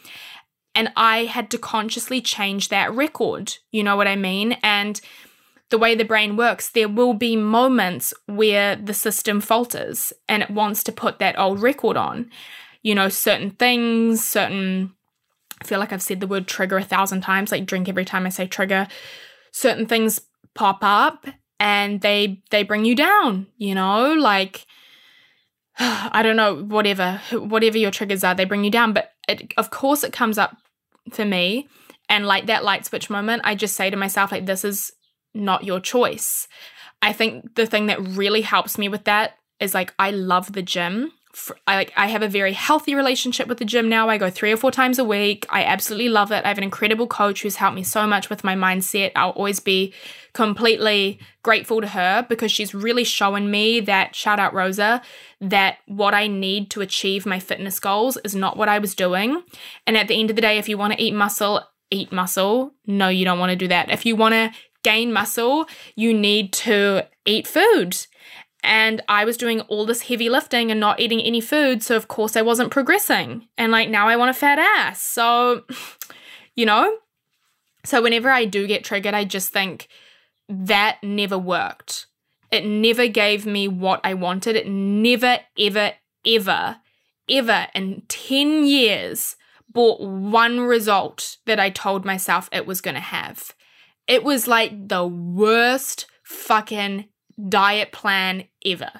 And 0.74 0.92
I 0.96 1.24
had 1.24 1.50
to 1.52 1.58
consciously 1.58 2.20
change 2.20 2.68
that 2.68 2.92
record. 2.92 3.54
You 3.70 3.84
know 3.84 3.96
what 3.96 4.08
I 4.08 4.16
mean? 4.16 4.52
And 4.62 5.00
the 5.70 5.78
way 5.78 5.94
the 5.94 6.04
brain 6.04 6.36
works, 6.36 6.70
there 6.70 6.88
will 6.88 7.14
be 7.14 7.36
moments 7.36 8.14
where 8.26 8.76
the 8.76 8.94
system 8.94 9.40
falters 9.40 10.12
and 10.28 10.42
it 10.42 10.50
wants 10.50 10.82
to 10.84 10.92
put 10.92 11.18
that 11.18 11.38
old 11.38 11.60
record 11.60 11.96
on. 11.96 12.30
You 12.82 12.94
know, 12.94 13.08
certain 13.08 13.50
things, 13.50 14.24
certain, 14.24 14.94
I 15.60 15.64
feel 15.64 15.78
like 15.78 15.92
I've 15.92 16.02
said 16.02 16.20
the 16.20 16.26
word 16.26 16.46
trigger 16.46 16.78
a 16.78 16.84
thousand 16.84 17.20
times, 17.20 17.52
like 17.52 17.66
drink 17.66 17.88
every 17.88 18.04
time 18.04 18.24
I 18.24 18.30
say 18.30 18.46
trigger. 18.46 18.88
Certain 19.52 19.86
things 19.86 20.20
pop 20.54 20.78
up 20.82 21.26
and 21.60 22.00
they 22.00 22.42
they 22.50 22.62
bring 22.62 22.84
you 22.84 22.94
down, 22.94 23.46
you 23.56 23.74
know, 23.74 24.14
like 24.14 24.66
I 25.78 26.22
don't 26.22 26.36
know, 26.36 26.62
whatever, 26.62 27.20
whatever 27.32 27.78
your 27.78 27.90
triggers 27.90 28.24
are, 28.24 28.34
they 28.34 28.44
bring 28.44 28.64
you 28.64 28.70
down. 28.70 28.92
But 28.92 29.12
it, 29.28 29.52
of 29.56 29.70
course, 29.70 30.02
it 30.02 30.12
comes 30.12 30.38
up 30.38 30.56
for 31.12 31.24
me, 31.24 31.68
and 32.08 32.26
like 32.26 32.46
that 32.46 32.64
light 32.64 32.86
switch 32.86 33.10
moment, 33.10 33.42
I 33.44 33.54
just 33.54 33.76
say 33.76 33.90
to 33.90 33.96
myself, 33.96 34.32
like, 34.32 34.46
this 34.46 34.64
is 34.64 34.92
not 35.34 35.64
your 35.64 35.80
choice. 35.80 36.48
I 37.02 37.12
think 37.12 37.54
the 37.54 37.66
thing 37.66 37.86
that 37.86 38.00
really 38.00 38.42
helps 38.42 38.78
me 38.78 38.88
with 38.88 39.04
that 39.04 39.34
is 39.60 39.74
like 39.74 39.94
I 39.98 40.10
love 40.10 40.52
the 40.52 40.62
gym. 40.62 41.12
I 41.66 41.76
like 41.76 41.92
I 41.96 42.06
have 42.06 42.22
a 42.22 42.28
very 42.28 42.52
healthy 42.52 42.94
relationship 42.94 43.46
with 43.46 43.58
the 43.58 43.64
gym 43.64 43.88
now. 43.88 44.08
I 44.08 44.18
go 44.18 44.30
3 44.30 44.52
or 44.52 44.56
4 44.56 44.70
times 44.70 44.98
a 44.98 45.04
week. 45.04 45.46
I 45.50 45.62
absolutely 45.62 46.08
love 46.08 46.32
it. 46.32 46.44
I 46.44 46.48
have 46.48 46.58
an 46.58 46.64
incredible 46.64 47.06
coach 47.06 47.42
who's 47.42 47.56
helped 47.56 47.76
me 47.76 47.82
so 47.84 48.06
much 48.06 48.30
with 48.30 48.42
my 48.42 48.56
mindset. 48.56 49.12
I'll 49.14 49.30
always 49.30 49.60
be 49.60 49.94
completely 50.32 51.20
grateful 51.42 51.80
to 51.80 51.88
her 51.88 52.26
because 52.28 52.50
she's 52.50 52.74
really 52.74 53.04
shown 53.04 53.50
me 53.50 53.80
that 53.80 54.16
shout 54.16 54.40
out 54.40 54.54
Rosa 54.54 55.02
that 55.40 55.78
what 55.86 56.14
I 56.14 56.26
need 56.26 56.70
to 56.70 56.80
achieve 56.80 57.26
my 57.26 57.38
fitness 57.38 57.78
goals 57.78 58.18
is 58.24 58.34
not 58.34 58.56
what 58.56 58.68
I 58.68 58.78
was 58.78 58.94
doing. 58.94 59.42
And 59.86 59.96
at 59.96 60.08
the 60.08 60.18
end 60.18 60.30
of 60.30 60.36
the 60.36 60.42
day 60.42 60.58
if 60.58 60.68
you 60.68 60.78
want 60.78 60.94
to 60.94 61.02
eat 61.02 61.14
muscle, 61.14 61.62
eat 61.90 62.10
muscle. 62.10 62.72
No, 62.86 63.08
you 63.08 63.24
don't 63.24 63.38
want 63.38 63.50
to 63.50 63.56
do 63.56 63.68
that. 63.68 63.90
If 63.90 64.04
you 64.06 64.16
want 64.16 64.32
to 64.32 64.50
gain 64.82 65.12
muscle, 65.12 65.66
you 65.94 66.14
need 66.14 66.52
to 66.54 67.06
eat 67.24 67.46
food. 67.46 67.96
And 68.62 69.02
I 69.08 69.24
was 69.24 69.36
doing 69.36 69.60
all 69.62 69.86
this 69.86 70.02
heavy 70.02 70.28
lifting 70.28 70.70
and 70.70 70.80
not 70.80 71.00
eating 71.00 71.20
any 71.20 71.40
food. 71.40 71.82
So, 71.82 71.96
of 71.96 72.08
course, 72.08 72.36
I 72.36 72.42
wasn't 72.42 72.70
progressing. 72.70 73.46
And 73.56 73.70
like 73.70 73.88
now 73.88 74.08
I 74.08 74.16
want 74.16 74.30
a 74.30 74.34
fat 74.34 74.58
ass. 74.58 75.00
So, 75.00 75.62
you 76.54 76.66
know? 76.66 76.98
So, 77.84 78.02
whenever 78.02 78.30
I 78.30 78.44
do 78.44 78.66
get 78.66 78.84
triggered, 78.84 79.14
I 79.14 79.24
just 79.24 79.50
think 79.50 79.88
that 80.48 80.98
never 81.02 81.38
worked. 81.38 82.06
It 82.50 82.64
never 82.64 83.06
gave 83.06 83.46
me 83.46 83.68
what 83.68 84.00
I 84.02 84.14
wanted. 84.14 84.56
It 84.56 84.66
never, 84.66 85.38
ever, 85.58 85.92
ever, 86.26 86.76
ever 87.28 87.66
in 87.74 88.02
10 88.08 88.64
years 88.64 89.36
bought 89.70 90.00
one 90.00 90.60
result 90.60 91.36
that 91.46 91.60
I 91.60 91.70
told 91.70 92.04
myself 92.04 92.48
it 92.50 92.66
was 92.66 92.80
going 92.80 92.94
to 92.94 93.00
have. 93.00 93.54
It 94.08 94.24
was 94.24 94.48
like 94.48 94.88
the 94.88 95.06
worst 95.06 96.06
fucking 96.24 97.04
diet 97.48 97.92
plan 97.92 98.44
ever. 98.64 98.90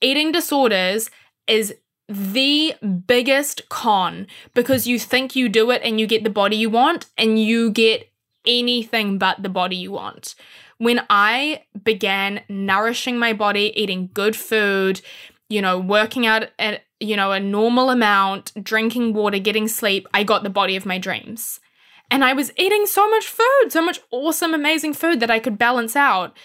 Eating 0.00 0.32
disorders 0.32 1.10
is 1.46 1.74
the 2.08 2.74
biggest 3.06 3.68
con 3.68 4.26
because 4.54 4.86
you 4.86 4.98
think 4.98 5.34
you 5.34 5.48
do 5.48 5.70
it 5.70 5.82
and 5.84 6.00
you 6.00 6.06
get 6.06 6.24
the 6.24 6.30
body 6.30 6.56
you 6.56 6.70
want 6.70 7.06
and 7.18 7.42
you 7.42 7.70
get 7.70 8.08
anything 8.46 9.18
but 9.18 9.42
the 9.42 9.48
body 9.48 9.76
you 9.76 9.92
want. 9.92 10.34
When 10.78 11.02
I 11.10 11.64
began 11.84 12.42
nourishing 12.48 13.18
my 13.18 13.32
body, 13.32 13.72
eating 13.76 14.10
good 14.12 14.34
food, 14.34 15.00
you 15.48 15.62
know, 15.62 15.78
working 15.78 16.26
out 16.26 16.48
at 16.58 16.82
you 16.98 17.16
know 17.16 17.32
a 17.32 17.40
normal 17.40 17.90
amount, 17.90 18.52
drinking 18.62 19.14
water, 19.14 19.38
getting 19.38 19.68
sleep, 19.68 20.06
I 20.14 20.24
got 20.24 20.42
the 20.42 20.50
body 20.50 20.76
of 20.76 20.86
my 20.86 20.98
dreams. 20.98 21.60
And 22.12 22.22
I 22.22 22.34
was 22.34 22.52
eating 22.58 22.84
so 22.84 23.08
much 23.08 23.26
food, 23.26 23.70
so 23.70 23.80
much 23.82 23.98
awesome, 24.10 24.52
amazing 24.52 24.92
food 24.92 25.18
that 25.20 25.30
I 25.30 25.38
could 25.38 25.56
balance 25.56 25.96
out. 25.96 26.36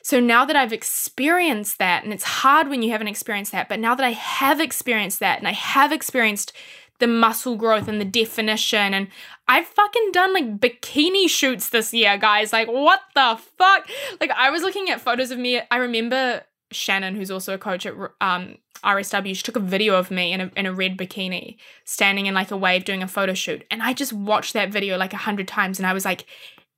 So 0.00 0.20
now 0.20 0.44
that 0.44 0.54
I've 0.54 0.72
experienced 0.72 1.78
that, 1.78 2.04
and 2.04 2.12
it's 2.12 2.22
hard 2.22 2.68
when 2.68 2.80
you 2.80 2.92
haven't 2.92 3.08
experienced 3.08 3.50
that, 3.50 3.68
but 3.68 3.80
now 3.80 3.96
that 3.96 4.06
I 4.06 4.12
have 4.12 4.60
experienced 4.60 5.18
that 5.18 5.40
and 5.40 5.48
I 5.48 5.52
have 5.52 5.90
experienced 5.90 6.52
the 7.00 7.08
muscle 7.08 7.56
growth 7.56 7.88
and 7.88 8.00
the 8.00 8.04
definition, 8.04 8.94
and 8.94 9.08
I've 9.48 9.66
fucking 9.66 10.10
done 10.12 10.32
like 10.32 10.60
bikini 10.60 11.28
shoots 11.28 11.70
this 11.70 11.92
year, 11.92 12.16
guys. 12.18 12.52
Like, 12.52 12.68
what 12.68 13.00
the 13.16 13.36
fuck? 13.58 13.88
Like, 14.20 14.30
I 14.30 14.50
was 14.50 14.62
looking 14.62 14.90
at 14.90 15.00
photos 15.00 15.32
of 15.32 15.40
me. 15.40 15.60
I 15.72 15.76
remember 15.78 16.44
Shannon, 16.76 17.16
who's 17.16 17.30
also 17.30 17.54
a 17.54 17.58
coach 17.58 17.86
at 17.86 17.94
um, 18.20 18.58
RSW, 18.84 19.34
she 19.34 19.42
took 19.42 19.56
a 19.56 19.60
video 19.60 19.96
of 19.96 20.10
me 20.10 20.32
in 20.32 20.40
a, 20.40 20.50
in 20.56 20.66
a 20.66 20.72
red 20.72 20.96
bikini, 20.96 21.56
standing 21.84 22.26
in 22.26 22.34
like 22.34 22.50
a 22.50 22.56
wave 22.56 22.84
doing 22.84 23.02
a 23.02 23.08
photo 23.08 23.34
shoot. 23.34 23.64
And 23.70 23.82
I 23.82 23.92
just 23.92 24.12
watched 24.12 24.52
that 24.52 24.70
video 24.70 24.96
like 24.96 25.12
a 25.12 25.18
hundred 25.18 25.48
times 25.48 25.78
and 25.78 25.86
I 25.86 25.92
was 25.92 26.04
like, 26.04 26.26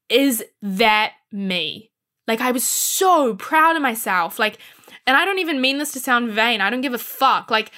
is 0.09 0.44
that 0.62 1.12
me? 1.32 1.90
Like, 2.26 2.40
I 2.40 2.53
was 2.53 2.66
so 2.66 3.34
proud 3.34 3.76
of 3.76 3.82
myself. 3.82 4.38
Like, 4.38 4.59
and 5.07 5.16
I 5.16 5.24
don't 5.24 5.38
even 5.38 5.61
mean 5.61 5.78
this 5.78 5.92
to 5.92 6.01
sound 6.01 6.30
vain. 6.30 6.61
I 6.61 6.70
don't 6.70 6.82
give 6.82 6.94
a 6.94 6.99
fuck. 6.99 7.51
Like, 7.51 7.72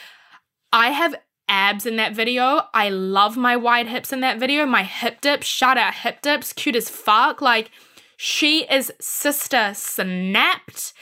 I 0.72 0.90
have 0.90 1.14
abs 1.48 1.86
in 1.86 1.96
that 1.96 2.14
video. 2.14 2.62
I 2.74 2.90
love 2.90 3.36
my 3.36 3.56
wide 3.56 3.86
hips 3.86 4.12
in 4.12 4.20
that 4.20 4.38
video. 4.38 4.66
My 4.66 4.82
hip 4.82 5.20
dips, 5.20 5.46
shout 5.46 5.78
out 5.78 5.94
hip 5.94 6.20
dips, 6.22 6.52
cute 6.52 6.76
as 6.76 6.88
fuck. 6.88 7.40
Like, 7.40 7.70
she 8.16 8.64
is 8.64 8.92
sister 9.00 9.72
snapped. 9.74 10.92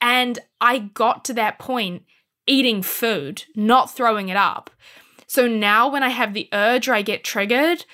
And 0.00 0.38
I 0.60 0.78
got 0.78 1.24
to 1.26 1.34
that 1.34 1.58
point 1.58 2.04
eating 2.46 2.82
food, 2.82 3.44
not 3.54 3.94
throwing 3.94 4.28
it 4.28 4.36
up. 4.36 4.70
So 5.26 5.46
now 5.46 5.88
when 5.88 6.02
I 6.02 6.08
have 6.08 6.34
the 6.34 6.48
urge 6.52 6.88
or 6.88 6.94
I 6.94 7.02
get 7.02 7.22
triggered, 7.22 7.84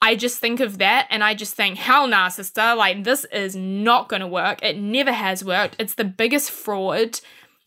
I 0.00 0.14
just 0.14 0.38
think 0.38 0.60
of 0.60 0.78
that 0.78 1.08
and 1.10 1.24
I 1.24 1.34
just 1.34 1.54
think, 1.54 1.78
hell 1.78 2.06
nah, 2.06 2.28
sister, 2.28 2.74
like 2.74 3.04
this 3.04 3.24
is 3.32 3.56
not 3.56 4.08
gonna 4.08 4.28
work. 4.28 4.62
It 4.62 4.76
never 4.78 5.12
has 5.12 5.44
worked. 5.44 5.76
It's 5.78 5.94
the 5.94 6.04
biggest 6.04 6.50
fraud. 6.50 7.20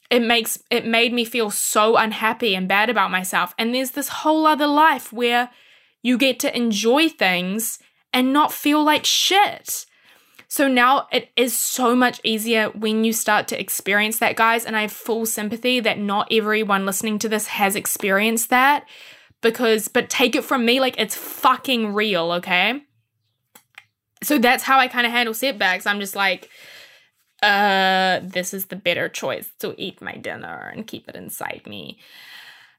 It 0.10 0.22
makes 0.22 0.62
it 0.72 0.86
made 0.86 1.12
me 1.12 1.26
feel 1.26 1.52
so 1.52 1.98
unhappy 1.98 2.56
and 2.56 2.68
bad 2.68 2.90
about 2.90 3.12
myself. 3.12 3.54
And 3.58 3.74
there's 3.74 3.92
this 3.92 4.10
whole 4.10 4.46
other 4.46 4.68
life 4.68 5.12
where 5.12 5.50
you 6.02 6.18
get 6.18 6.40
to 6.40 6.56
enjoy 6.56 7.10
things 7.10 7.80
and 8.14 8.32
not 8.32 8.54
feel 8.54 8.84
like 8.84 9.06
shit. 9.06 9.86
So 10.50 10.68
now 10.68 11.08
it 11.12 11.30
is 11.36 11.56
so 11.56 11.96
much 11.96 12.20
easier 12.24 12.70
when 12.70 13.04
you 13.04 13.14
start 13.14 13.48
to 13.50 13.60
experience 13.60 14.18
that, 14.18 14.36
guys. 14.36 14.66
And 14.66 14.76
I 14.76 14.82
have 14.82 14.92
full 14.92 15.28
sympathy 15.28 15.80
that 15.80 16.00
not 16.00 16.28
everyone 16.32 16.88
listening 16.88 17.20
to 17.20 17.30
this 17.30 17.48
has 17.48 17.76
experienced 17.76 18.50
that 18.50 18.86
because, 19.42 19.88
but 19.88 20.10
take 20.10 20.36
it 20.36 20.44
from 20.44 20.66
me, 20.66 20.80
like 20.80 21.00
it's 21.00 21.16
fucking 21.16 21.94
real, 21.94 22.32
okay? 22.34 22.82
So 24.24 24.40
that's 24.40 24.64
how 24.64 24.80
I 24.80 24.88
kind 24.88 25.06
of 25.06 25.14
handle 25.14 25.36
setbacks. 25.36 25.86
I'm 25.86 26.00
just 26.00 26.16
like, 26.16 26.50
uh, 27.44 28.20
this 28.24 28.52
is 28.52 28.66
the 28.66 28.76
better 28.76 29.08
choice 29.08 29.50
to 29.60 29.76
eat 29.78 30.02
my 30.02 30.18
dinner 30.18 30.72
and 30.76 30.88
keep 30.88 31.08
it 31.08 31.16
inside 31.16 31.62
me. 31.68 32.00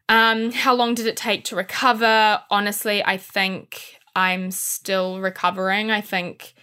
Um, 0.09 0.51
how 0.51 0.75
long 0.75 0.95
did 0.95 1.07
it 1.07 1.17
take 1.17 1.45
to 1.45 1.57
recover? 1.57 2.43
Honestly, 2.51 3.03
I 3.05 3.17
think 3.17 4.01
I'm 4.17 4.51
still 4.51 5.21
recovering. 5.21 5.93
I 5.93 6.01
think 6.01 6.55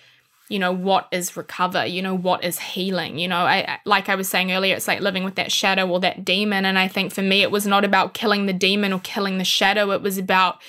you 0.49 0.59
know 0.59 0.71
what 0.71 1.07
is 1.11 1.35
recover 1.35 1.85
you 1.85 2.01
know 2.01 2.15
what 2.15 2.43
is 2.43 2.59
healing 2.59 3.17
you 3.17 3.27
know 3.27 3.39
I 3.39 3.79
like 3.85 4.09
I 4.09 4.15
was 4.15 4.29
saying 4.29 4.51
earlier 4.51 4.75
it's 4.75 4.87
like 4.87 5.01
living 5.01 5.23
with 5.23 5.35
that 5.35 5.51
shadow 5.51 5.87
or 5.87 5.99
that 5.99 6.23
demon. 6.23 6.65
And 6.65 6.79
I 6.79 6.87
think 6.87 7.13
for 7.13 7.21
me 7.21 7.41
it 7.41 7.51
was 7.51 7.67
not 7.67 7.83
about 7.83 8.13
killing 8.13 8.45
the 8.45 8.53
demon 8.53 8.93
or 8.93 8.99
killing 8.99 9.37
the 9.37 9.43
shadow. 9.43 9.91
It 9.91 10.01
was 10.01 10.17
about 10.17 10.61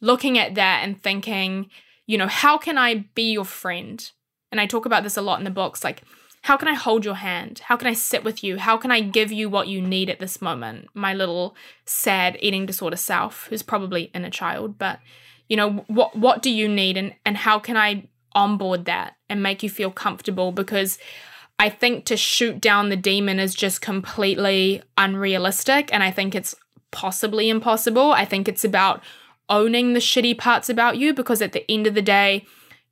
looking 0.00 0.38
at 0.38 0.54
that 0.54 0.82
and 0.84 1.00
thinking 1.00 1.70
you 2.06 2.16
know 2.18 2.28
how 2.28 2.56
can 2.58 2.78
I 2.78 3.06
be 3.14 3.32
your 3.32 3.44
friend? 3.44 4.10
And 4.52 4.60
I 4.60 4.66
talk 4.66 4.86
about 4.86 5.02
this 5.02 5.16
a 5.16 5.22
lot 5.22 5.38
in 5.38 5.44
the 5.44 5.50
books 5.50 5.82
like 5.82 6.02
how 6.42 6.56
can 6.56 6.68
I 6.68 6.74
hold 6.74 7.04
your 7.04 7.16
hand? 7.16 7.58
How 7.64 7.76
can 7.76 7.88
I 7.88 7.92
sit 7.92 8.22
with 8.22 8.44
you? 8.44 8.58
How 8.58 8.76
can 8.76 8.92
I 8.92 9.00
give 9.00 9.32
you 9.32 9.48
what 9.48 9.66
you 9.66 9.82
need 9.82 10.08
at 10.08 10.20
this 10.20 10.40
moment? 10.40 10.86
My 10.94 11.12
little 11.12 11.56
sad 11.84 12.38
eating 12.40 12.66
disorder 12.66 12.96
self 12.96 13.48
who's 13.48 13.64
probably 13.64 14.10
in 14.14 14.24
a 14.24 14.30
child 14.30 14.78
but 14.78 15.00
you 15.48 15.56
know 15.56 15.84
what 15.88 16.16
what 16.16 16.42
do 16.42 16.50
you 16.50 16.68
need 16.68 16.96
and 16.96 17.14
and 17.24 17.36
how 17.36 17.58
can 17.58 17.76
i 17.76 18.04
onboard 18.36 18.84
that 18.84 19.16
and 19.28 19.42
make 19.42 19.62
you 19.62 19.68
feel 19.68 19.90
comfortable 19.90 20.52
because 20.52 20.98
i 21.58 21.68
think 21.68 22.04
to 22.04 22.16
shoot 22.16 22.60
down 22.60 22.88
the 22.88 22.96
demon 22.96 23.40
is 23.40 23.54
just 23.54 23.80
completely 23.80 24.80
unrealistic 24.96 25.92
and 25.92 26.02
i 26.02 26.10
think 26.10 26.34
it's 26.34 26.54
possibly 26.92 27.48
impossible 27.48 28.12
i 28.12 28.24
think 28.24 28.46
it's 28.46 28.64
about 28.64 29.02
owning 29.48 29.92
the 29.92 30.00
shitty 30.00 30.36
parts 30.36 30.68
about 30.68 30.96
you 30.96 31.12
because 31.12 31.42
at 31.42 31.52
the 31.52 31.68
end 31.70 31.86
of 31.86 31.94
the 31.94 32.02
day 32.02 32.44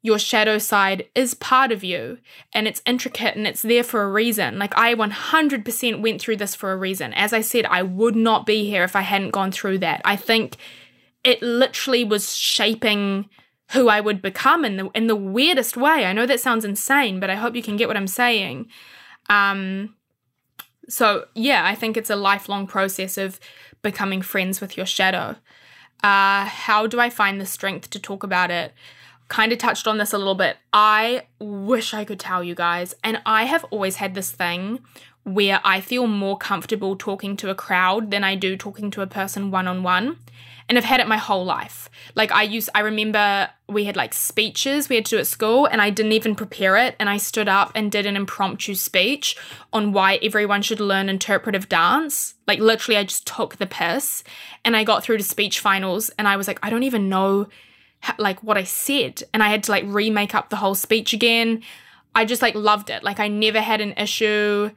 your 0.05 0.19
shadow 0.19 0.59
side 0.59 1.09
is 1.15 1.33
part 1.33 1.73
of 1.73 1.83
you 1.83 2.19
and 2.53 2.69
it's 2.69 2.83
intricate 2.85 3.37
and 3.37 3.47
it's 3.47 3.63
there 3.63 3.83
for 3.83 4.03
a 4.03 4.13
reason. 4.13 4.59
Like, 4.59 4.77
I 4.77 4.95
100% 4.95 6.03
went 6.03 6.21
through 6.21 6.37
this 6.37 6.55
for 6.55 6.73
a 6.73 6.77
reason. 6.77 7.15
As 7.15 7.33
I 7.33 7.41
said, 7.41 7.65
I 7.65 7.83
would 7.83 8.15
not 8.15 8.45
be 8.45 8.69
here 8.69 8.85
if 8.85 8.95
I 8.95 9.01
hadn't 9.01 9.31
gone 9.31 9.51
through 9.51 9.79
that. 9.79 10.03
I 10.05 10.17
think 10.17 10.59
it 11.25 11.41
literally 11.41 12.05
was 12.05 12.37
shaping 12.37 13.31
who 13.73 13.89
I 13.89 14.01
would 14.01 14.23
become 14.23 14.65
in 14.65 14.77
the 14.77 14.91
in 14.95 15.07
the 15.07 15.17
weirdest 15.17 15.77
way. 15.77 16.05
I 16.05 16.13
know 16.13 16.27
that 16.27 16.41
sounds 16.41 16.65
insane, 16.65 17.21
but 17.21 17.31
I 17.31 17.35
hope 17.35 17.57
you 17.57 17.63
can 17.63 17.77
get 17.77 17.89
what 17.89 17.97
I'm 17.97 18.07
saying. 18.07 18.69
Um 19.29 19.95
so 20.89 21.27
yeah, 21.35 21.67
I 21.67 21.75
think 21.75 21.97
it's 21.97 22.11
a 22.11 22.17
lifelong 22.17 22.67
process 22.67 23.17
of 23.17 23.41
becoming 23.83 24.23
friends 24.23 24.61
with 24.61 24.77
your 24.77 24.87
shadow. 24.87 25.37
Uh 26.03 26.45
how 26.45 26.87
do 26.87 27.01
I 27.01 27.11
find 27.11 27.41
the 27.41 27.47
strength 27.47 27.91
to 27.91 27.99
talk 27.99 28.23
about 28.23 28.51
it? 28.51 28.73
kind 29.29 29.53
of 29.53 29.59
touched 29.59 29.87
on 29.87 29.99
this 29.99 30.13
a 30.13 30.19
little 30.19 30.35
bit. 30.35 30.57
I 30.73 31.23
wish 31.39 31.95
I 31.95 32.05
could 32.05 32.21
tell 32.21 32.45
you 32.45 32.55
guys, 32.55 32.95
and 33.03 33.21
I 33.25 33.45
have 33.45 33.65
always 33.71 33.97
had 33.97 34.15
this 34.15 34.31
thing 34.31 34.81
where 35.25 35.61
I 35.65 35.81
feel 35.81 36.07
more 36.07 36.37
comfortable 36.37 36.97
talking 36.97 37.37
to 37.39 37.51
a 37.51 37.55
crowd 37.55 38.11
than 38.11 38.23
I 38.23 38.35
do 38.35 38.57
talking 38.57 38.91
to 38.93 39.01
a 39.01 39.07
person 39.07 39.51
one 39.51 39.67
on 39.67 39.83
one. 39.83 40.19
And 40.69 40.79
I've 40.79 40.85
had 40.85 41.01
it 41.01 41.09
my 41.09 41.19
whole 41.19 41.45
life. 41.45 41.91
Like 42.15 42.33
I 42.33 42.43
used 42.43 42.71
I 42.75 42.81
remember 42.81 43.51
we 43.69 43.85
had 43.85 43.97
like 43.97 44.15
speeches 44.15 44.89
we 44.89 44.97
had 44.97 45.05
to 45.07 45.17
do 45.17 45.19
at 45.19 45.27
school 45.27 45.67
and 45.67 45.81
I 45.81 45.91
didn't 45.91 46.13
even 46.13 46.35
prepare 46.35 46.77
it 46.77 46.97
and 46.99 47.09
I 47.09 47.17
stood 47.17 47.49
up 47.49 47.73
and 47.75 47.93
did 47.93 48.07
an 48.07 48.17
impromptu 48.17 48.75
speech 48.75 49.37
on 49.73 49.93
why 49.93 50.19
everyone 50.23 50.63
should 50.63 50.81
learn 50.81 51.09
interpretive 51.09 51.69
dance. 51.69 52.35
Like 52.47 52.61
literally 52.61 52.99
I 52.99 53.05
just 53.05 53.27
took 53.27 53.57
the 53.57 53.67
piss 53.67 54.25
and 54.65 54.77
I 54.77 54.85
got 54.85 55.03
through 55.03 55.19
to 55.19 55.25
speech 55.25 55.61
finals 55.61 56.11
and 56.19 56.27
I 56.27 56.37
was 56.37 56.49
like 56.49 56.59
I 56.63 56.71
don't 56.71 56.83
even 56.83 57.09
know 57.09 57.49
like 58.19 58.43
what 58.43 58.59
I 58.59 58.65
said 58.65 59.23
and 59.33 59.43
I 59.43 59.49
had 59.49 59.65
to 59.65 59.71
like 59.71 59.85
remake 59.87 60.35
up 60.35 60.51
the 60.51 60.57
whole 60.57 60.75
speech 60.75 61.13
again. 61.13 61.63
I 62.15 62.25
just 62.25 62.43
like 62.43 62.55
loved 62.55 62.91
it. 62.91 63.03
Like 63.03 63.21
I 63.21 63.29
never 63.29 63.61
had 63.61 63.81
an 63.81 63.93
issue 63.93 64.71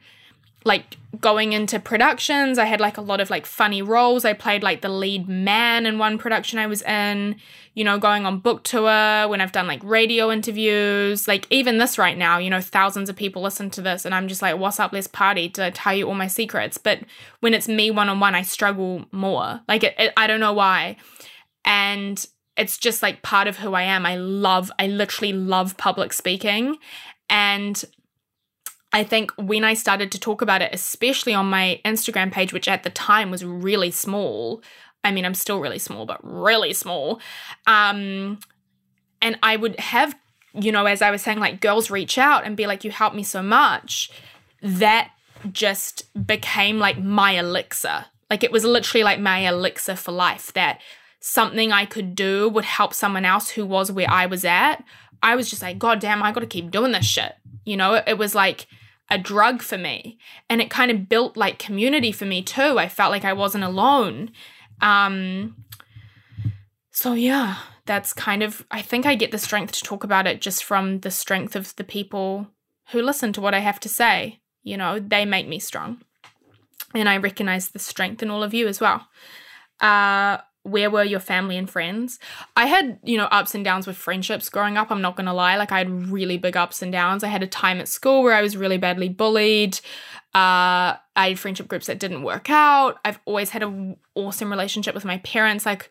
like 0.68 0.96
going 1.20 1.54
into 1.54 1.80
productions. 1.80 2.58
I 2.58 2.66
had 2.66 2.80
like 2.80 2.98
a 2.98 3.00
lot 3.00 3.20
of 3.20 3.30
like 3.30 3.46
funny 3.46 3.82
roles. 3.82 4.24
I 4.24 4.34
played 4.34 4.62
like 4.62 4.82
the 4.82 4.90
lead 4.90 5.26
man 5.26 5.86
in 5.86 5.98
one 5.98 6.18
production 6.18 6.58
I 6.58 6.66
was 6.66 6.82
in, 6.82 7.36
you 7.74 7.82
know, 7.82 7.98
going 7.98 8.26
on 8.26 8.38
book 8.38 8.62
tour, 8.62 9.26
when 9.26 9.40
I've 9.40 9.50
done 9.50 9.66
like 9.66 9.82
radio 9.82 10.30
interviews, 10.30 11.26
like 11.26 11.46
even 11.50 11.78
this 11.78 11.98
right 11.98 12.16
now, 12.16 12.38
you 12.38 12.50
know, 12.50 12.60
thousands 12.60 13.08
of 13.08 13.16
people 13.16 13.40
listen 13.40 13.70
to 13.70 13.80
this 13.80 14.04
and 14.04 14.14
I'm 14.14 14.28
just 14.28 14.42
like, 14.42 14.58
what's 14.58 14.78
up, 14.78 14.92
let's 14.92 15.06
party 15.06 15.48
to 15.50 15.70
tell 15.70 15.94
you 15.94 16.06
all 16.06 16.14
my 16.14 16.28
secrets. 16.28 16.76
But 16.76 17.00
when 17.40 17.54
it's 17.54 17.66
me 17.66 17.90
one 17.90 18.10
on 18.10 18.20
one, 18.20 18.34
I 18.34 18.42
struggle 18.42 19.06
more. 19.10 19.60
Like 19.66 19.82
it, 19.82 19.94
it, 19.98 20.12
I 20.16 20.26
don't 20.26 20.40
know 20.40 20.52
why. 20.52 20.98
And 21.64 22.24
it's 22.56 22.76
just 22.76 23.02
like 23.02 23.22
part 23.22 23.48
of 23.48 23.56
who 23.56 23.72
I 23.72 23.82
am. 23.82 24.04
I 24.04 24.16
love, 24.16 24.70
I 24.78 24.88
literally 24.88 25.32
love 25.32 25.78
public 25.78 26.12
speaking. 26.12 26.76
And 27.30 27.82
I 28.92 29.04
think 29.04 29.32
when 29.36 29.64
I 29.64 29.74
started 29.74 30.10
to 30.12 30.20
talk 30.20 30.40
about 30.40 30.62
it, 30.62 30.70
especially 30.72 31.34
on 31.34 31.46
my 31.46 31.80
Instagram 31.84 32.32
page, 32.32 32.52
which 32.52 32.68
at 32.68 32.84
the 32.84 32.90
time 32.90 33.30
was 33.30 33.44
really 33.44 33.90
small, 33.90 34.62
I 35.04 35.12
mean, 35.12 35.24
I'm 35.24 35.34
still 35.34 35.60
really 35.60 35.78
small, 35.78 36.06
but 36.06 36.18
really 36.22 36.72
small. 36.72 37.20
Um, 37.66 38.38
and 39.20 39.38
I 39.42 39.56
would 39.56 39.78
have, 39.78 40.16
you 40.54 40.72
know, 40.72 40.86
as 40.86 41.02
I 41.02 41.10
was 41.10 41.22
saying, 41.22 41.38
like 41.38 41.60
girls 41.60 41.90
reach 41.90 42.16
out 42.18 42.44
and 42.44 42.56
be 42.56 42.66
like, 42.66 42.82
you 42.82 42.90
helped 42.90 43.16
me 43.16 43.22
so 43.22 43.42
much. 43.42 44.10
That 44.62 45.10
just 45.52 46.02
became 46.26 46.78
like 46.78 46.98
my 46.98 47.32
elixir. 47.32 48.06
Like 48.30 48.42
it 48.42 48.52
was 48.52 48.64
literally 48.64 49.04
like 49.04 49.20
my 49.20 49.48
elixir 49.48 49.96
for 49.96 50.12
life 50.12 50.52
that 50.54 50.80
something 51.20 51.72
I 51.72 51.84
could 51.84 52.14
do 52.14 52.48
would 52.48 52.64
help 52.64 52.94
someone 52.94 53.24
else 53.24 53.50
who 53.50 53.66
was 53.66 53.92
where 53.92 54.10
I 54.10 54.26
was 54.26 54.44
at, 54.44 54.82
I 55.22 55.36
was 55.36 55.50
just 55.50 55.62
like, 55.62 55.78
God 55.78 56.00
damn, 56.00 56.22
I 56.22 56.32
got 56.32 56.40
to 56.40 56.46
keep 56.46 56.70
doing 56.70 56.92
this 56.92 57.06
shit. 57.06 57.34
You 57.68 57.76
know, 57.76 57.94
it, 57.94 58.04
it 58.06 58.18
was 58.18 58.34
like 58.34 58.66
a 59.10 59.18
drug 59.18 59.62
for 59.62 59.76
me. 59.76 60.18
And 60.48 60.62
it 60.62 60.70
kind 60.70 60.90
of 60.90 61.08
built 61.08 61.36
like 61.36 61.58
community 61.58 62.12
for 62.12 62.24
me 62.24 62.42
too. 62.42 62.78
I 62.78 62.88
felt 62.88 63.12
like 63.12 63.24
I 63.24 63.34
wasn't 63.34 63.64
alone. 63.64 64.30
Um, 64.80 65.64
so 66.90 67.12
yeah, 67.12 67.56
that's 67.84 68.12
kind 68.14 68.42
of, 68.42 68.66
I 68.70 68.80
think 68.80 69.04
I 69.04 69.14
get 69.14 69.32
the 69.32 69.38
strength 69.38 69.72
to 69.72 69.82
talk 69.82 70.02
about 70.02 70.26
it 70.26 70.40
just 70.40 70.64
from 70.64 71.00
the 71.00 71.10
strength 71.10 71.54
of 71.54 71.76
the 71.76 71.84
people 71.84 72.48
who 72.90 73.02
listen 73.02 73.34
to 73.34 73.40
what 73.40 73.54
I 73.54 73.58
have 73.58 73.80
to 73.80 73.88
say. 73.88 74.40
You 74.62 74.78
know, 74.78 74.98
they 74.98 75.26
make 75.26 75.46
me 75.46 75.58
strong. 75.58 76.00
And 76.94 77.06
I 77.06 77.18
recognize 77.18 77.68
the 77.68 77.78
strength 77.78 78.22
in 78.22 78.30
all 78.30 78.42
of 78.42 78.54
you 78.54 78.66
as 78.66 78.80
well. 78.80 79.08
Uh, 79.78 80.38
where 80.70 80.90
were 80.90 81.04
your 81.04 81.20
family 81.20 81.56
and 81.56 81.68
friends? 81.68 82.18
I 82.56 82.66
had, 82.66 82.98
you 83.02 83.16
know, 83.16 83.26
ups 83.26 83.54
and 83.54 83.64
downs 83.64 83.86
with 83.86 83.96
friendships 83.96 84.48
growing 84.48 84.76
up. 84.76 84.90
I'm 84.90 85.00
not 85.00 85.16
going 85.16 85.26
to 85.26 85.32
lie. 85.32 85.56
Like, 85.56 85.72
I 85.72 85.78
had 85.78 86.10
really 86.10 86.38
big 86.38 86.56
ups 86.56 86.82
and 86.82 86.92
downs. 86.92 87.24
I 87.24 87.28
had 87.28 87.42
a 87.42 87.46
time 87.46 87.78
at 87.80 87.88
school 87.88 88.22
where 88.22 88.34
I 88.34 88.42
was 88.42 88.56
really 88.56 88.78
badly 88.78 89.08
bullied. 89.08 89.76
Uh, 90.34 90.94
I 91.16 91.28
had 91.28 91.38
friendship 91.38 91.68
groups 91.68 91.86
that 91.86 91.98
didn't 91.98 92.22
work 92.22 92.50
out. 92.50 92.98
I've 93.04 93.20
always 93.24 93.50
had 93.50 93.62
an 93.62 93.96
awesome 94.14 94.50
relationship 94.50 94.94
with 94.94 95.04
my 95.04 95.18
parents. 95.18 95.66
Like, 95.66 95.90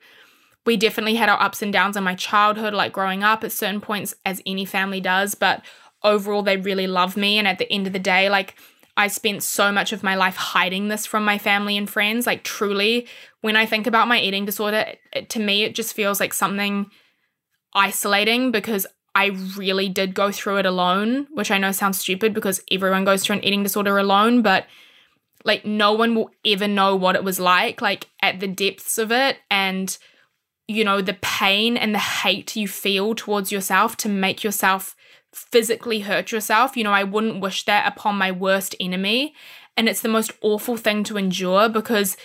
we 0.66 0.78
definitely 0.78 1.16
had 1.16 1.30
our 1.30 1.42
ups 1.42 1.62
and 1.62 1.72
downs 1.72 1.98
in 1.98 2.04
my 2.04 2.16
childhood, 2.16 2.74
like 2.74 2.92
growing 2.92 3.24
up 3.24 3.44
at 3.44 3.52
certain 3.52 3.82
points, 3.82 4.14
as 4.26 4.42
any 4.46 4.66
family 4.66 5.02
does. 5.02 5.34
But 5.34 5.64
overall, 6.04 6.44
they 6.44 6.58
really 6.58 6.88
love 6.88 7.18
me. 7.18 7.38
And 7.38 7.48
at 7.48 7.58
the 7.58 7.72
end 7.72 7.88
of 7.88 7.94
the 7.94 8.00
day, 8.00 8.30
like, 8.30 8.56
I 8.98 9.08
spent 9.08 9.44
so 9.44 9.72
much 9.72 9.94
of 9.94 10.02
my 10.02 10.16
life 10.16 10.36
hiding 10.36 10.88
this 10.88 11.06
from 11.06 11.24
my 11.24 11.38
family 11.38 11.78
and 11.78 11.88
friends. 11.88 12.26
Like, 12.26 12.44
truly, 12.44 13.08
when 13.42 13.56
I 13.56 13.68
think 13.68 13.86
about 13.86 14.08
my 14.08 14.20
eating 14.20 14.44
disorder, 14.44 14.96
it, 15.14 15.30
to 15.30 15.40
me, 15.40 15.64
it 15.64 15.76
just 15.76 15.94
feels 15.94 16.20
like 16.20 16.34
something 16.34 16.90
isolating 17.74 18.52
because 18.52 18.88
I 19.14 19.28
really 19.56 19.88
did 19.88 20.16
go 20.16 20.32
through 20.32 20.58
it 20.58 20.66
alone, 20.66 21.28
which 21.32 21.52
I 21.52 21.60
know 21.60 21.72
sounds 21.72 22.00
stupid 22.00 22.34
because 22.34 22.60
everyone 22.72 23.06
goes 23.06 23.24
through 23.24 23.38
an 23.38 23.46
eating 23.46 23.62
disorder 23.64 24.00
alone, 24.00 24.42
but 24.42 24.66
like, 25.46 25.64
no 25.64 25.94
one 25.94 26.16
will 26.16 26.32
ever 26.44 26.68
know 26.68 26.96
what 26.96 27.16
it 27.16 27.24
was 27.24 27.40
like, 27.40 27.82
like, 27.82 28.08
at 28.22 28.40
the 28.40 28.48
depths 28.48 28.98
of 28.98 29.12
it. 29.12 29.38
And, 29.52 29.96
you 30.68 30.84
know, 30.84 31.02
the 31.02 31.18
pain 31.22 31.78
and 31.78 31.94
the 31.94 32.00
hate 32.00 32.56
you 32.56 32.68
feel 32.68 33.14
towards 33.14 33.52
yourself 33.52 33.96
to 33.98 34.10
make 34.10 34.44
yourself 34.44 34.96
physically 35.34 36.02
hurt 36.02 36.32
yourself. 36.32 36.76
You 36.78 36.84
know, 36.84 36.92
I 36.92 37.04
wouldn't 37.04 37.42
wish 37.42 37.66
that 37.66 37.88
upon 37.88 38.16
my 38.16 38.32
worst 38.32 38.76
enemy. 38.80 39.34
And 39.76 39.88
it's 39.88 40.02
the 40.02 40.10
most 40.10 40.32
awful 40.42 40.78
thing 40.78 41.04
to 41.06 41.18
endure 41.18 41.70
because 41.70 42.18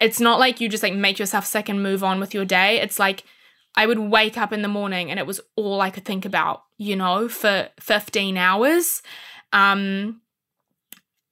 it's 0.00 0.20
not 0.20 0.38
like 0.38 0.60
you 0.60 0.68
just 0.68 0.82
like 0.82 0.94
make 0.94 1.18
yourself 1.18 1.44
sick 1.44 1.68
and 1.68 1.82
move 1.82 2.04
on 2.04 2.20
with 2.20 2.32
your 2.32 2.44
day. 2.44 2.80
It's 2.80 2.98
like 2.98 3.24
I 3.76 3.86
would 3.86 3.98
wake 3.98 4.38
up 4.38 4.52
in 4.52 4.62
the 4.62 4.68
morning 4.68 5.10
and 5.10 5.18
it 5.18 5.26
was 5.26 5.40
all 5.56 5.80
I 5.80 5.90
could 5.90 6.04
think 6.04 6.24
about, 6.24 6.62
you 6.78 6.96
know, 6.96 7.28
for 7.28 7.68
15 7.80 8.36
hours. 8.36 9.02
Um 9.52 10.20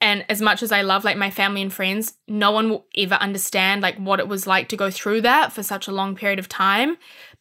and 0.01 0.24
as 0.29 0.41
much 0.41 0.62
as 0.62 0.70
I 0.70 0.83
love 0.83 1.05
like 1.05 1.16
my 1.16 1.31
family 1.31 1.61
and 1.61 1.72
friends, 1.72 2.14
no 2.29 2.53
one 2.53 2.70
will 2.70 2.87
ever 2.97 3.16
understand 3.16 3.83
like 3.83 3.97
what 3.97 4.20
it 4.20 4.29
was 4.29 4.47
like 4.47 4.68
to 4.68 4.76
go 4.76 4.91
through 4.91 5.22
that 5.22 5.53
for 5.53 5.62
such 5.62 5.89
a 5.89 5.93
long 5.93 6.14
period 6.14 6.39
of 6.39 6.49
time 6.49 6.97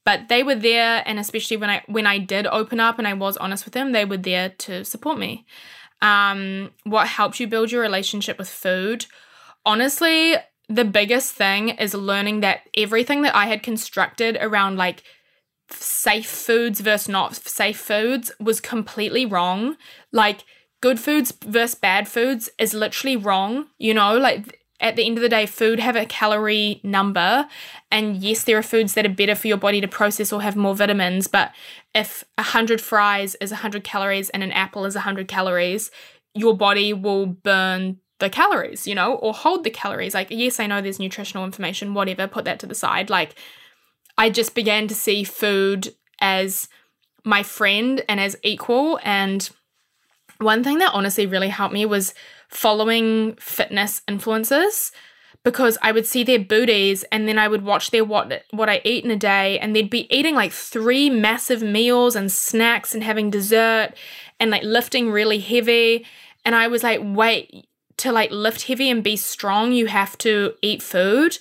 but 0.07 0.29
they 0.29 0.41
were 0.41 0.55
there 0.55 1.03
and 1.05 1.19
especially 1.19 1.57
when 1.57 1.69
i 1.69 1.83
when 1.87 2.07
i 2.07 2.17
did 2.17 2.47
open 2.47 2.79
up 2.79 2.97
and 2.97 3.05
i 3.05 3.13
was 3.13 3.35
honest 3.35 3.65
with 3.65 3.73
them 3.73 3.91
they 3.91 4.05
were 4.05 4.23
there 4.31 4.49
to 4.57 4.85
support 4.85 5.19
me. 5.19 5.45
Um, 6.01 6.71
what 6.83 7.07
helped 7.07 7.39
you 7.39 7.47
build 7.47 7.71
your 7.71 7.81
relationship 7.81 8.37
with 8.37 8.49
food? 8.49 9.05
Honestly 9.65 10.35
the 10.69 10.85
biggest 10.85 11.33
thing 11.33 11.69
is 11.69 11.93
learning 11.93 12.39
that 12.39 12.61
everything 12.75 13.21
that 13.23 13.35
i 13.35 13.47
had 13.47 13.61
constructed 13.63 14.37
around 14.39 14.77
like 14.77 15.03
safe 15.69 16.29
foods 16.29 16.79
versus 16.79 17.09
not 17.09 17.35
safe 17.35 17.77
foods 17.77 18.31
was 18.39 18.61
completely 18.61 19.25
wrong. 19.25 19.75
Like 20.13 20.45
good 20.79 21.01
foods 21.01 21.33
versus 21.45 21.75
bad 21.75 22.07
foods 22.07 22.49
is 22.57 22.73
literally 22.73 23.17
wrong 23.17 23.67
you 23.77 23.93
know? 23.93 24.17
Like 24.17 24.61
at 24.79 24.95
the 24.95 25.05
end 25.05 25.17
of 25.17 25.21
the 25.21 25.29
day, 25.29 25.45
food 25.45 25.79
have 25.79 25.95
a 25.95 26.05
calorie 26.05 26.79
number. 26.83 27.47
And 27.91 28.17
yes, 28.17 28.43
there 28.43 28.57
are 28.57 28.63
foods 28.63 28.93
that 28.93 29.05
are 29.05 29.09
better 29.09 29.35
for 29.35 29.47
your 29.47 29.57
body 29.57 29.81
to 29.81 29.87
process 29.87 30.31
or 30.31 30.41
have 30.41 30.55
more 30.55 30.75
vitamins. 30.75 31.27
But 31.27 31.51
if 31.95 32.23
100 32.35 32.79
fries 32.79 33.35
is 33.41 33.51
100 33.51 33.83
calories 33.83 34.29
and 34.29 34.43
an 34.43 34.51
apple 34.51 34.85
is 34.85 34.95
100 34.95 35.27
calories, 35.27 35.89
your 36.35 36.55
body 36.55 36.93
will 36.93 37.25
burn 37.25 37.97
the 38.19 38.29
calories, 38.29 38.87
you 38.87 38.95
know, 38.95 39.15
or 39.15 39.33
hold 39.33 39.63
the 39.63 39.69
calories. 39.69 40.13
Like, 40.13 40.27
yes, 40.29 40.59
I 40.59 40.67
know 40.67 40.81
there's 40.81 40.99
nutritional 40.99 41.45
information, 41.45 41.93
whatever, 41.93 42.27
put 42.27 42.45
that 42.45 42.59
to 42.59 42.67
the 42.67 42.75
side. 42.75 43.09
Like, 43.09 43.35
I 44.17 44.29
just 44.29 44.55
began 44.55 44.87
to 44.87 44.95
see 44.95 45.23
food 45.23 45.93
as 46.19 46.67
my 47.23 47.43
friend 47.43 48.03
and 48.07 48.19
as 48.19 48.35
equal. 48.43 48.99
And 49.03 49.47
one 50.39 50.63
thing 50.63 50.79
that 50.79 50.93
honestly 50.93 51.25
really 51.25 51.49
helped 51.49 51.73
me 51.73 51.85
was 51.85 52.13
following 52.47 53.35
fitness 53.35 54.01
influencers 54.07 54.91
because 55.43 55.77
I 55.81 55.91
would 55.91 56.05
see 56.05 56.23
their 56.23 56.39
booties 56.39 57.03
and 57.11 57.27
then 57.27 57.39
I 57.39 57.47
would 57.47 57.63
watch 57.63 57.91
their 57.91 58.03
what 58.03 58.43
what 58.51 58.69
I 58.69 58.81
eat 58.83 59.05
in 59.05 59.11
a 59.11 59.15
day 59.15 59.57
and 59.59 59.75
they'd 59.75 59.89
be 59.89 60.13
eating 60.13 60.35
like 60.35 60.51
three 60.51 61.09
massive 61.09 61.61
meals 61.61 62.15
and 62.15 62.31
snacks 62.31 62.93
and 62.93 63.03
having 63.03 63.29
dessert 63.29 63.93
and 64.39 64.51
like 64.51 64.63
lifting 64.63 65.09
really 65.11 65.39
heavy. 65.39 66.05
And 66.43 66.55
I 66.55 66.67
was 66.67 66.83
like 66.83 66.99
wait 67.01 67.67
to 67.97 68.11
like 68.11 68.31
lift 68.31 68.63
heavy 68.63 68.89
and 68.89 69.03
be 69.03 69.15
strong 69.15 69.71
you 69.71 69.87
have 69.87 70.17
to 70.19 70.53
eat 70.61 70.81
food? 70.81 71.37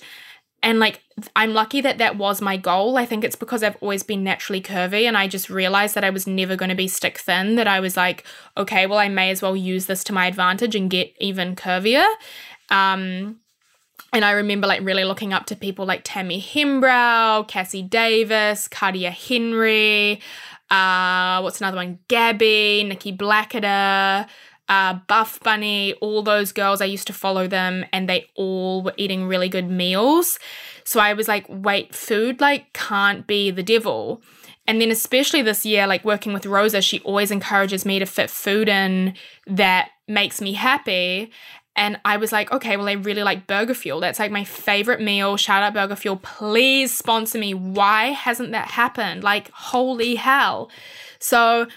And 0.63 0.79
like 0.79 1.01
I'm 1.35 1.53
lucky 1.53 1.81
that 1.81 1.97
that 1.97 2.17
was 2.17 2.41
my 2.41 2.57
goal. 2.57 2.97
I 2.97 3.05
think 3.05 3.23
it's 3.23 3.35
because 3.35 3.63
I've 3.63 3.77
always 3.81 4.03
been 4.03 4.23
naturally 4.23 4.61
curvy 4.61 5.03
and 5.03 5.17
I 5.17 5.27
just 5.27 5.49
realized 5.49 5.95
that 5.95 6.03
I 6.03 6.11
was 6.11 6.27
never 6.27 6.55
going 6.55 6.69
to 6.69 6.75
be 6.75 6.87
stick 6.87 7.17
thin 7.17 7.55
that 7.55 7.67
I 7.67 7.79
was 7.79 7.97
like 7.97 8.23
okay, 8.55 8.85
well 8.85 8.99
I 8.99 9.09
may 9.09 9.31
as 9.31 9.41
well 9.41 9.55
use 9.55 9.87
this 9.87 10.03
to 10.05 10.13
my 10.13 10.27
advantage 10.27 10.75
and 10.75 10.89
get 10.89 11.13
even 11.19 11.55
curvier. 11.55 12.05
Um 12.69 13.39
and 14.13 14.23
I 14.23 14.31
remember 14.31 14.67
like 14.67 14.83
really 14.83 15.03
looking 15.03 15.33
up 15.33 15.45
to 15.47 15.55
people 15.55 15.85
like 15.85 16.01
Tammy 16.03 16.41
Hembrow, 16.41 17.47
Cassie 17.47 17.81
Davis, 17.81 18.67
Katia 18.67 19.11
Henry, 19.11 20.21
uh, 20.69 21.39
what's 21.41 21.61
another 21.61 21.77
one? 21.77 21.99
Gabby, 22.07 22.83
Nikki 22.87 23.15
Blackketter, 23.15 24.27
uh, 24.69 24.93
Buff 25.07 25.39
Bunny, 25.41 25.93
all 25.95 26.21
those 26.21 26.51
girls. 26.51 26.81
I 26.81 26.85
used 26.85 27.07
to 27.07 27.13
follow 27.13 27.47
them 27.47 27.85
and 27.93 28.09
they 28.09 28.29
all 28.35 28.81
were 28.81 28.93
eating 28.97 29.27
really 29.27 29.49
good 29.49 29.69
meals. 29.69 30.39
So 30.87 31.01
I 31.01 31.11
was 31.11 31.27
like, 31.27 31.45
wait, 31.49 31.93
food 31.93 32.39
like 32.39 32.71
can't 32.71 33.27
be 33.27 33.51
the 33.51 33.61
devil. 33.61 34.21
And 34.65 34.79
then 34.79 34.89
especially 34.89 35.41
this 35.41 35.65
year, 35.65 35.85
like 35.85 36.05
working 36.05 36.31
with 36.31 36.45
Rosa, 36.45 36.81
she 36.81 37.01
always 37.01 37.29
encourages 37.29 37.85
me 37.85 37.99
to 37.99 38.05
fit 38.05 38.29
food 38.29 38.69
in 38.69 39.13
that 39.47 39.89
makes 40.07 40.39
me 40.39 40.53
happy. 40.53 41.29
And 41.75 41.99
I 42.05 42.15
was 42.15 42.31
like, 42.31 42.53
okay, 42.53 42.77
well, 42.77 42.87
I 42.87 42.93
really 42.93 43.21
like 43.21 43.47
Burger 43.47 43.73
Fuel. 43.73 43.99
That's 43.99 44.17
like 44.17 44.31
my 44.31 44.45
favorite 44.45 45.01
meal. 45.01 45.35
Shout 45.35 45.61
out 45.61 45.73
Burger 45.73 45.97
Fuel. 45.97 46.15
Please 46.23 46.97
sponsor 46.97 47.37
me. 47.37 47.53
Why 47.53 48.11
hasn't 48.13 48.53
that 48.53 48.69
happened? 48.69 49.25
Like, 49.25 49.51
holy 49.51 50.15
hell. 50.15 50.71
So 51.19 51.67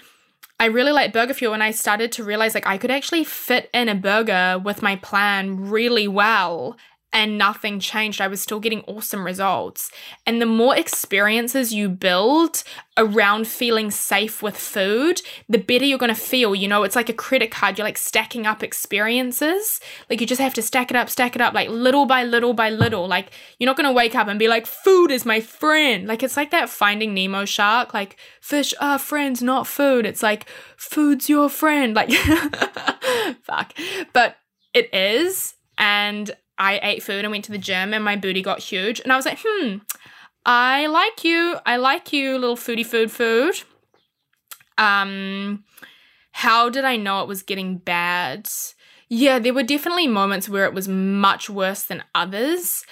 I 0.57 0.67
really 0.67 0.93
like 0.93 1.11
Burger 1.11 1.33
Fuel 1.33 1.53
and 1.53 1.63
I 1.63 1.71
started 1.71 2.13
to 2.13 2.23
realize 2.23 2.53
like 2.53 2.65
I 2.65 2.77
could 2.77 2.91
actually 2.91 3.25
fit 3.25 3.69
in 3.73 3.89
a 3.89 3.95
burger 3.95 4.57
with 4.63 4.81
my 4.81 4.95
plan 4.95 5.69
really 5.69 6.07
well 6.07 6.77
and 7.13 7.37
nothing 7.37 7.79
changed. 7.79 8.21
I 8.21 8.27
was 8.27 8.41
still 8.41 8.59
getting 8.59 8.81
awesome 8.81 9.25
results. 9.25 9.91
And 10.25 10.41
the 10.41 10.45
more 10.45 10.75
experiences 10.77 11.73
you 11.73 11.89
build 11.89 12.63
around 12.97 13.47
feeling 13.47 13.91
safe 13.91 14.41
with 14.41 14.55
food, 14.55 15.21
the 15.49 15.57
better 15.57 15.83
you're 15.83 15.97
going 15.97 16.13
to 16.13 16.19
feel. 16.19 16.55
You 16.55 16.69
know, 16.69 16.83
it's 16.83 16.95
like 16.95 17.09
a 17.09 17.13
credit 17.13 17.51
card. 17.51 17.77
You're 17.77 17.85
like 17.85 17.97
stacking 17.97 18.45
up 18.45 18.63
experiences. 18.63 19.81
Like 20.09 20.21
you 20.21 20.27
just 20.27 20.41
have 20.41 20.53
to 20.53 20.61
stack 20.61 20.89
it 20.89 20.95
up, 20.95 21.09
stack 21.09 21.35
it 21.35 21.41
up, 21.41 21.53
like 21.53 21.69
little 21.69 22.05
by 22.05 22.23
little 22.23 22.53
by 22.53 22.69
little. 22.69 23.07
Like 23.07 23.31
you're 23.59 23.67
not 23.67 23.77
going 23.77 23.89
to 23.89 23.93
wake 23.93 24.15
up 24.15 24.27
and 24.27 24.39
be 24.39 24.47
like, 24.47 24.65
food 24.65 25.11
is 25.11 25.25
my 25.25 25.41
friend. 25.41 26.07
Like 26.07 26.23
it's 26.23 26.37
like 26.37 26.51
that 26.51 26.69
finding 26.69 27.13
Nemo 27.13 27.43
shark. 27.43 27.93
Like 27.93 28.17
fish 28.39 28.73
are 28.79 28.97
friends, 28.97 29.41
not 29.43 29.67
food. 29.67 30.05
It's 30.05 30.23
like 30.23 30.47
food's 30.77 31.27
your 31.27 31.49
friend. 31.49 31.93
Like, 31.93 32.11
fuck. 33.43 33.73
But 34.13 34.37
it 34.73 34.93
is. 34.93 35.55
And 35.77 36.31
I 36.61 36.79
ate 36.83 37.01
food 37.01 37.25
and 37.25 37.31
went 37.31 37.43
to 37.45 37.51
the 37.51 37.57
gym 37.57 37.91
and 37.91 38.03
my 38.03 38.15
booty 38.15 38.43
got 38.43 38.59
huge. 38.59 38.99
And 38.99 39.11
I 39.11 39.15
was 39.15 39.25
like, 39.25 39.39
hmm, 39.43 39.77
I 40.45 40.85
like 40.85 41.23
you. 41.23 41.57
I 41.65 41.77
like 41.77 42.13
you, 42.13 42.37
little 42.37 42.55
foodie 42.55 42.85
food 42.85 43.11
food. 43.11 43.55
Um, 44.77 45.63
how 46.33 46.69
did 46.69 46.85
I 46.85 46.97
know 46.97 47.23
it 47.23 47.27
was 47.27 47.41
getting 47.41 47.77
bad? 47.77 48.47
Yeah, 49.09 49.39
there 49.39 49.55
were 49.55 49.63
definitely 49.63 50.07
moments 50.07 50.47
where 50.47 50.65
it 50.65 50.75
was 50.75 50.87
much 50.87 51.49
worse 51.49 51.83
than 51.83 52.03
others. 52.13 52.85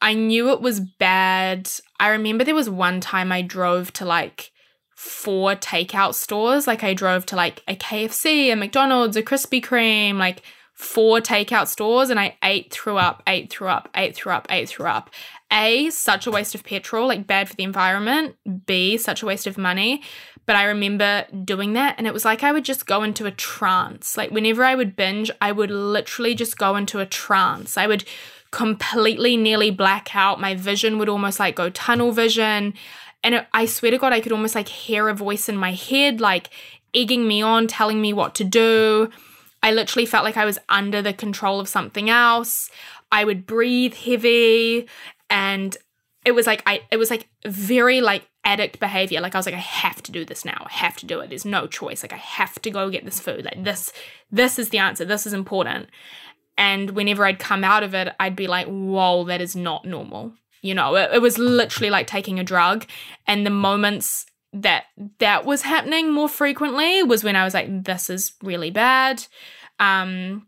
I 0.00 0.14
knew 0.14 0.50
it 0.50 0.60
was 0.60 0.80
bad. 0.80 1.70
I 2.00 2.08
remember 2.08 2.42
there 2.42 2.56
was 2.56 2.68
one 2.68 3.00
time 3.00 3.30
I 3.30 3.42
drove 3.42 3.92
to 3.94 4.04
like 4.04 4.50
four 4.96 5.54
takeout 5.54 6.14
stores. 6.14 6.66
Like 6.66 6.82
I 6.82 6.92
drove 6.92 7.24
to 7.26 7.36
like 7.36 7.62
a 7.68 7.76
KFC, 7.76 8.52
a 8.52 8.56
McDonald's, 8.56 9.16
a 9.16 9.22
Krispy 9.22 9.62
Kreme, 9.62 10.16
like 10.16 10.42
four 10.82 11.20
takeout 11.20 11.68
stores 11.68 12.10
and 12.10 12.18
I 12.18 12.36
ate, 12.42 12.72
threw 12.72 12.96
up, 12.96 13.22
ate, 13.26 13.50
threw 13.50 13.68
up, 13.68 13.88
ate, 13.94 14.14
threw 14.14 14.32
up, 14.32 14.46
ate, 14.50 14.68
threw 14.68 14.86
up. 14.86 15.10
A, 15.52 15.90
such 15.90 16.26
a 16.26 16.30
waste 16.30 16.54
of 16.54 16.64
petrol, 16.64 17.06
like 17.08 17.26
bad 17.26 17.48
for 17.48 17.54
the 17.54 17.62
environment. 17.62 18.36
B, 18.66 18.96
such 18.96 19.22
a 19.22 19.26
waste 19.26 19.46
of 19.46 19.58
money. 19.58 20.02
But 20.44 20.56
I 20.56 20.64
remember 20.64 21.26
doing 21.44 21.74
that 21.74 21.94
and 21.98 22.06
it 22.06 22.12
was 22.12 22.24
like 22.24 22.42
I 22.42 22.52
would 22.52 22.64
just 22.64 22.86
go 22.86 23.02
into 23.02 23.26
a 23.26 23.30
trance. 23.30 24.16
Like 24.16 24.30
whenever 24.30 24.64
I 24.64 24.74
would 24.74 24.96
binge, 24.96 25.30
I 25.40 25.52
would 25.52 25.70
literally 25.70 26.34
just 26.34 26.58
go 26.58 26.74
into 26.74 26.98
a 26.98 27.06
trance. 27.06 27.76
I 27.76 27.86
would 27.86 28.04
completely 28.50 29.36
nearly 29.36 29.70
black 29.70 30.14
out. 30.16 30.40
My 30.40 30.54
vision 30.54 30.98
would 30.98 31.08
almost 31.08 31.38
like 31.38 31.56
go 31.56 31.70
tunnel 31.70 32.12
vision. 32.12 32.74
And 33.22 33.36
it, 33.36 33.46
I 33.52 33.66
swear 33.66 33.92
to 33.92 33.98
God, 33.98 34.12
I 34.12 34.20
could 34.20 34.32
almost 34.32 34.54
like 34.54 34.68
hear 34.68 35.08
a 35.08 35.14
voice 35.14 35.48
in 35.48 35.56
my 35.56 35.72
head, 35.72 36.20
like 36.20 36.50
egging 36.92 37.28
me 37.28 37.40
on, 37.40 37.68
telling 37.68 38.00
me 38.00 38.12
what 38.12 38.34
to 38.36 38.44
do. 38.44 39.10
I 39.62 39.72
literally 39.72 40.06
felt 40.06 40.24
like 40.24 40.36
I 40.36 40.44
was 40.44 40.58
under 40.68 41.02
the 41.02 41.12
control 41.12 41.60
of 41.60 41.68
something 41.68 42.10
else. 42.10 42.70
I 43.10 43.24
would 43.24 43.46
breathe 43.46 43.94
heavy 43.94 44.88
and 45.30 45.76
it 46.24 46.32
was 46.32 46.46
like 46.46 46.62
I 46.66 46.82
it 46.90 46.96
was 46.96 47.10
like 47.10 47.28
very 47.44 48.00
like 48.00 48.28
addict 48.44 48.80
behavior. 48.80 49.20
Like 49.20 49.34
I 49.34 49.38
was 49.38 49.46
like, 49.46 49.54
I 49.54 49.58
have 49.58 50.02
to 50.02 50.12
do 50.12 50.24
this 50.24 50.44
now. 50.44 50.66
I 50.66 50.72
have 50.72 50.96
to 50.98 51.06
do 51.06 51.20
it. 51.20 51.28
There's 51.28 51.44
no 51.44 51.66
choice. 51.66 52.02
Like 52.02 52.12
I 52.12 52.16
have 52.16 52.60
to 52.62 52.70
go 52.70 52.90
get 52.90 53.04
this 53.04 53.20
food. 53.20 53.44
Like 53.44 53.62
this, 53.64 53.92
this 54.30 54.58
is 54.58 54.70
the 54.70 54.78
answer. 54.78 55.04
This 55.04 55.26
is 55.26 55.32
important. 55.32 55.88
And 56.58 56.90
whenever 56.90 57.24
I'd 57.24 57.38
come 57.38 57.64
out 57.64 57.82
of 57.82 57.94
it, 57.94 58.14
I'd 58.20 58.36
be 58.36 58.46
like, 58.46 58.66
whoa, 58.66 59.24
that 59.24 59.40
is 59.40 59.56
not 59.56 59.84
normal. 59.84 60.32
You 60.60 60.74
know, 60.74 60.94
it, 60.96 61.10
it 61.14 61.22
was 61.22 61.38
literally 61.38 61.90
like 61.90 62.06
taking 62.06 62.38
a 62.38 62.44
drug. 62.44 62.86
And 63.26 63.46
the 63.46 63.50
moments 63.50 64.26
that 64.52 64.84
that 65.18 65.44
was 65.44 65.62
happening 65.62 66.12
more 66.12 66.28
frequently 66.28 67.02
was 67.02 67.24
when 67.24 67.36
I 67.36 67.44
was 67.44 67.54
like, 67.54 67.84
this 67.84 68.10
is 68.10 68.32
really 68.42 68.70
bad. 68.70 69.26
Um, 69.78 70.46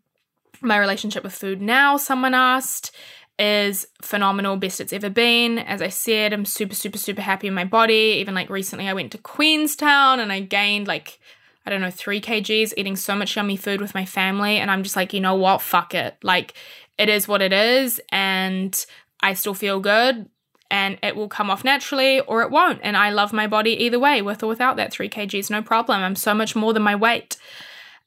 my 0.61 0.79
relationship 0.79 1.25
with 1.25 1.33
food 1.33 1.63
now, 1.63 1.97
someone 1.97 2.35
asked, 2.35 2.95
is 3.39 3.87
phenomenal, 4.01 4.57
best 4.57 4.81
it's 4.81 4.93
ever 4.93 5.11
been. 5.11 5.59
As 5.59 5.83
I 5.83 5.89
said, 5.89 6.33
I'm 6.33 6.45
super, 6.45 6.75
super, 6.75 6.99
super 6.99 7.23
happy 7.23 7.49
in 7.49 7.55
my 7.55 7.65
body. 7.65 8.19
Even 8.21 8.35
like 8.35 8.51
recently, 8.51 8.89
I 8.89 8.93
went 8.93 9.13
to 9.13 9.19
Queenstown 9.19 10.21
and 10.21 10.33
I 10.33 10.41
gained 10.41 10.87
like, 10.87 11.19
I 11.67 11.71
don't 11.71 11.81
know, 11.81 11.91
three 11.91 12.21
kgs 12.21 12.75
eating 12.77 12.97
so 12.97 13.17
much 13.17 13.37
yummy 13.37 13.57
food 13.57 13.81
with 13.81 13.95
my 13.95 14.05
family. 14.05 14.59
And 14.59 14.71
I'm 14.71 14.83
just 14.83 14.97
like, 14.97 15.13
you 15.13 15.21
know 15.21 15.35
what? 15.35 15.63
Fuck 15.63 15.95
it. 15.95 16.17
Like, 16.23 16.55
it 16.99 17.09
is 17.09 17.27
what 17.27 17.43
it 17.43 17.53
is. 17.53 18.01
And 18.11 18.87
I 19.21 19.35
still 19.35 19.55
feel 19.55 19.81
good 19.81 20.29
and 20.71 20.99
it 21.03 21.17
will 21.17 21.29
come 21.29 21.51
off 21.51 21.65
naturally 21.65 22.21
or 22.21 22.43
it 22.43 22.51
won't. 22.51 22.81
And 22.83 22.97
I 22.97 23.11
love 23.11 23.33
my 23.33 23.47
body 23.47 23.73
either 23.85 23.99
way, 23.99 24.23
with 24.23 24.43
or 24.43 24.47
without 24.47 24.77
that 24.77 24.93
3 24.93 25.09
kgs, 25.09 25.51
no 25.51 25.63
problem. 25.63 26.03
I'm 26.03 26.17
so 26.17 26.35
much 26.35 26.57
more 26.57 26.73
than 26.73 26.83
my 26.83 26.95
weight. 26.95 27.37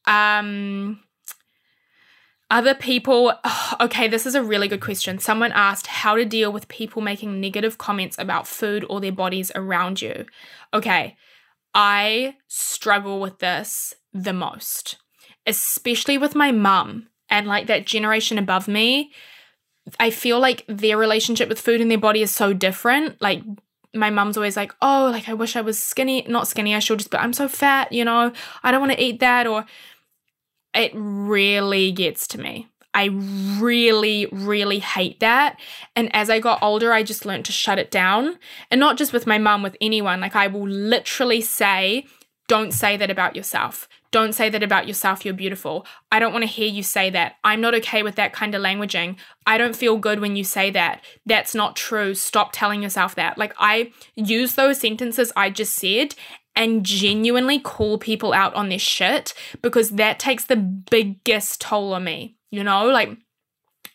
Um, 0.06 1.00
other 2.50 2.74
people, 2.74 3.34
okay, 3.82 4.08
this 4.08 4.26
is 4.26 4.36
a 4.36 4.44
really 4.44 4.68
good 4.68 4.82
question. 4.82 5.20
Someone 5.20 5.52
asked 5.52 5.88
how 5.88 6.16
to 6.16 6.26
deal 6.26 6.52
with 6.52 6.68
people 6.68 7.02
making 7.02 7.40
negative 7.40 7.78
comments 7.78 8.18
about 8.20 8.48
food 8.48 8.86
or 8.90 9.02
their 9.02 9.12
bodies 9.12 9.52
around 9.56 10.02
you. 10.02 10.26
Okay, 10.74 11.16
I 11.74 12.36
struggle 12.48 13.20
with 13.20 13.40
this 13.40 13.94
the 14.14 14.34
most, 14.34 14.98
especially 15.46 16.18
with 16.18 16.36
my 16.36 16.52
mum 16.52 17.08
and 17.30 17.48
like 17.48 17.68
that 17.68 17.86
generation 17.86 18.38
above 18.38 18.68
me 18.68 19.12
I 20.00 20.10
feel 20.10 20.40
like 20.40 20.66
their 20.68 20.98
relationship 20.98 21.50
with 21.50 21.60
food 21.60 21.82
and 21.82 21.90
their 21.90 21.98
body 21.98 22.22
is 22.22 22.32
so 22.32 22.54
different. 22.54 23.22
Like 23.22 23.44
my 23.94 24.10
mum's 24.10 24.38
always 24.38 24.58
like, 24.58 24.74
"Oh, 24.82 25.10
like 25.12 25.30
I 25.30 25.34
wish 25.34 25.56
I 25.56 25.62
was 25.62 25.82
skinny, 25.82 26.26
not 26.28 26.48
skinny. 26.48 26.76
I 26.76 26.80
should 26.80 27.00
just, 27.00 27.12
but 27.12 27.22
I'm 27.22 27.34
so 27.34 27.48
fat, 27.48 27.92
you 27.92 28.06
know. 28.06 28.32
I 28.64 28.72
don't 28.72 28.82
want 28.82 28.94
to 28.94 29.04
eat 29.04 29.20
that." 29.20 29.48
Or 29.48 29.66
it 30.74 30.92
really 30.94 31.92
gets 31.92 32.28
to 32.28 32.40
me. 32.40 32.68
I 32.94 33.10
really, 33.60 34.26
really 34.32 34.80
hate 34.80 35.20
that. 35.20 35.60
And 35.96 36.14
as 36.16 36.30
I 36.32 36.40
got 36.40 36.64
older, 36.64 36.94
I 36.94 37.04
just 37.04 37.26
learned 37.26 37.46
to 37.46 37.52
shut 37.52 37.78
it 37.78 37.92
down. 37.92 38.40
And 38.72 38.80
not 38.80 38.98
just 38.98 39.14
with 39.14 39.28
my 39.28 39.38
mum, 39.38 39.62
with 39.62 39.78
anyone. 39.80 40.20
Like 40.20 40.36
I 40.36 40.48
will 40.48 40.68
literally 40.68 41.42
say, 41.42 42.08
don't 42.48 42.72
say 42.72 42.96
that 42.98 43.12
about 43.12 43.36
yourself. 43.36 43.88
Don't 44.12 44.34
say 44.34 44.50
that 44.50 44.64
about 44.64 44.88
yourself, 44.88 45.26
you're 45.26 45.34
beautiful. 45.34 45.86
I 46.12 46.20
don't 46.20 46.32
want 46.32 46.44
to 46.44 46.50
hear 46.50 46.68
you 46.68 46.82
say 46.82 47.10
that. 47.10 47.36
I'm 47.44 47.60
not 47.60 47.76
okay 47.76 48.04
with 48.04 48.16
that 48.16 48.34
kind 48.34 48.56
of 48.56 48.62
languaging. 48.62 49.18
I 49.46 49.58
don't 49.58 49.76
feel 49.76 49.98
good 49.98 50.22
when 50.22 50.36
you 50.36 50.44
say 50.44 50.72
that. 50.72 51.04
That's 51.26 51.54
not 51.54 51.76
true. 51.76 52.16
Stop 52.16 52.52
telling 52.54 52.82
yourself 52.82 53.16
that. 53.16 53.38
Like, 53.38 53.54
I 53.58 53.92
use 54.16 54.56
those 54.56 54.80
sentences 54.80 55.32
I 55.36 55.50
just 55.50 55.76
said 55.76 56.16
and 56.56 56.86
genuinely 56.86 57.60
call 57.60 57.98
people 57.98 58.34
out 58.34 58.54
on 58.56 58.70
this 58.70 58.82
shit 58.82 59.34
because 59.62 59.92
that 59.92 60.18
takes 60.18 60.46
the 60.46 60.56
biggest 60.56 61.62
toll 61.62 61.94
on 61.94 62.06
me. 62.06 62.38
You 62.50 62.64
know, 62.64 62.88
like 62.88 63.18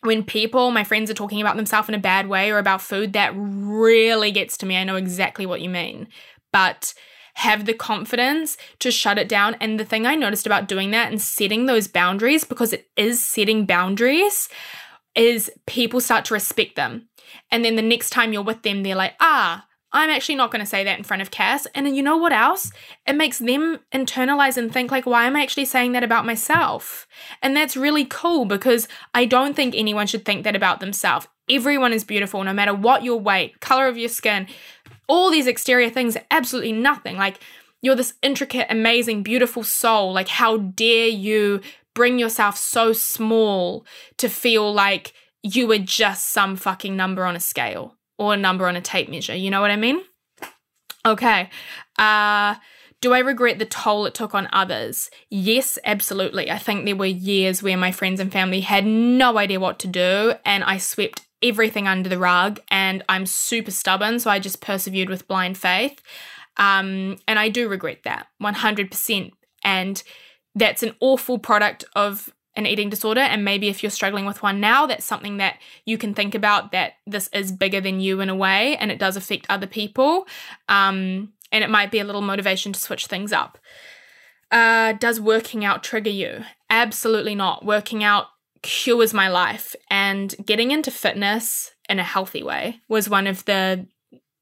when 0.01 0.23
people, 0.23 0.69
my 0.69 0.83
friends, 0.83 1.09
are 1.09 1.15
talking 1.15 1.41
about 1.41 1.55
themselves 1.55 1.89
in 1.89 1.95
a 1.95 1.99
bad 1.99 2.27
way 2.27 2.51
or 2.51 2.59
about 2.59 2.81
food, 2.81 3.13
that 3.13 3.33
really 3.35 4.31
gets 4.31 4.57
to 4.57 4.65
me. 4.67 4.77
I 4.77 4.83
know 4.83 4.95
exactly 4.95 5.45
what 5.45 5.61
you 5.61 5.69
mean. 5.69 6.07
But 6.51 6.93
have 7.33 7.65
the 7.65 7.73
confidence 7.73 8.57
to 8.79 8.91
shut 8.91 9.17
it 9.17 9.27
down. 9.27 9.55
And 9.59 9.79
the 9.79 9.85
thing 9.85 10.05
I 10.05 10.15
noticed 10.15 10.45
about 10.45 10.67
doing 10.67 10.91
that 10.91 11.11
and 11.11 11.21
setting 11.21 11.65
those 11.65 11.87
boundaries, 11.87 12.43
because 12.43 12.73
it 12.73 12.89
is 12.95 13.25
setting 13.25 13.65
boundaries, 13.65 14.49
is 15.15 15.51
people 15.65 16.01
start 16.01 16.25
to 16.25 16.33
respect 16.33 16.75
them. 16.75 17.07
And 17.51 17.63
then 17.63 17.75
the 17.75 17.81
next 17.81 18.11
time 18.11 18.33
you're 18.33 18.43
with 18.43 18.63
them, 18.63 18.83
they're 18.83 18.95
like, 18.95 19.13
ah, 19.19 19.65
I'm 19.95 20.09
actually 20.09 20.35
not 20.35 20.51
going 20.51 20.59
to 20.59 20.65
say 20.65 20.83
that 20.83 20.97
in 20.97 21.03
front 21.03 21.21
of 21.21 21.29
Cass. 21.29 21.67
And 21.75 21.95
you 21.95 22.01
know 22.01 22.17
what 22.17 22.33
else? 22.33 22.71
It 23.05 23.13
makes 23.13 23.37
them 23.37 23.79
internalize 23.93 24.57
and 24.57 24.73
think, 24.73 24.89
like, 24.89 25.05
why 25.05 25.25
am 25.25 25.35
I 25.35 25.43
actually 25.43 25.65
saying 25.65 25.91
that 25.91 26.03
about 26.03 26.25
myself? 26.25 27.07
And 27.43 27.55
that's 27.55 27.77
really 27.77 28.05
cool 28.05 28.45
because 28.45 28.87
I 29.13 29.25
don't 29.25 29.55
think 29.55 29.75
anyone 29.75 30.07
should 30.07 30.25
think 30.25 30.43
that 30.43 30.55
about 30.55 30.79
themselves. 30.79 31.27
Everyone 31.47 31.93
is 31.93 32.03
beautiful, 32.03 32.43
no 32.43 32.53
matter 32.53 32.73
what 32.73 33.03
your 33.03 33.19
weight, 33.19 33.59
color 33.59 33.87
of 33.87 33.97
your 33.97 34.09
skin, 34.09 34.47
all 35.07 35.29
these 35.29 35.47
exterior 35.47 35.89
things 35.89 36.15
are 36.15 36.25
absolutely 36.31 36.71
nothing. 36.71 37.17
Like, 37.17 37.39
you're 37.81 37.95
this 37.95 38.13
intricate, 38.21 38.67
amazing, 38.69 39.23
beautiful 39.23 39.63
soul. 39.63 40.13
Like, 40.13 40.29
how 40.29 40.57
dare 40.57 41.07
you 41.07 41.61
bring 41.93 42.17
yourself 42.17 42.57
so 42.57 42.93
small 42.93 43.85
to 44.17 44.29
feel 44.29 44.73
like 44.73 45.13
you 45.43 45.67
were 45.67 45.77
just 45.77 46.29
some 46.29 46.55
fucking 46.55 46.95
number 46.95 47.25
on 47.25 47.35
a 47.35 47.39
scale? 47.39 47.97
or 48.17 48.33
a 48.33 48.37
number 48.37 48.67
on 48.67 48.75
a 48.75 48.81
tape 48.81 49.09
measure. 49.09 49.35
You 49.35 49.49
know 49.49 49.61
what 49.61 49.71
I 49.71 49.75
mean? 49.75 50.01
Okay. 51.05 51.49
Uh, 51.97 52.55
do 53.01 53.13
I 53.13 53.19
regret 53.19 53.59
the 53.59 53.65
toll 53.65 54.05
it 54.05 54.13
took 54.13 54.33
on 54.33 54.47
others? 54.53 55.09
Yes, 55.29 55.77
absolutely. 55.83 56.49
I 56.49 56.57
think 56.57 56.85
there 56.85 56.95
were 56.95 57.05
years 57.05 57.61
where 57.61 57.77
my 57.77 57.91
friends 57.91 58.19
and 58.19 58.31
family 58.31 58.61
had 58.61 58.85
no 58.85 59.37
idea 59.37 59.59
what 59.59 59.79
to 59.79 59.87
do, 59.87 60.33
and 60.45 60.63
I 60.63 60.77
swept 60.77 61.21
everything 61.43 61.87
under 61.87 62.09
the 62.09 62.17
rug. 62.17 62.59
And 62.69 63.03
I'm 63.09 63.25
super 63.25 63.71
stubborn, 63.71 64.19
so 64.19 64.31
I 64.31 64.39
just 64.39 64.61
persevered 64.61 65.09
with 65.09 65.27
blind 65.27 65.57
faith. 65.57 66.01
Um, 66.57 67.17
and 67.27 67.37
I 67.37 67.49
do 67.49 67.67
regret 67.67 67.99
that 68.03 68.27
100%. 68.41 69.31
And 69.63 70.03
that's 70.55 70.83
an 70.83 70.95
awful 70.99 71.39
product 71.39 71.83
of 71.95 72.33
an 72.55 72.67
eating 72.67 72.89
disorder 72.89 73.21
and 73.21 73.43
maybe 73.43 73.67
if 73.67 73.81
you're 73.81 73.89
struggling 73.89 74.25
with 74.25 74.43
one 74.43 74.59
now 74.59 74.85
that's 74.85 75.05
something 75.05 75.37
that 75.37 75.57
you 75.85 75.97
can 75.97 76.13
think 76.13 76.35
about 76.35 76.71
that 76.71 76.93
this 77.07 77.27
is 77.33 77.51
bigger 77.51 77.81
than 77.81 77.99
you 77.99 78.21
in 78.21 78.29
a 78.29 78.35
way 78.35 78.77
and 78.77 78.91
it 78.91 78.99
does 78.99 79.17
affect 79.17 79.47
other 79.49 79.65
people 79.65 80.27
um, 80.69 81.33
and 81.51 81.63
it 81.63 81.69
might 81.69 81.91
be 81.91 81.99
a 81.99 82.03
little 82.03 82.21
motivation 82.21 82.71
to 82.71 82.79
switch 82.79 83.07
things 83.07 83.33
up 83.33 83.57
uh, 84.51 84.93
does 84.93 85.19
working 85.19 85.65
out 85.65 85.83
trigger 85.83 86.11
you 86.11 86.43
absolutely 86.69 87.33
not 87.33 87.65
working 87.65 88.03
out 88.03 88.27
cures 88.63 89.13
my 89.13 89.27
life 89.27 89.75
and 89.89 90.35
getting 90.45 90.71
into 90.71 90.89
fitness 90.89 91.71
in 91.89 91.99
a 91.99 92.03
healthy 92.03 92.41
way 92.41 92.79
was 92.87 93.09
one 93.09 93.27
of 93.27 93.45
the 93.45 93.85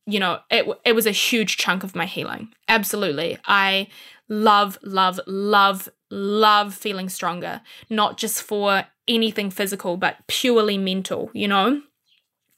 you 0.05 0.19
know 0.19 0.39
it, 0.49 0.65
it 0.85 0.93
was 0.93 1.05
a 1.05 1.11
huge 1.11 1.57
chunk 1.57 1.83
of 1.83 1.95
my 1.95 2.05
healing 2.05 2.49
absolutely 2.69 3.37
i 3.45 3.87
love 4.29 4.77
love 4.83 5.19
love 5.27 5.89
love 6.11 6.73
feeling 6.73 7.09
stronger, 7.09 7.61
not 7.89 8.17
just 8.17 8.43
for 8.43 8.85
anything 9.07 9.49
physical, 9.49 9.97
but 9.97 10.17
purely 10.27 10.77
mental, 10.77 11.31
you 11.33 11.47
know? 11.47 11.81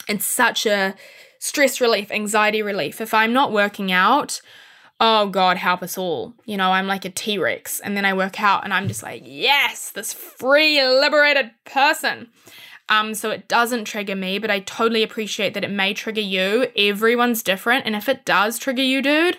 It's 0.10 0.26
such 0.26 0.66
a 0.66 0.96
stress 1.40 1.80
relief, 1.80 2.12
anxiety 2.12 2.62
relief. 2.62 3.00
If 3.00 3.14
I'm 3.14 3.32
not 3.32 3.54
working 3.54 3.92
out, 3.92 4.42
oh 5.06 5.28
God, 5.28 5.58
help 5.58 5.84
us 5.84 5.98
all. 5.98 6.34
You 6.46 6.56
know, 6.56 6.72
I'm 6.72 6.88
like 6.88 7.04
a 7.04 7.10
T 7.10 7.38
Rex. 7.38 7.82
And 7.82 7.98
then 7.98 8.06
I 8.06 8.14
work 8.14 8.42
out 8.42 8.64
and 8.64 8.74
I'm 8.74 8.88
just 8.88 9.04
like, 9.04 9.22
yes, 9.26 9.92
this 9.92 10.14
free, 10.14 10.82
liberated 10.82 11.52
person. 11.66 12.30
Um, 12.88 13.14
so 13.14 13.30
it 13.30 13.50
doesn't 13.50 13.84
trigger 13.84 14.16
me, 14.16 14.40
but 14.40 14.50
I 14.50 14.62
totally 14.62 15.04
appreciate 15.04 15.56
that 15.56 15.64
it 15.66 15.72
may 15.72 15.94
trigger 15.94 16.22
you. 16.22 16.68
Everyone's 16.78 17.44
different. 17.44 17.86
And 17.86 17.98
if 17.98 18.08
it 18.08 18.24
does 18.24 18.58
trigger 18.58 18.82
you, 18.82 19.02
dude, 19.02 19.38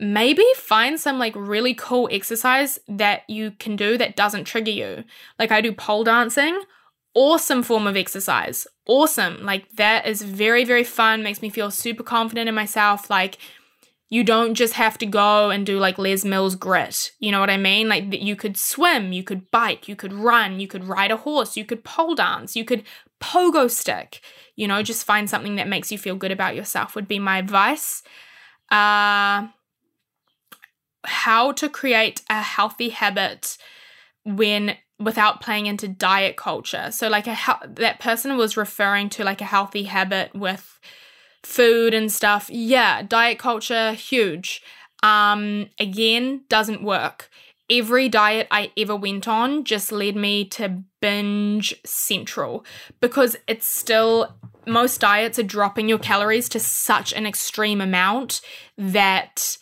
maybe 0.00 0.44
find 0.56 0.98
some 0.98 1.20
like 1.20 1.34
really 1.36 1.74
cool 1.74 2.08
exercise 2.10 2.80
that 2.88 3.22
you 3.28 3.52
can 3.52 3.76
do 3.76 3.96
that 3.96 4.16
doesn't 4.16 4.44
trigger 4.44 4.72
you. 4.72 5.04
Like 5.38 5.52
I 5.52 5.60
do 5.60 5.72
pole 5.72 6.02
dancing, 6.02 6.62
awesome 7.14 7.62
form 7.62 7.86
of 7.86 7.96
exercise. 7.96 8.66
Awesome. 8.86 9.44
Like 9.44 9.70
that 9.76 10.06
is 10.08 10.22
very, 10.22 10.64
very 10.64 10.84
fun, 10.84 11.22
makes 11.22 11.42
me 11.42 11.48
feel 11.48 11.70
super 11.70 12.02
confident 12.02 12.48
in 12.48 12.56
myself. 12.56 13.08
Like 13.08 13.38
you 14.10 14.24
don't 14.24 14.54
just 14.54 14.74
have 14.74 14.98
to 14.98 15.06
go 15.06 15.50
and 15.50 15.64
do 15.64 15.78
like 15.78 15.96
Les 15.96 16.24
Mills 16.24 16.56
grit. 16.56 17.12
You 17.20 17.30
know 17.30 17.38
what 17.38 17.48
I 17.48 17.56
mean? 17.56 17.88
Like 17.88 18.06
you 18.10 18.34
could 18.34 18.56
swim, 18.56 19.12
you 19.12 19.22
could 19.22 19.50
bike, 19.52 19.86
you 19.86 19.94
could 19.94 20.12
run, 20.12 20.58
you 20.58 20.66
could 20.66 20.84
ride 20.84 21.12
a 21.12 21.16
horse, 21.16 21.56
you 21.56 21.64
could 21.64 21.84
pole 21.84 22.16
dance, 22.16 22.56
you 22.56 22.64
could 22.64 22.82
pogo 23.20 23.70
stick. 23.70 24.20
You 24.56 24.66
know, 24.66 24.82
just 24.82 25.06
find 25.06 25.30
something 25.30 25.54
that 25.54 25.68
makes 25.68 25.92
you 25.92 25.96
feel 25.96 26.16
good 26.16 26.32
about 26.32 26.56
yourself 26.56 26.96
would 26.96 27.06
be 27.06 27.20
my 27.20 27.38
advice. 27.38 28.02
Uh 28.70 29.48
how 31.04 31.52
to 31.52 31.68
create 31.68 32.20
a 32.28 32.42
healthy 32.42 32.90
habit 32.90 33.56
when 34.24 34.76
without 34.98 35.40
playing 35.40 35.66
into 35.66 35.88
diet 35.88 36.36
culture. 36.36 36.90
So 36.90 37.08
like 37.08 37.26
a 37.26 37.38
that 37.76 38.00
person 38.00 38.36
was 38.36 38.56
referring 38.56 39.08
to 39.10 39.24
like 39.24 39.40
a 39.40 39.46
healthy 39.46 39.84
habit 39.84 40.34
with 40.34 40.78
food 41.42 41.94
and 41.94 42.10
stuff. 42.10 42.48
Yeah, 42.50 43.02
diet 43.02 43.38
culture 43.38 43.92
huge. 43.92 44.62
Um 45.02 45.68
again 45.78 46.42
doesn't 46.48 46.82
work. 46.82 47.30
Every 47.70 48.08
diet 48.08 48.48
I 48.50 48.72
ever 48.76 48.96
went 48.96 49.28
on 49.28 49.64
just 49.64 49.92
led 49.92 50.16
me 50.16 50.44
to 50.46 50.82
binge 51.00 51.74
central 51.84 52.64
because 53.00 53.36
it's 53.46 53.66
still 53.66 54.34
most 54.66 55.00
diets 55.00 55.38
are 55.38 55.44
dropping 55.44 55.88
your 55.88 55.98
calories 55.98 56.48
to 56.50 56.60
such 56.60 57.12
an 57.12 57.26
extreme 57.26 57.80
amount 57.80 58.40
that 58.76 59.56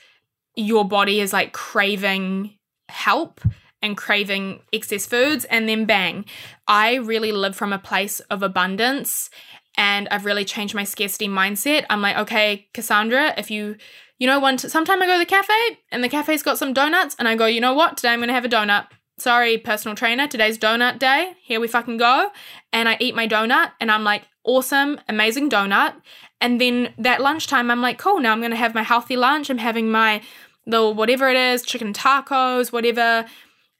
your 0.56 0.84
body 0.84 1.20
is 1.20 1.32
like 1.32 1.52
craving 1.52 2.54
help 2.88 3.40
and 3.80 3.96
craving 3.96 4.60
excess 4.72 5.06
foods 5.06 5.44
and 5.46 5.68
then 5.68 5.84
bang 5.84 6.24
i 6.66 6.94
really 6.94 7.30
live 7.30 7.54
from 7.54 7.72
a 7.72 7.78
place 7.78 8.18
of 8.30 8.42
abundance 8.42 9.30
and 9.78 10.08
i've 10.10 10.26
really 10.26 10.44
changed 10.44 10.74
my 10.74 10.84
scarcity 10.84 11.28
mindset. 11.28 11.86
I'm 11.88 12.02
like 12.02 12.18
okay 12.18 12.68
cassandra 12.74 13.32
if 13.38 13.50
you 13.50 13.76
you 14.18 14.26
know 14.26 14.38
one 14.38 14.58
sometime 14.58 15.00
i 15.00 15.06
go 15.06 15.14
to 15.14 15.18
the 15.20 15.24
cafe 15.24 15.78
and 15.90 16.04
the 16.04 16.08
cafe's 16.10 16.42
got 16.42 16.58
some 16.58 16.74
donuts 16.74 17.16
and 17.18 17.26
i 17.26 17.34
go 17.34 17.46
you 17.46 17.62
know 17.62 17.72
what? 17.72 17.96
Today 17.96 18.10
i'm 18.10 18.20
gonna 18.20 18.34
have 18.34 18.44
a 18.44 18.48
donut. 18.48 18.88
Sorry 19.18 19.56
personal 19.56 19.96
trainer 19.96 20.26
today's 20.26 20.58
donut 20.58 20.98
day. 20.98 21.32
Here 21.42 21.60
we 21.60 21.68
fucking 21.68 21.96
go. 21.96 22.30
And 22.72 22.88
i 22.88 22.98
eat 23.00 23.14
my 23.14 23.26
donut 23.26 23.72
and 23.80 23.90
i'm 23.90 24.04
like 24.04 24.24
awesome 24.44 25.00
amazing 25.08 25.48
donut. 25.48 25.94
And 26.40 26.60
then 26.60 26.92
that 26.98 27.22
lunchtime 27.22 27.70
i'm 27.70 27.80
like 27.80 27.98
cool 27.98 28.20
now 28.20 28.32
i'm 28.32 28.42
gonna 28.42 28.56
have 28.56 28.74
my 28.74 28.82
healthy 28.82 29.16
lunch. 29.16 29.48
I'm 29.48 29.58
having 29.58 29.90
my 29.90 30.20
the 30.66 30.90
whatever 30.90 31.28
it 31.30 31.36
is, 31.36 31.62
chicken 31.62 31.92
tacos, 31.94 32.72
whatever. 32.72 33.24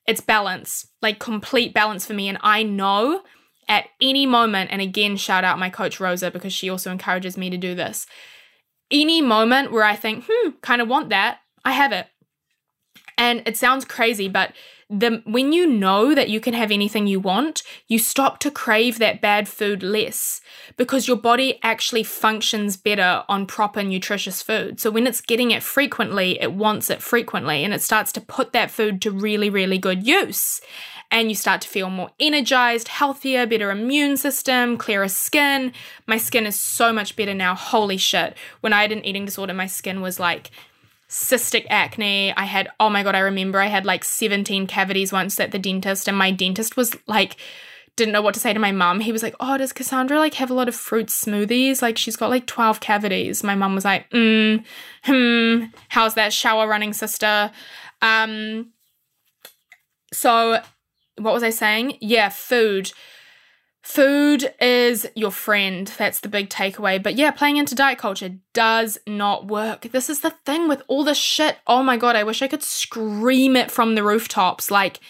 It's 0.07 0.23
balance, 0.23 0.87
like 1.03 1.19
complete 1.19 1.75
balance 1.75 2.07
for 2.07 2.15
me. 2.15 2.31
And 2.31 2.39
I 2.41 2.63
know 2.63 3.23
at 3.69 3.87
any 4.01 4.27
moment, 4.27 4.71
and 4.73 4.81
again, 4.81 5.17
shout 5.17 5.45
out 5.45 5.59
my 5.59 5.71
coach 5.71 6.01
Rosa 6.01 6.31
because 6.31 6.53
she 6.53 6.71
also 6.71 6.91
encourages 6.91 7.37
me 7.37 7.51
to 7.51 7.57
do 7.57 7.75
this. 7.75 8.07
Any 8.91 9.21
moment 9.21 9.71
where 9.71 9.85
I 9.85 9.97
think, 9.97 10.25
hmm, 10.29 10.51
kind 10.63 10.81
of 10.81 10.89
want 10.89 11.11
that, 11.11 11.41
I 11.65 11.73
have 11.73 11.93
it. 11.93 12.07
And 13.19 13.43
it 13.47 13.57
sounds 13.57 13.85
crazy, 13.85 14.29
but 14.29 14.53
the 14.91 15.21
when 15.27 15.53
you 15.53 15.67
know 15.67 16.15
that 16.15 16.31
you 16.31 16.41
can 16.41 16.55
have 16.55 16.71
anything 16.71 17.07
you 17.07 17.21
want, 17.21 17.63
you 17.89 17.99
stop 17.99 18.39
to 18.39 18.51
crave 18.51 18.99
that 18.99 19.21
bad 19.21 19.47
food 19.47 19.83
less 19.83 20.41
because 20.79 21.07
your 21.07 21.17
body 21.17 21.59
actually 21.63 22.03
functions 22.03 22.79
better 22.79 23.23
on 23.29 23.45
proper 23.45 23.83
nutritious 23.83 24.41
food. 24.41 24.81
So 24.81 24.91
when 24.91 25.07
it's 25.07 25.21
getting 25.21 25.51
it 25.51 25.63
frequently, 25.63 26.41
it 26.41 26.53
wants 26.53 26.89
it 26.89 27.03
frequently 27.03 27.65
and 27.65 27.75
it 27.75 27.83
starts 27.83 28.13
to 28.13 28.21
put 28.21 28.53
that 28.55 28.71
food 28.71 29.03
to 29.03 29.11
really 29.11 29.51
really 29.51 29.79
good 29.79 30.07
use. 30.07 30.63
And 31.11 31.31
you 31.31 31.35
start 31.35 31.63
to 31.63 31.69
feel 31.69 31.89
more 31.89 32.11
energized, 32.21 32.89
healthier, 32.89 33.47
better 33.47 33.71
immune 33.71 34.17
system, 34.19 34.77
clearer 34.77 35.09
skin. 35.09 35.73
My 36.07 36.19
skin 36.19 36.47
is 36.47 36.59
so 36.61 36.93
much 36.93 37.17
better 37.17 37.35
now. 37.35 37.55
Holy 37.55 37.97
shit. 37.97 38.37
When 38.61 38.75
I 38.75 38.83
had 38.83 38.93
an 38.93 39.05
eating 39.05 39.25
disorder, 39.25 39.55
my 39.55 39.67
skin 39.67 40.03
was 40.03 40.21
like 40.21 40.51
cystic 41.09 41.67
acne. 41.71 42.35
I 42.37 42.45
had, 42.45 42.69
oh 42.79 42.91
my 42.91 43.03
God, 43.03 43.15
I 43.15 43.21
remember 43.21 43.59
I 43.59 43.67
had 43.69 43.87
like 43.87 44.05
17 44.05 44.67
cavities 44.67 45.13
once 45.13 45.41
at 45.41 45.51
the 45.51 45.59
dentist, 45.59 46.09
and 46.09 46.17
my 46.17 46.31
dentist 46.31 46.77
was 46.77 46.95
like, 47.07 47.37
didn't 47.99 48.13
know 48.13 48.23
what 48.23 48.33
to 48.35 48.41
say 48.41 48.53
to 48.53 48.61
my 48.61 48.73
mum. 48.73 49.01
He 49.01 49.13
was 49.13 49.23
like, 49.23 49.35
Oh, 49.41 49.59
does 49.59 49.73
Cassandra 49.73 50.19
like 50.19 50.35
have 50.35 50.51
a 50.51 50.55
lot 50.55 50.69
of 50.69 50.75
fruit 50.75 51.09
smoothies? 51.09 51.83
Like 51.83 51.99
she's 51.99 52.17
got 52.17 52.31
like 52.31 52.47
12 52.47 52.81
cavities. 52.81 53.43
My 53.43 53.55
mum 53.55 53.75
was 53.75 53.85
like, 53.85 54.09
mm, 54.11 54.65
hmm, 55.03 55.65
how's 55.89 56.15
that 56.15 56.33
shower 56.33 56.69
running, 56.69 56.93
sister? 56.93 57.51
Um, 58.01 58.71
so 60.13 60.63
what 61.19 61.35
was 61.35 61.43
I 61.43 61.51
saying? 61.51 61.99
Yeah, 62.01 62.29
food. 62.29 62.93
Food 63.83 64.53
is 64.61 65.07
your 65.15 65.31
friend. 65.31 65.91
That's 65.97 66.21
the 66.21 66.29
big 66.29 66.51
takeaway. 66.51 67.03
But 67.03 67.17
yeah, 67.17 67.31
playing 67.31 67.57
into 67.57 67.75
diet 67.75 67.99
culture 67.99 68.37
does 68.53 68.99
not 69.07 69.47
work. 69.47 69.83
This 69.93 70.11
is 70.11 70.21
the 70.21 70.31
thing 70.31 70.69
with 70.69 70.83
all 70.89 71.05
this 71.05 71.19
shit. 71.19 71.59
Oh 71.67 71.83
my 71.83 71.97
God, 71.97 72.17
I 72.17 72.25
wish 72.25 72.43
I 72.43 72.49
could 72.49 72.63
scream 72.63 73.57
it 73.57 73.71
from 73.71 73.95
the 73.95 74.03
rooftops. 74.03 74.71
Like, 74.71 75.01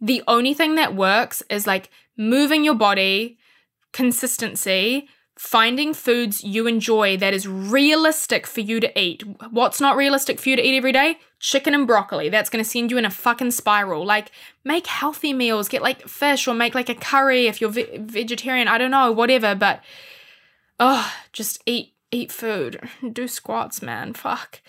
the 0.00 0.22
only 0.26 0.54
thing 0.54 0.74
that 0.76 0.94
works 0.94 1.42
is 1.50 1.66
like 1.66 1.90
moving 2.16 2.64
your 2.64 2.74
body, 2.74 3.38
consistency, 3.92 5.08
finding 5.36 5.92
foods 5.92 6.44
you 6.44 6.66
enjoy 6.66 7.16
that 7.16 7.34
is 7.34 7.48
realistic 7.48 8.46
for 8.46 8.60
you 8.60 8.78
to 8.80 8.98
eat. 9.00 9.24
What's 9.50 9.80
not 9.80 9.96
realistic 9.96 10.38
for 10.38 10.48
you 10.48 10.56
to 10.56 10.62
eat 10.62 10.76
every 10.76 10.92
day? 10.92 11.18
Chicken 11.40 11.74
and 11.74 11.86
broccoli. 11.86 12.28
That's 12.28 12.48
going 12.48 12.62
to 12.62 12.68
send 12.68 12.90
you 12.90 12.98
in 12.98 13.04
a 13.04 13.10
fucking 13.10 13.50
spiral. 13.50 14.06
Like, 14.06 14.30
make 14.64 14.86
healthy 14.86 15.32
meals, 15.32 15.68
get 15.68 15.82
like 15.82 16.08
fish 16.08 16.46
or 16.46 16.54
make 16.54 16.74
like 16.74 16.88
a 16.88 16.94
curry 16.94 17.46
if 17.46 17.60
you're 17.60 17.70
ve- 17.70 17.98
vegetarian. 17.98 18.68
I 18.68 18.78
don't 18.78 18.92
know, 18.92 19.10
whatever, 19.10 19.54
but 19.54 19.82
oh, 20.78 21.12
just 21.32 21.62
eat 21.66 21.94
eat 22.12 22.30
food. 22.30 22.80
Do 23.12 23.26
squats, 23.26 23.82
man. 23.82 24.14
Fuck. 24.14 24.60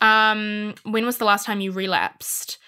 Um, 0.00 0.74
when 0.82 1.06
was 1.06 1.18
the 1.18 1.24
last 1.24 1.46
time 1.46 1.60
you 1.60 1.70
relapsed? 1.70 2.58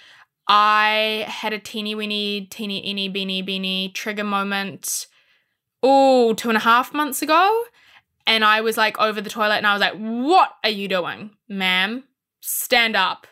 I 0.46 1.24
had 1.28 1.52
a 1.52 1.58
teeny 1.58 1.94
weeny, 1.94 2.46
teeny 2.46 2.88
eeny 2.88 3.08
beeny 3.08 3.42
beeny 3.42 3.90
trigger 3.90 4.24
moment 4.24 5.06
oh, 5.82 6.34
two 6.34 6.48
and 6.48 6.56
a 6.56 6.60
half 6.60 6.92
months 6.92 7.22
ago. 7.22 7.64
And 8.26 8.44
I 8.44 8.60
was 8.60 8.76
like 8.76 8.98
over 9.00 9.20
the 9.20 9.30
toilet 9.30 9.56
and 9.56 9.66
I 9.66 9.72
was 9.72 9.80
like, 9.80 9.94
what 9.94 10.50
are 10.62 10.70
you 10.70 10.88
doing, 10.88 11.30
ma'am? 11.48 12.04
Stand 12.40 12.96
up. 12.96 13.26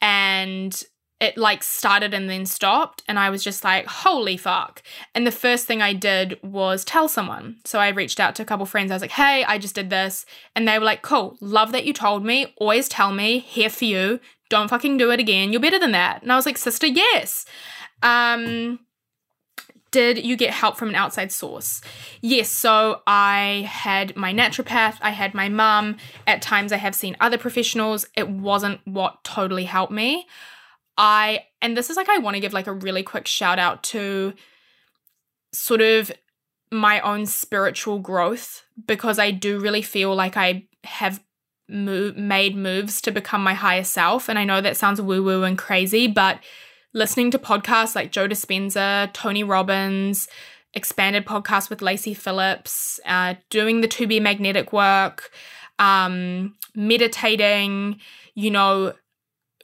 And 0.00 0.82
it 1.20 1.36
like 1.36 1.62
started 1.62 2.14
and 2.14 2.30
then 2.30 2.46
stopped. 2.46 3.02
And 3.06 3.18
I 3.18 3.28
was 3.28 3.44
just 3.44 3.62
like, 3.62 3.86
holy 3.86 4.38
fuck. 4.38 4.82
And 5.14 5.26
the 5.26 5.32
first 5.32 5.66
thing 5.66 5.82
I 5.82 5.92
did 5.92 6.38
was 6.42 6.84
tell 6.84 7.08
someone. 7.08 7.56
So 7.66 7.78
I 7.78 7.90
reached 7.90 8.18
out 8.18 8.34
to 8.36 8.42
a 8.42 8.46
couple 8.46 8.64
friends. 8.64 8.90
I 8.90 8.94
was 8.94 9.02
like, 9.02 9.10
hey, 9.10 9.44
I 9.44 9.58
just 9.58 9.74
did 9.74 9.90
this. 9.90 10.24
And 10.56 10.66
they 10.66 10.78
were 10.78 10.84
like, 10.86 11.02
cool, 11.02 11.36
love 11.40 11.72
that 11.72 11.84
you 11.84 11.92
told 11.92 12.24
me. 12.24 12.54
Always 12.56 12.88
tell 12.88 13.12
me, 13.12 13.40
here 13.40 13.68
for 13.68 13.84
you. 13.84 14.20
Don't 14.48 14.68
fucking 14.68 14.96
do 14.96 15.10
it 15.10 15.20
again. 15.20 15.52
You're 15.52 15.60
better 15.60 15.78
than 15.78 15.92
that. 15.92 16.22
And 16.22 16.32
I 16.32 16.36
was 16.36 16.46
like, 16.46 16.56
sister, 16.56 16.86
yes. 16.86 17.44
Um, 18.02 18.80
did 19.90 20.24
you 20.24 20.36
get 20.36 20.50
help 20.50 20.76
from 20.76 20.88
an 20.90 20.94
outside 20.94 21.32
source? 21.32 21.80
Yes, 22.20 22.48
so 22.48 23.02
I 23.06 23.68
had 23.68 24.16
my 24.16 24.32
naturopath, 24.32 24.98
I 25.00 25.10
had 25.10 25.34
my 25.34 25.48
mum. 25.48 25.96
At 26.26 26.42
times 26.42 26.72
I 26.72 26.76
have 26.76 26.94
seen 26.94 27.16
other 27.20 27.38
professionals. 27.38 28.06
It 28.16 28.28
wasn't 28.28 28.80
what 28.84 29.24
totally 29.24 29.64
helped 29.64 29.92
me. 29.92 30.26
I 30.96 31.46
and 31.62 31.76
this 31.76 31.90
is 31.90 31.96
like 31.96 32.08
I 32.08 32.18
want 32.18 32.34
to 32.34 32.40
give 32.40 32.52
like 32.52 32.66
a 32.66 32.72
really 32.72 33.02
quick 33.02 33.26
shout 33.26 33.58
out 33.58 33.82
to 33.84 34.34
sort 35.52 35.80
of 35.80 36.12
my 36.70 37.00
own 37.00 37.26
spiritual 37.26 37.98
growth 37.98 38.64
because 38.86 39.18
I 39.18 39.30
do 39.30 39.58
really 39.58 39.82
feel 39.82 40.14
like 40.14 40.36
I 40.36 40.68
have 40.84 41.22
made 41.68 42.56
moves 42.56 43.00
to 43.00 43.10
become 43.10 43.42
my 43.42 43.54
higher 43.54 43.84
self 43.84 44.28
and 44.28 44.38
I 44.38 44.44
know 44.44 44.60
that 44.60 44.76
sounds 44.76 45.00
woo 45.00 45.22
woo 45.22 45.42
and 45.42 45.56
crazy 45.56 46.06
but 46.06 46.40
listening 46.92 47.30
to 47.30 47.38
podcasts 47.38 47.94
like 47.94 48.12
Joe 48.12 48.28
Dispenza, 48.28 49.12
Tony 49.12 49.44
Robbins, 49.44 50.28
expanded 50.74 51.24
podcast 51.26 51.70
with 51.70 51.82
Lacy 51.82 52.14
Phillips, 52.14 53.00
uh, 53.06 53.34
doing 53.48 53.80
the 53.80 53.88
to 53.88 54.06
be 54.06 54.20
magnetic 54.20 54.72
work, 54.72 55.30
um, 55.78 56.54
meditating, 56.74 58.00
you 58.34 58.50
know, 58.50 58.94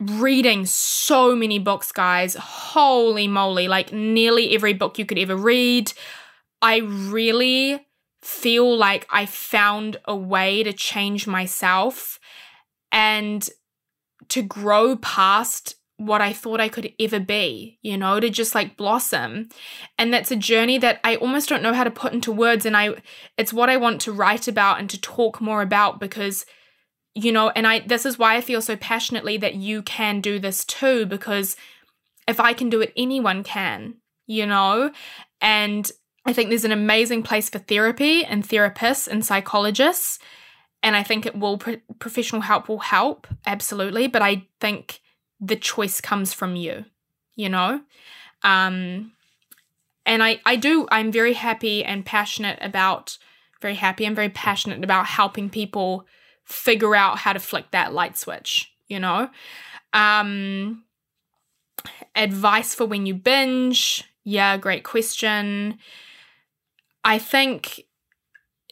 reading 0.01 0.66
so 0.66 1.35
many 1.35 1.59
books, 1.59 1.93
guys. 1.93 2.35
Holy 2.35 3.29
moly, 3.29 3.68
like 3.68 3.93
nearly 3.93 4.55
every 4.55 4.74
book 4.74 4.99
you 4.99 5.07
could 5.07 5.18
ever 5.18 5.37
read. 5.37 5.93
I 6.61 6.79
really 6.79 7.87
feel 8.22 8.77
like 8.77 9.07
I 9.11 9.27
found 9.27 9.99
a 10.05 10.16
way 10.16 10.62
to 10.62 10.72
change 10.72 11.27
myself 11.27 12.18
and 12.91 13.49
to 14.29 14.43
grow 14.43 14.97
past 14.97 15.77
what 15.99 16.20
I 16.20 16.32
thought 16.32 16.61
I 16.61 16.68
could 16.68 16.92
ever 17.01 17.18
be, 17.18 17.78
you 17.82 17.97
know, 17.97 18.20
to 18.20 18.28
just 18.28 18.55
like 18.55 18.76
blossom. 18.76 19.49
And 19.99 20.12
that's 20.12 20.30
a 20.30 20.36
journey 20.36 20.78
that 20.78 21.01
I 21.03 21.16
almost 21.16 21.49
don't 21.49 21.62
know 21.62 21.72
how 21.72 21.84
to 21.84 21.90
put 21.90 22.12
into 22.12 22.32
words 22.32 22.66
and 22.66 22.76
I 22.76 22.97
it's 23.38 23.53
what 23.53 23.70
I 23.70 23.76
want 23.78 24.01
to 24.03 24.12
write 24.12 24.47
about 24.47 24.78
and 24.78 24.90
to 24.90 25.01
talk 25.01 25.40
more 25.40 25.62
about 25.62 26.01
because 26.01 26.44
you 27.14 27.32
know, 27.32 27.49
and 27.49 27.66
I 27.66 27.80
this 27.80 28.05
is 28.05 28.18
why 28.18 28.36
I 28.36 28.42
feel 28.42 28.61
so 28.61 28.76
passionately 28.76 29.38
that 29.38 29.55
you 29.55 29.82
can 29.82 30.20
do 30.20 30.38
this 30.38 30.66
too 30.66 31.07
because 31.07 31.57
if 32.28 32.40
I 32.40 32.53
can 32.53 32.68
do 32.68 32.82
it 32.82 32.92
anyone 32.94 33.42
can, 33.42 33.94
you 34.26 34.44
know? 34.44 34.90
And 35.40 35.90
I 36.26 36.34
think 36.34 36.51
there's 36.51 36.64
an 36.66 36.72
amazing 36.72 37.22
place 37.22 37.49
for 37.49 37.59
therapy 37.59 38.22
and 38.22 38.47
therapists 38.47 39.09
and 39.09 39.24
psychologists 39.24 40.18
and 40.82 40.94
I 40.94 41.03
think 41.03 41.24
it 41.24 41.38
will 41.38 41.59
professional 41.99 42.42
help 42.42 42.68
will 42.68 42.80
help 42.80 43.26
absolutely, 43.47 44.09
but 44.09 44.20
I 44.20 44.47
think 44.61 45.01
the 45.41 45.57
choice 45.57 46.01
comes 46.01 46.32
from 46.32 46.57
you, 46.57 46.84
you 47.34 47.49
know? 47.49 47.80
Um, 48.43 49.12
and 50.05 50.22
I, 50.22 50.41
I 50.47 50.57
do, 50.57 50.87
I'm 50.91 51.11
very 51.11 51.32
happy 51.32 51.84
and 51.84 52.05
passionate 52.07 52.59
about, 52.62 53.18
very 53.61 53.74
happy 53.74 54.05
and 54.05 54.14
very 54.14 54.28
passionate 54.28 54.82
about 54.84 55.07
helping 55.07 55.51
people 55.51 56.07
figure 56.45 56.95
out 56.95 57.18
how 57.18 57.32
to 57.32 57.41
flick 57.41 57.70
that 57.72 57.93
light 57.93 58.16
switch, 58.16 58.72
you 58.89 59.01
know? 59.01 59.28
Um, 59.93 60.84
advice 62.14 62.74
for 62.74 62.87
when 62.87 63.07
you 63.07 63.14
binge. 63.14 64.05
Yeah, 64.24 64.57
great 64.57 64.84
question. 64.84 65.78
I 67.05 67.18
think 67.18 67.84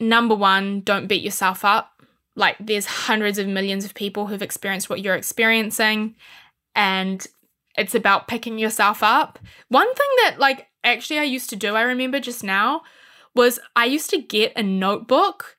number 0.00 0.34
one, 0.34 0.80
don't 0.80 1.06
beat 1.06 1.22
yourself 1.22 1.64
up. 1.64 1.90
Like, 2.36 2.56
there's 2.58 2.86
hundreds 2.86 3.38
of 3.38 3.46
millions 3.46 3.84
of 3.84 3.94
people 3.94 4.26
who've 4.26 4.42
experienced 4.42 4.90
what 4.90 5.00
you're 5.00 5.14
experiencing 5.14 6.16
and 6.74 7.26
it's 7.76 7.94
about 7.94 8.28
picking 8.28 8.58
yourself 8.58 9.02
up. 9.02 9.38
One 9.68 9.92
thing 9.94 10.08
that, 10.22 10.36
like, 10.38 10.68
actually 10.82 11.18
I 11.18 11.24
used 11.24 11.50
to 11.50 11.56
do, 11.56 11.74
I 11.74 11.82
remember 11.82 12.20
just 12.20 12.44
now, 12.44 12.82
was 13.34 13.58
I 13.74 13.86
used 13.86 14.10
to 14.10 14.18
get 14.18 14.52
a 14.56 14.62
notebook 14.62 15.56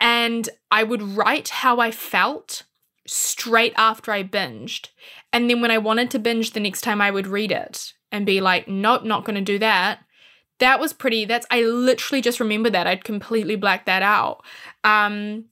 and 0.00 0.48
I 0.70 0.82
would 0.82 1.02
write 1.02 1.48
how 1.48 1.78
I 1.78 1.90
felt 1.90 2.62
straight 3.06 3.74
after 3.76 4.12
I 4.12 4.22
binged. 4.22 4.88
And 5.32 5.50
then 5.50 5.60
when 5.60 5.70
I 5.70 5.78
wanted 5.78 6.10
to 6.12 6.18
binge 6.18 6.52
the 6.52 6.60
next 6.60 6.82
time, 6.82 7.00
I 7.00 7.10
would 7.10 7.26
read 7.26 7.52
it 7.52 7.92
and 8.10 8.24
be 8.24 8.40
like, 8.40 8.68
nope, 8.68 9.04
not 9.04 9.24
going 9.24 9.36
to 9.36 9.42
do 9.42 9.58
that. 9.58 10.00
That 10.58 10.80
was 10.80 10.92
pretty, 10.92 11.24
that's, 11.24 11.46
I 11.50 11.62
literally 11.62 12.22
just 12.22 12.40
remember 12.40 12.70
that. 12.70 12.86
I'd 12.86 13.04
completely 13.04 13.56
blacked 13.56 13.86
that 13.86 14.02
out. 14.02 14.42
Um, 14.84 15.46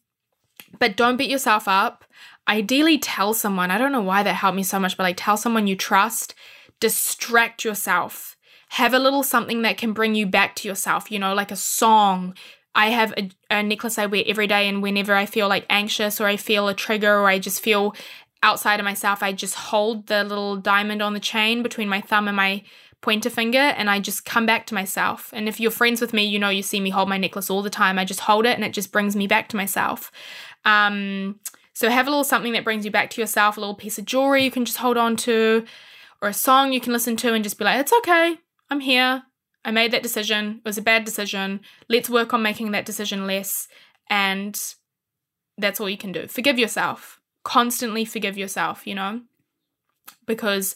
but 0.79 0.97
don't 0.97 1.17
beat 1.17 1.31
yourself 1.31 1.69
up 1.69 2.05
ideally 2.49 2.99
tell 2.99 3.35
someone. 3.35 3.71
I 3.71 3.79
don't 3.79 3.93
know 3.93 4.03
why 4.03 4.23
that 4.23 4.35
helped 4.35 4.57
me 4.57 4.63
so 4.63 4.79
much, 4.79 4.97
but 4.97 5.05
like 5.05 5.17
tell 5.17 5.37
someone 5.37 5.67
you 5.67 5.77
trust, 5.77 6.35
distract 6.81 7.65
yourself. 7.65 8.37
Have 8.71 8.95
a 8.95 8.99
little 8.99 9.23
something 9.23 9.63
that 9.63 9.79
can 9.79 9.93
bring 9.93 10.15
you 10.15 10.27
back 10.27 10.57
to 10.57 10.69
yourself, 10.69 11.11
you 11.11 11.19
know, 11.19 11.35
like 11.35 11.51
a 11.51 11.57
song. 11.57 12.35
I 12.75 12.89
have 12.89 13.15
a, 13.17 13.31
a 13.51 13.63
necklace 13.63 13.99
I 13.99 14.07
wear 14.07 14.25
every 14.27 14.47
day, 14.47 14.69
and 14.69 14.83
whenever 14.83 15.15
I 15.15 15.25
feel 15.25 15.49
like 15.49 15.67
anxious 15.71 16.21
or 16.21 16.27
I 16.27 16.37
feel 16.37 16.69
a 16.69 16.75
trigger 16.75 17.15
or 17.19 17.29
I 17.29 17.39
just 17.39 17.63
feel 17.63 17.95
outside 18.43 18.81
of 18.81 18.85
myself, 18.85 19.23
I 19.23 19.33
just 19.33 19.55
hold 19.55 20.09
the 20.09 20.25
little 20.25 20.57
diamond 20.57 21.01
on 21.01 21.15
the 21.15 21.21
chain 21.21 21.63
between 21.63 21.89
my 21.89 22.01
thumb 22.01 22.29
and 22.29 22.37
my 22.37 22.63
pointer 23.01 23.31
finger 23.31 23.59
and 23.59 23.89
I 23.89 24.01
just 24.01 24.25
come 24.25 24.47
back 24.47 24.67
to 24.67 24.75
myself. 24.75 25.31
And 25.33 25.49
if 25.49 25.61
you're 25.61 25.71
friends 25.71 26.01
with 26.01 26.13
me, 26.13 26.25
you 26.25 26.39
know 26.39 26.49
you 26.49 26.63
see 26.63 26.81
me 26.81 26.91
hold 26.91 27.09
my 27.09 27.19
necklace 27.19 27.51
all 27.51 27.63
the 27.63 27.71
time. 27.71 27.99
I 27.99 28.05
just 28.05 28.21
hold 28.21 28.47
it 28.47 28.57
and 28.57 28.65
it 28.65 28.73
just 28.73 28.93
brings 28.93 29.15
me 29.15 29.27
back 29.27 29.49
to 29.51 29.57
myself. 29.57 30.11
Um, 30.65 31.39
so 31.77 31.91
have 31.91 32.07
a 32.07 32.11
little 32.11 32.25
something 32.25 32.55
that 32.55 32.65
brings 32.65 32.87
you 32.87 32.91
back 32.91 33.11
to 33.11 33.21
yourself, 33.21 33.59
a 33.59 33.61
little 33.61 33.75
piece 33.75 33.99
of 33.99 34.07
jewelry 34.07 34.43
you 34.43 34.51
can 34.51 34.65
just 34.65 34.79
hold 34.79 34.97
on 34.97 35.15
to, 35.15 35.67
or 36.23 36.31
a 36.31 36.33
song 36.33 36.73
you 36.73 36.81
can 36.81 36.95
listen 36.95 37.17
to 37.17 37.35
and 37.35 37.45
just 37.45 37.59
be 37.59 37.67
like, 37.67 37.79
it's 37.79 37.93
okay, 37.99 38.39
I'm 38.71 38.81
here. 38.81 39.25
I 39.63 39.73
made 39.73 39.93
that 39.93 40.03
decision. 40.03 40.63
It 40.65 40.67
was 40.67 40.79
a 40.79 40.83
bad 40.83 41.05
decision. 41.05 41.61
Let's 41.87 42.09
work 42.09 42.33
on 42.33 42.43
making 42.43 42.71
that 42.71 42.87
decision 42.87 43.27
less. 43.27 43.69
And 44.09 44.59
that's 45.59 45.79
all 45.79 45.91
you 45.91 45.99
can 45.99 46.13
do. 46.13 46.27
Forgive 46.29 46.59
yourself. 46.59 47.21
Constantly 47.45 48.07
forgive 48.07 48.39
yourself, 48.39 48.87
you 48.87 48.95
know, 48.95 49.21
because 50.25 50.75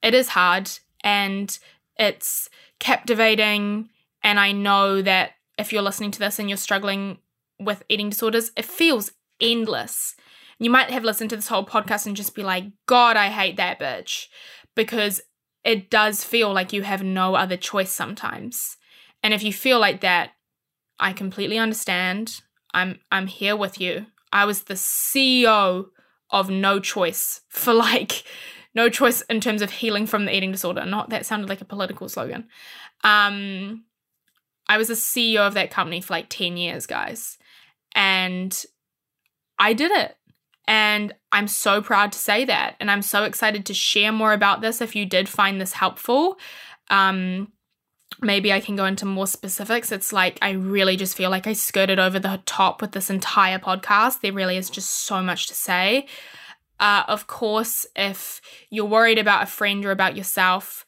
it 0.00 0.14
is 0.14 0.28
hard 0.28 0.70
and 1.02 1.58
it's 1.98 2.48
captivating. 2.78 3.88
And 4.22 4.38
I 4.38 4.52
know 4.52 5.02
that 5.02 5.32
if 5.58 5.72
you're 5.72 5.82
listening 5.82 6.12
to 6.12 6.20
this 6.20 6.38
and 6.38 6.48
you're 6.48 6.56
struggling 6.56 7.18
with 7.58 7.82
eating 7.88 8.10
disorders, 8.10 8.52
it 8.56 8.64
feels 8.64 9.10
endless. 9.40 10.14
You 10.58 10.70
might 10.70 10.90
have 10.90 11.04
listened 11.04 11.30
to 11.30 11.36
this 11.36 11.48
whole 11.48 11.64
podcast 11.64 12.06
and 12.06 12.16
just 12.16 12.34
be 12.34 12.42
like, 12.42 12.64
God, 12.86 13.16
I 13.16 13.28
hate 13.28 13.56
that 13.56 13.80
bitch. 13.80 14.26
Because 14.74 15.20
it 15.64 15.90
does 15.90 16.24
feel 16.24 16.52
like 16.52 16.72
you 16.72 16.82
have 16.82 17.02
no 17.02 17.34
other 17.34 17.56
choice 17.56 17.90
sometimes. 17.90 18.76
And 19.22 19.34
if 19.34 19.42
you 19.42 19.52
feel 19.52 19.78
like 19.78 20.00
that, 20.00 20.30
I 20.98 21.12
completely 21.12 21.58
understand. 21.58 22.40
I'm 22.72 23.00
I'm 23.10 23.26
here 23.26 23.56
with 23.56 23.80
you. 23.80 24.06
I 24.32 24.44
was 24.44 24.62
the 24.62 24.74
CEO 24.74 25.86
of 26.30 26.50
no 26.50 26.78
choice 26.78 27.40
for 27.48 27.74
like 27.74 28.24
no 28.74 28.88
choice 28.88 29.22
in 29.22 29.40
terms 29.40 29.62
of 29.62 29.70
healing 29.70 30.06
from 30.06 30.24
the 30.24 30.34
eating 30.34 30.52
disorder. 30.52 30.84
Not 30.84 31.10
that 31.10 31.26
sounded 31.26 31.48
like 31.48 31.60
a 31.60 31.66
political 31.66 32.08
slogan. 32.08 32.48
Um 33.02 33.84
I 34.68 34.78
was 34.78 34.88
the 34.88 34.94
CEO 34.94 35.40
of 35.40 35.54
that 35.54 35.72
company 35.72 36.00
for 36.00 36.12
like 36.12 36.28
10 36.28 36.56
years, 36.56 36.86
guys. 36.86 37.38
And 37.96 38.56
I 39.60 39.74
did 39.74 39.92
it. 39.92 40.16
And 40.66 41.14
I'm 41.30 41.48
so 41.48 41.82
proud 41.82 42.12
to 42.12 42.18
say 42.18 42.44
that. 42.46 42.76
And 42.80 42.90
I'm 42.90 43.02
so 43.02 43.24
excited 43.24 43.66
to 43.66 43.74
share 43.74 44.12
more 44.12 44.32
about 44.32 44.60
this 44.60 44.80
if 44.80 44.96
you 44.96 45.04
did 45.04 45.28
find 45.28 45.60
this 45.60 45.72
helpful. 45.72 46.38
Um, 46.88 47.52
maybe 48.20 48.52
I 48.52 48.60
can 48.60 48.76
go 48.76 48.84
into 48.84 49.04
more 49.04 49.26
specifics. 49.26 49.92
It's 49.92 50.12
like 50.12 50.38
I 50.42 50.50
really 50.52 50.96
just 50.96 51.16
feel 51.16 51.30
like 51.30 51.46
I 51.46 51.52
skirted 51.52 51.98
over 51.98 52.18
the 52.18 52.40
top 52.46 52.80
with 52.80 52.92
this 52.92 53.10
entire 53.10 53.58
podcast. 53.58 54.20
There 54.20 54.32
really 54.32 54.56
is 54.56 54.70
just 54.70 54.90
so 54.90 55.22
much 55.22 55.46
to 55.48 55.54
say. 55.54 56.06
Uh, 56.78 57.02
of 57.08 57.26
course, 57.26 57.86
if 57.94 58.40
you're 58.70 58.86
worried 58.86 59.18
about 59.18 59.42
a 59.42 59.46
friend 59.46 59.84
or 59.84 59.90
about 59.90 60.16
yourself, 60.16 60.86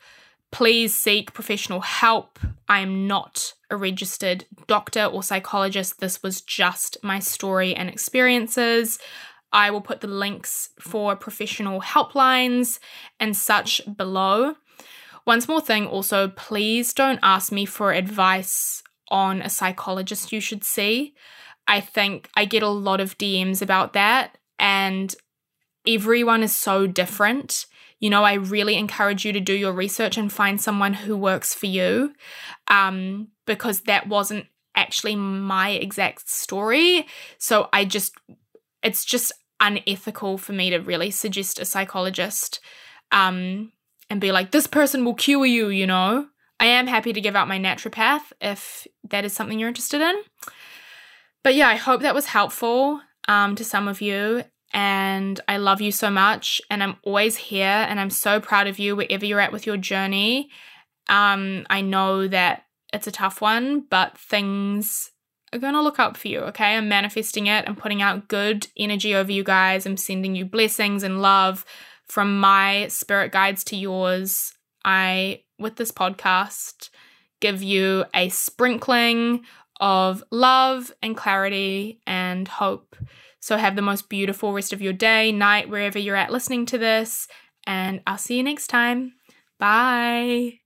please 0.52 0.94
seek 0.94 1.32
professional 1.32 1.80
help. 1.80 2.38
I 2.68 2.80
am 2.80 3.08
not 3.08 3.54
a 3.70 3.76
registered 3.76 4.44
doctor 4.68 5.04
or 5.04 5.22
psychologist. 5.22 5.98
This 5.98 6.22
was 6.22 6.42
just 6.42 6.96
my 7.02 7.18
story 7.18 7.74
and 7.74 7.88
experiences. 7.88 8.98
I 9.52 9.70
will 9.70 9.80
put 9.80 10.00
the 10.00 10.06
links 10.06 10.68
for 10.78 11.16
professional 11.16 11.80
helplines 11.80 12.78
and 13.18 13.36
such 13.36 13.80
below. 13.96 14.54
One 15.24 15.40
small 15.40 15.60
thing 15.60 15.86
also, 15.86 16.28
please 16.28 16.92
don't 16.92 17.20
ask 17.22 17.50
me 17.50 17.64
for 17.64 17.92
advice 17.92 18.82
on 19.08 19.42
a 19.42 19.50
psychologist 19.50 20.32
you 20.32 20.40
should 20.40 20.64
see. 20.64 21.14
I 21.66 21.80
think 21.80 22.28
I 22.34 22.44
get 22.44 22.62
a 22.62 22.68
lot 22.68 23.00
of 23.00 23.18
DMs 23.18 23.62
about 23.62 23.92
that, 23.92 24.36
and 24.58 25.14
everyone 25.86 26.42
is 26.42 26.54
so 26.54 26.86
different. 26.86 27.66
You 28.02 28.10
know, 28.10 28.24
I 28.24 28.34
really 28.34 28.76
encourage 28.76 29.24
you 29.24 29.32
to 29.32 29.40
do 29.40 29.54
your 29.54 29.72
research 29.72 30.18
and 30.18 30.30
find 30.30 30.60
someone 30.60 30.92
who 30.92 31.16
works 31.16 31.54
for 31.54 31.66
you 31.66 32.12
um, 32.68 33.28
because 33.46 33.82
that 33.82 34.08
wasn't 34.08 34.46
actually 34.76 35.16
my 35.16 35.70
exact 35.70 36.28
story. 36.28 37.06
So 37.38 37.68
I 37.72 37.86
just, 37.86 38.14
it's 38.82 39.04
just 39.04 39.32
unethical 39.60 40.36
for 40.36 40.52
me 40.52 40.70
to 40.70 40.78
really 40.78 41.10
suggest 41.10 41.60
a 41.60 41.64
psychologist. 41.64 42.60
Um, 43.12 43.72
and 44.10 44.20
be 44.20 44.32
like, 44.32 44.50
this 44.50 44.66
person 44.66 45.04
will 45.04 45.14
cure 45.14 45.46
you, 45.46 45.68
you 45.68 45.86
know. 45.86 46.26
I 46.60 46.66
am 46.66 46.86
happy 46.86 47.12
to 47.12 47.20
give 47.20 47.34
out 47.34 47.48
my 47.48 47.58
naturopath 47.58 48.32
if 48.40 48.86
that 49.08 49.24
is 49.24 49.32
something 49.32 49.58
you're 49.58 49.68
interested 49.68 50.00
in. 50.00 50.22
But 51.42 51.54
yeah, 51.54 51.68
I 51.68 51.76
hope 51.76 52.02
that 52.02 52.14
was 52.14 52.26
helpful 52.26 53.00
um, 53.26 53.56
to 53.56 53.64
some 53.64 53.88
of 53.88 54.00
you. 54.00 54.44
And 54.72 55.40
I 55.48 55.58
love 55.58 55.80
you 55.80 55.92
so 55.92 56.10
much. 56.10 56.60
And 56.70 56.82
I'm 56.82 56.96
always 57.02 57.36
here. 57.36 57.66
And 57.66 58.00
I'm 58.00 58.10
so 58.10 58.40
proud 58.40 58.66
of 58.66 58.78
you 58.78 58.96
wherever 58.96 59.24
you're 59.24 59.40
at 59.40 59.52
with 59.52 59.66
your 59.66 59.76
journey. 59.76 60.50
Um, 61.08 61.66
I 61.68 61.80
know 61.80 62.26
that 62.28 62.64
it's 62.92 63.06
a 63.06 63.12
tough 63.12 63.40
one, 63.40 63.86
but 63.90 64.16
things 64.16 65.10
are 65.52 65.58
going 65.58 65.74
to 65.74 65.82
look 65.82 65.98
up 65.98 66.16
for 66.16 66.28
you, 66.28 66.40
okay? 66.40 66.76
I'm 66.76 66.88
manifesting 66.88 67.46
it. 67.46 67.64
I'm 67.66 67.76
putting 67.76 68.00
out 68.00 68.28
good 68.28 68.68
energy 68.76 69.14
over 69.14 69.30
you 69.30 69.44
guys. 69.44 69.84
I'm 69.84 69.96
sending 69.96 70.34
you 70.34 70.44
blessings 70.44 71.02
and 71.02 71.20
love 71.20 71.64
from 72.06 72.40
my 72.40 72.88
spirit 72.88 73.32
guides 73.32 73.64
to 73.64 73.76
yours, 73.76 74.52
I, 74.84 75.42
with 75.58 75.76
this 75.76 75.92
podcast, 75.92 76.90
give 77.40 77.62
you 77.62 78.04
a 78.14 78.28
sprinkling 78.28 79.44
of 79.80 80.22
love 80.30 80.92
and 81.02 81.16
clarity 81.16 82.00
and 82.06 82.46
hope. 82.46 82.96
So, 83.42 83.56
have 83.56 83.74
the 83.74 83.82
most 83.82 84.08
beautiful 84.08 84.52
rest 84.52 84.72
of 84.72 84.80
your 84.80 84.92
day, 84.92 85.32
night, 85.32 85.68
wherever 85.68 85.98
you're 85.98 86.14
at 86.14 86.30
listening 86.30 86.64
to 86.66 86.78
this. 86.78 87.26
And 87.66 88.00
I'll 88.06 88.16
see 88.16 88.36
you 88.36 88.44
next 88.44 88.68
time. 88.68 89.14
Bye. 89.58 90.60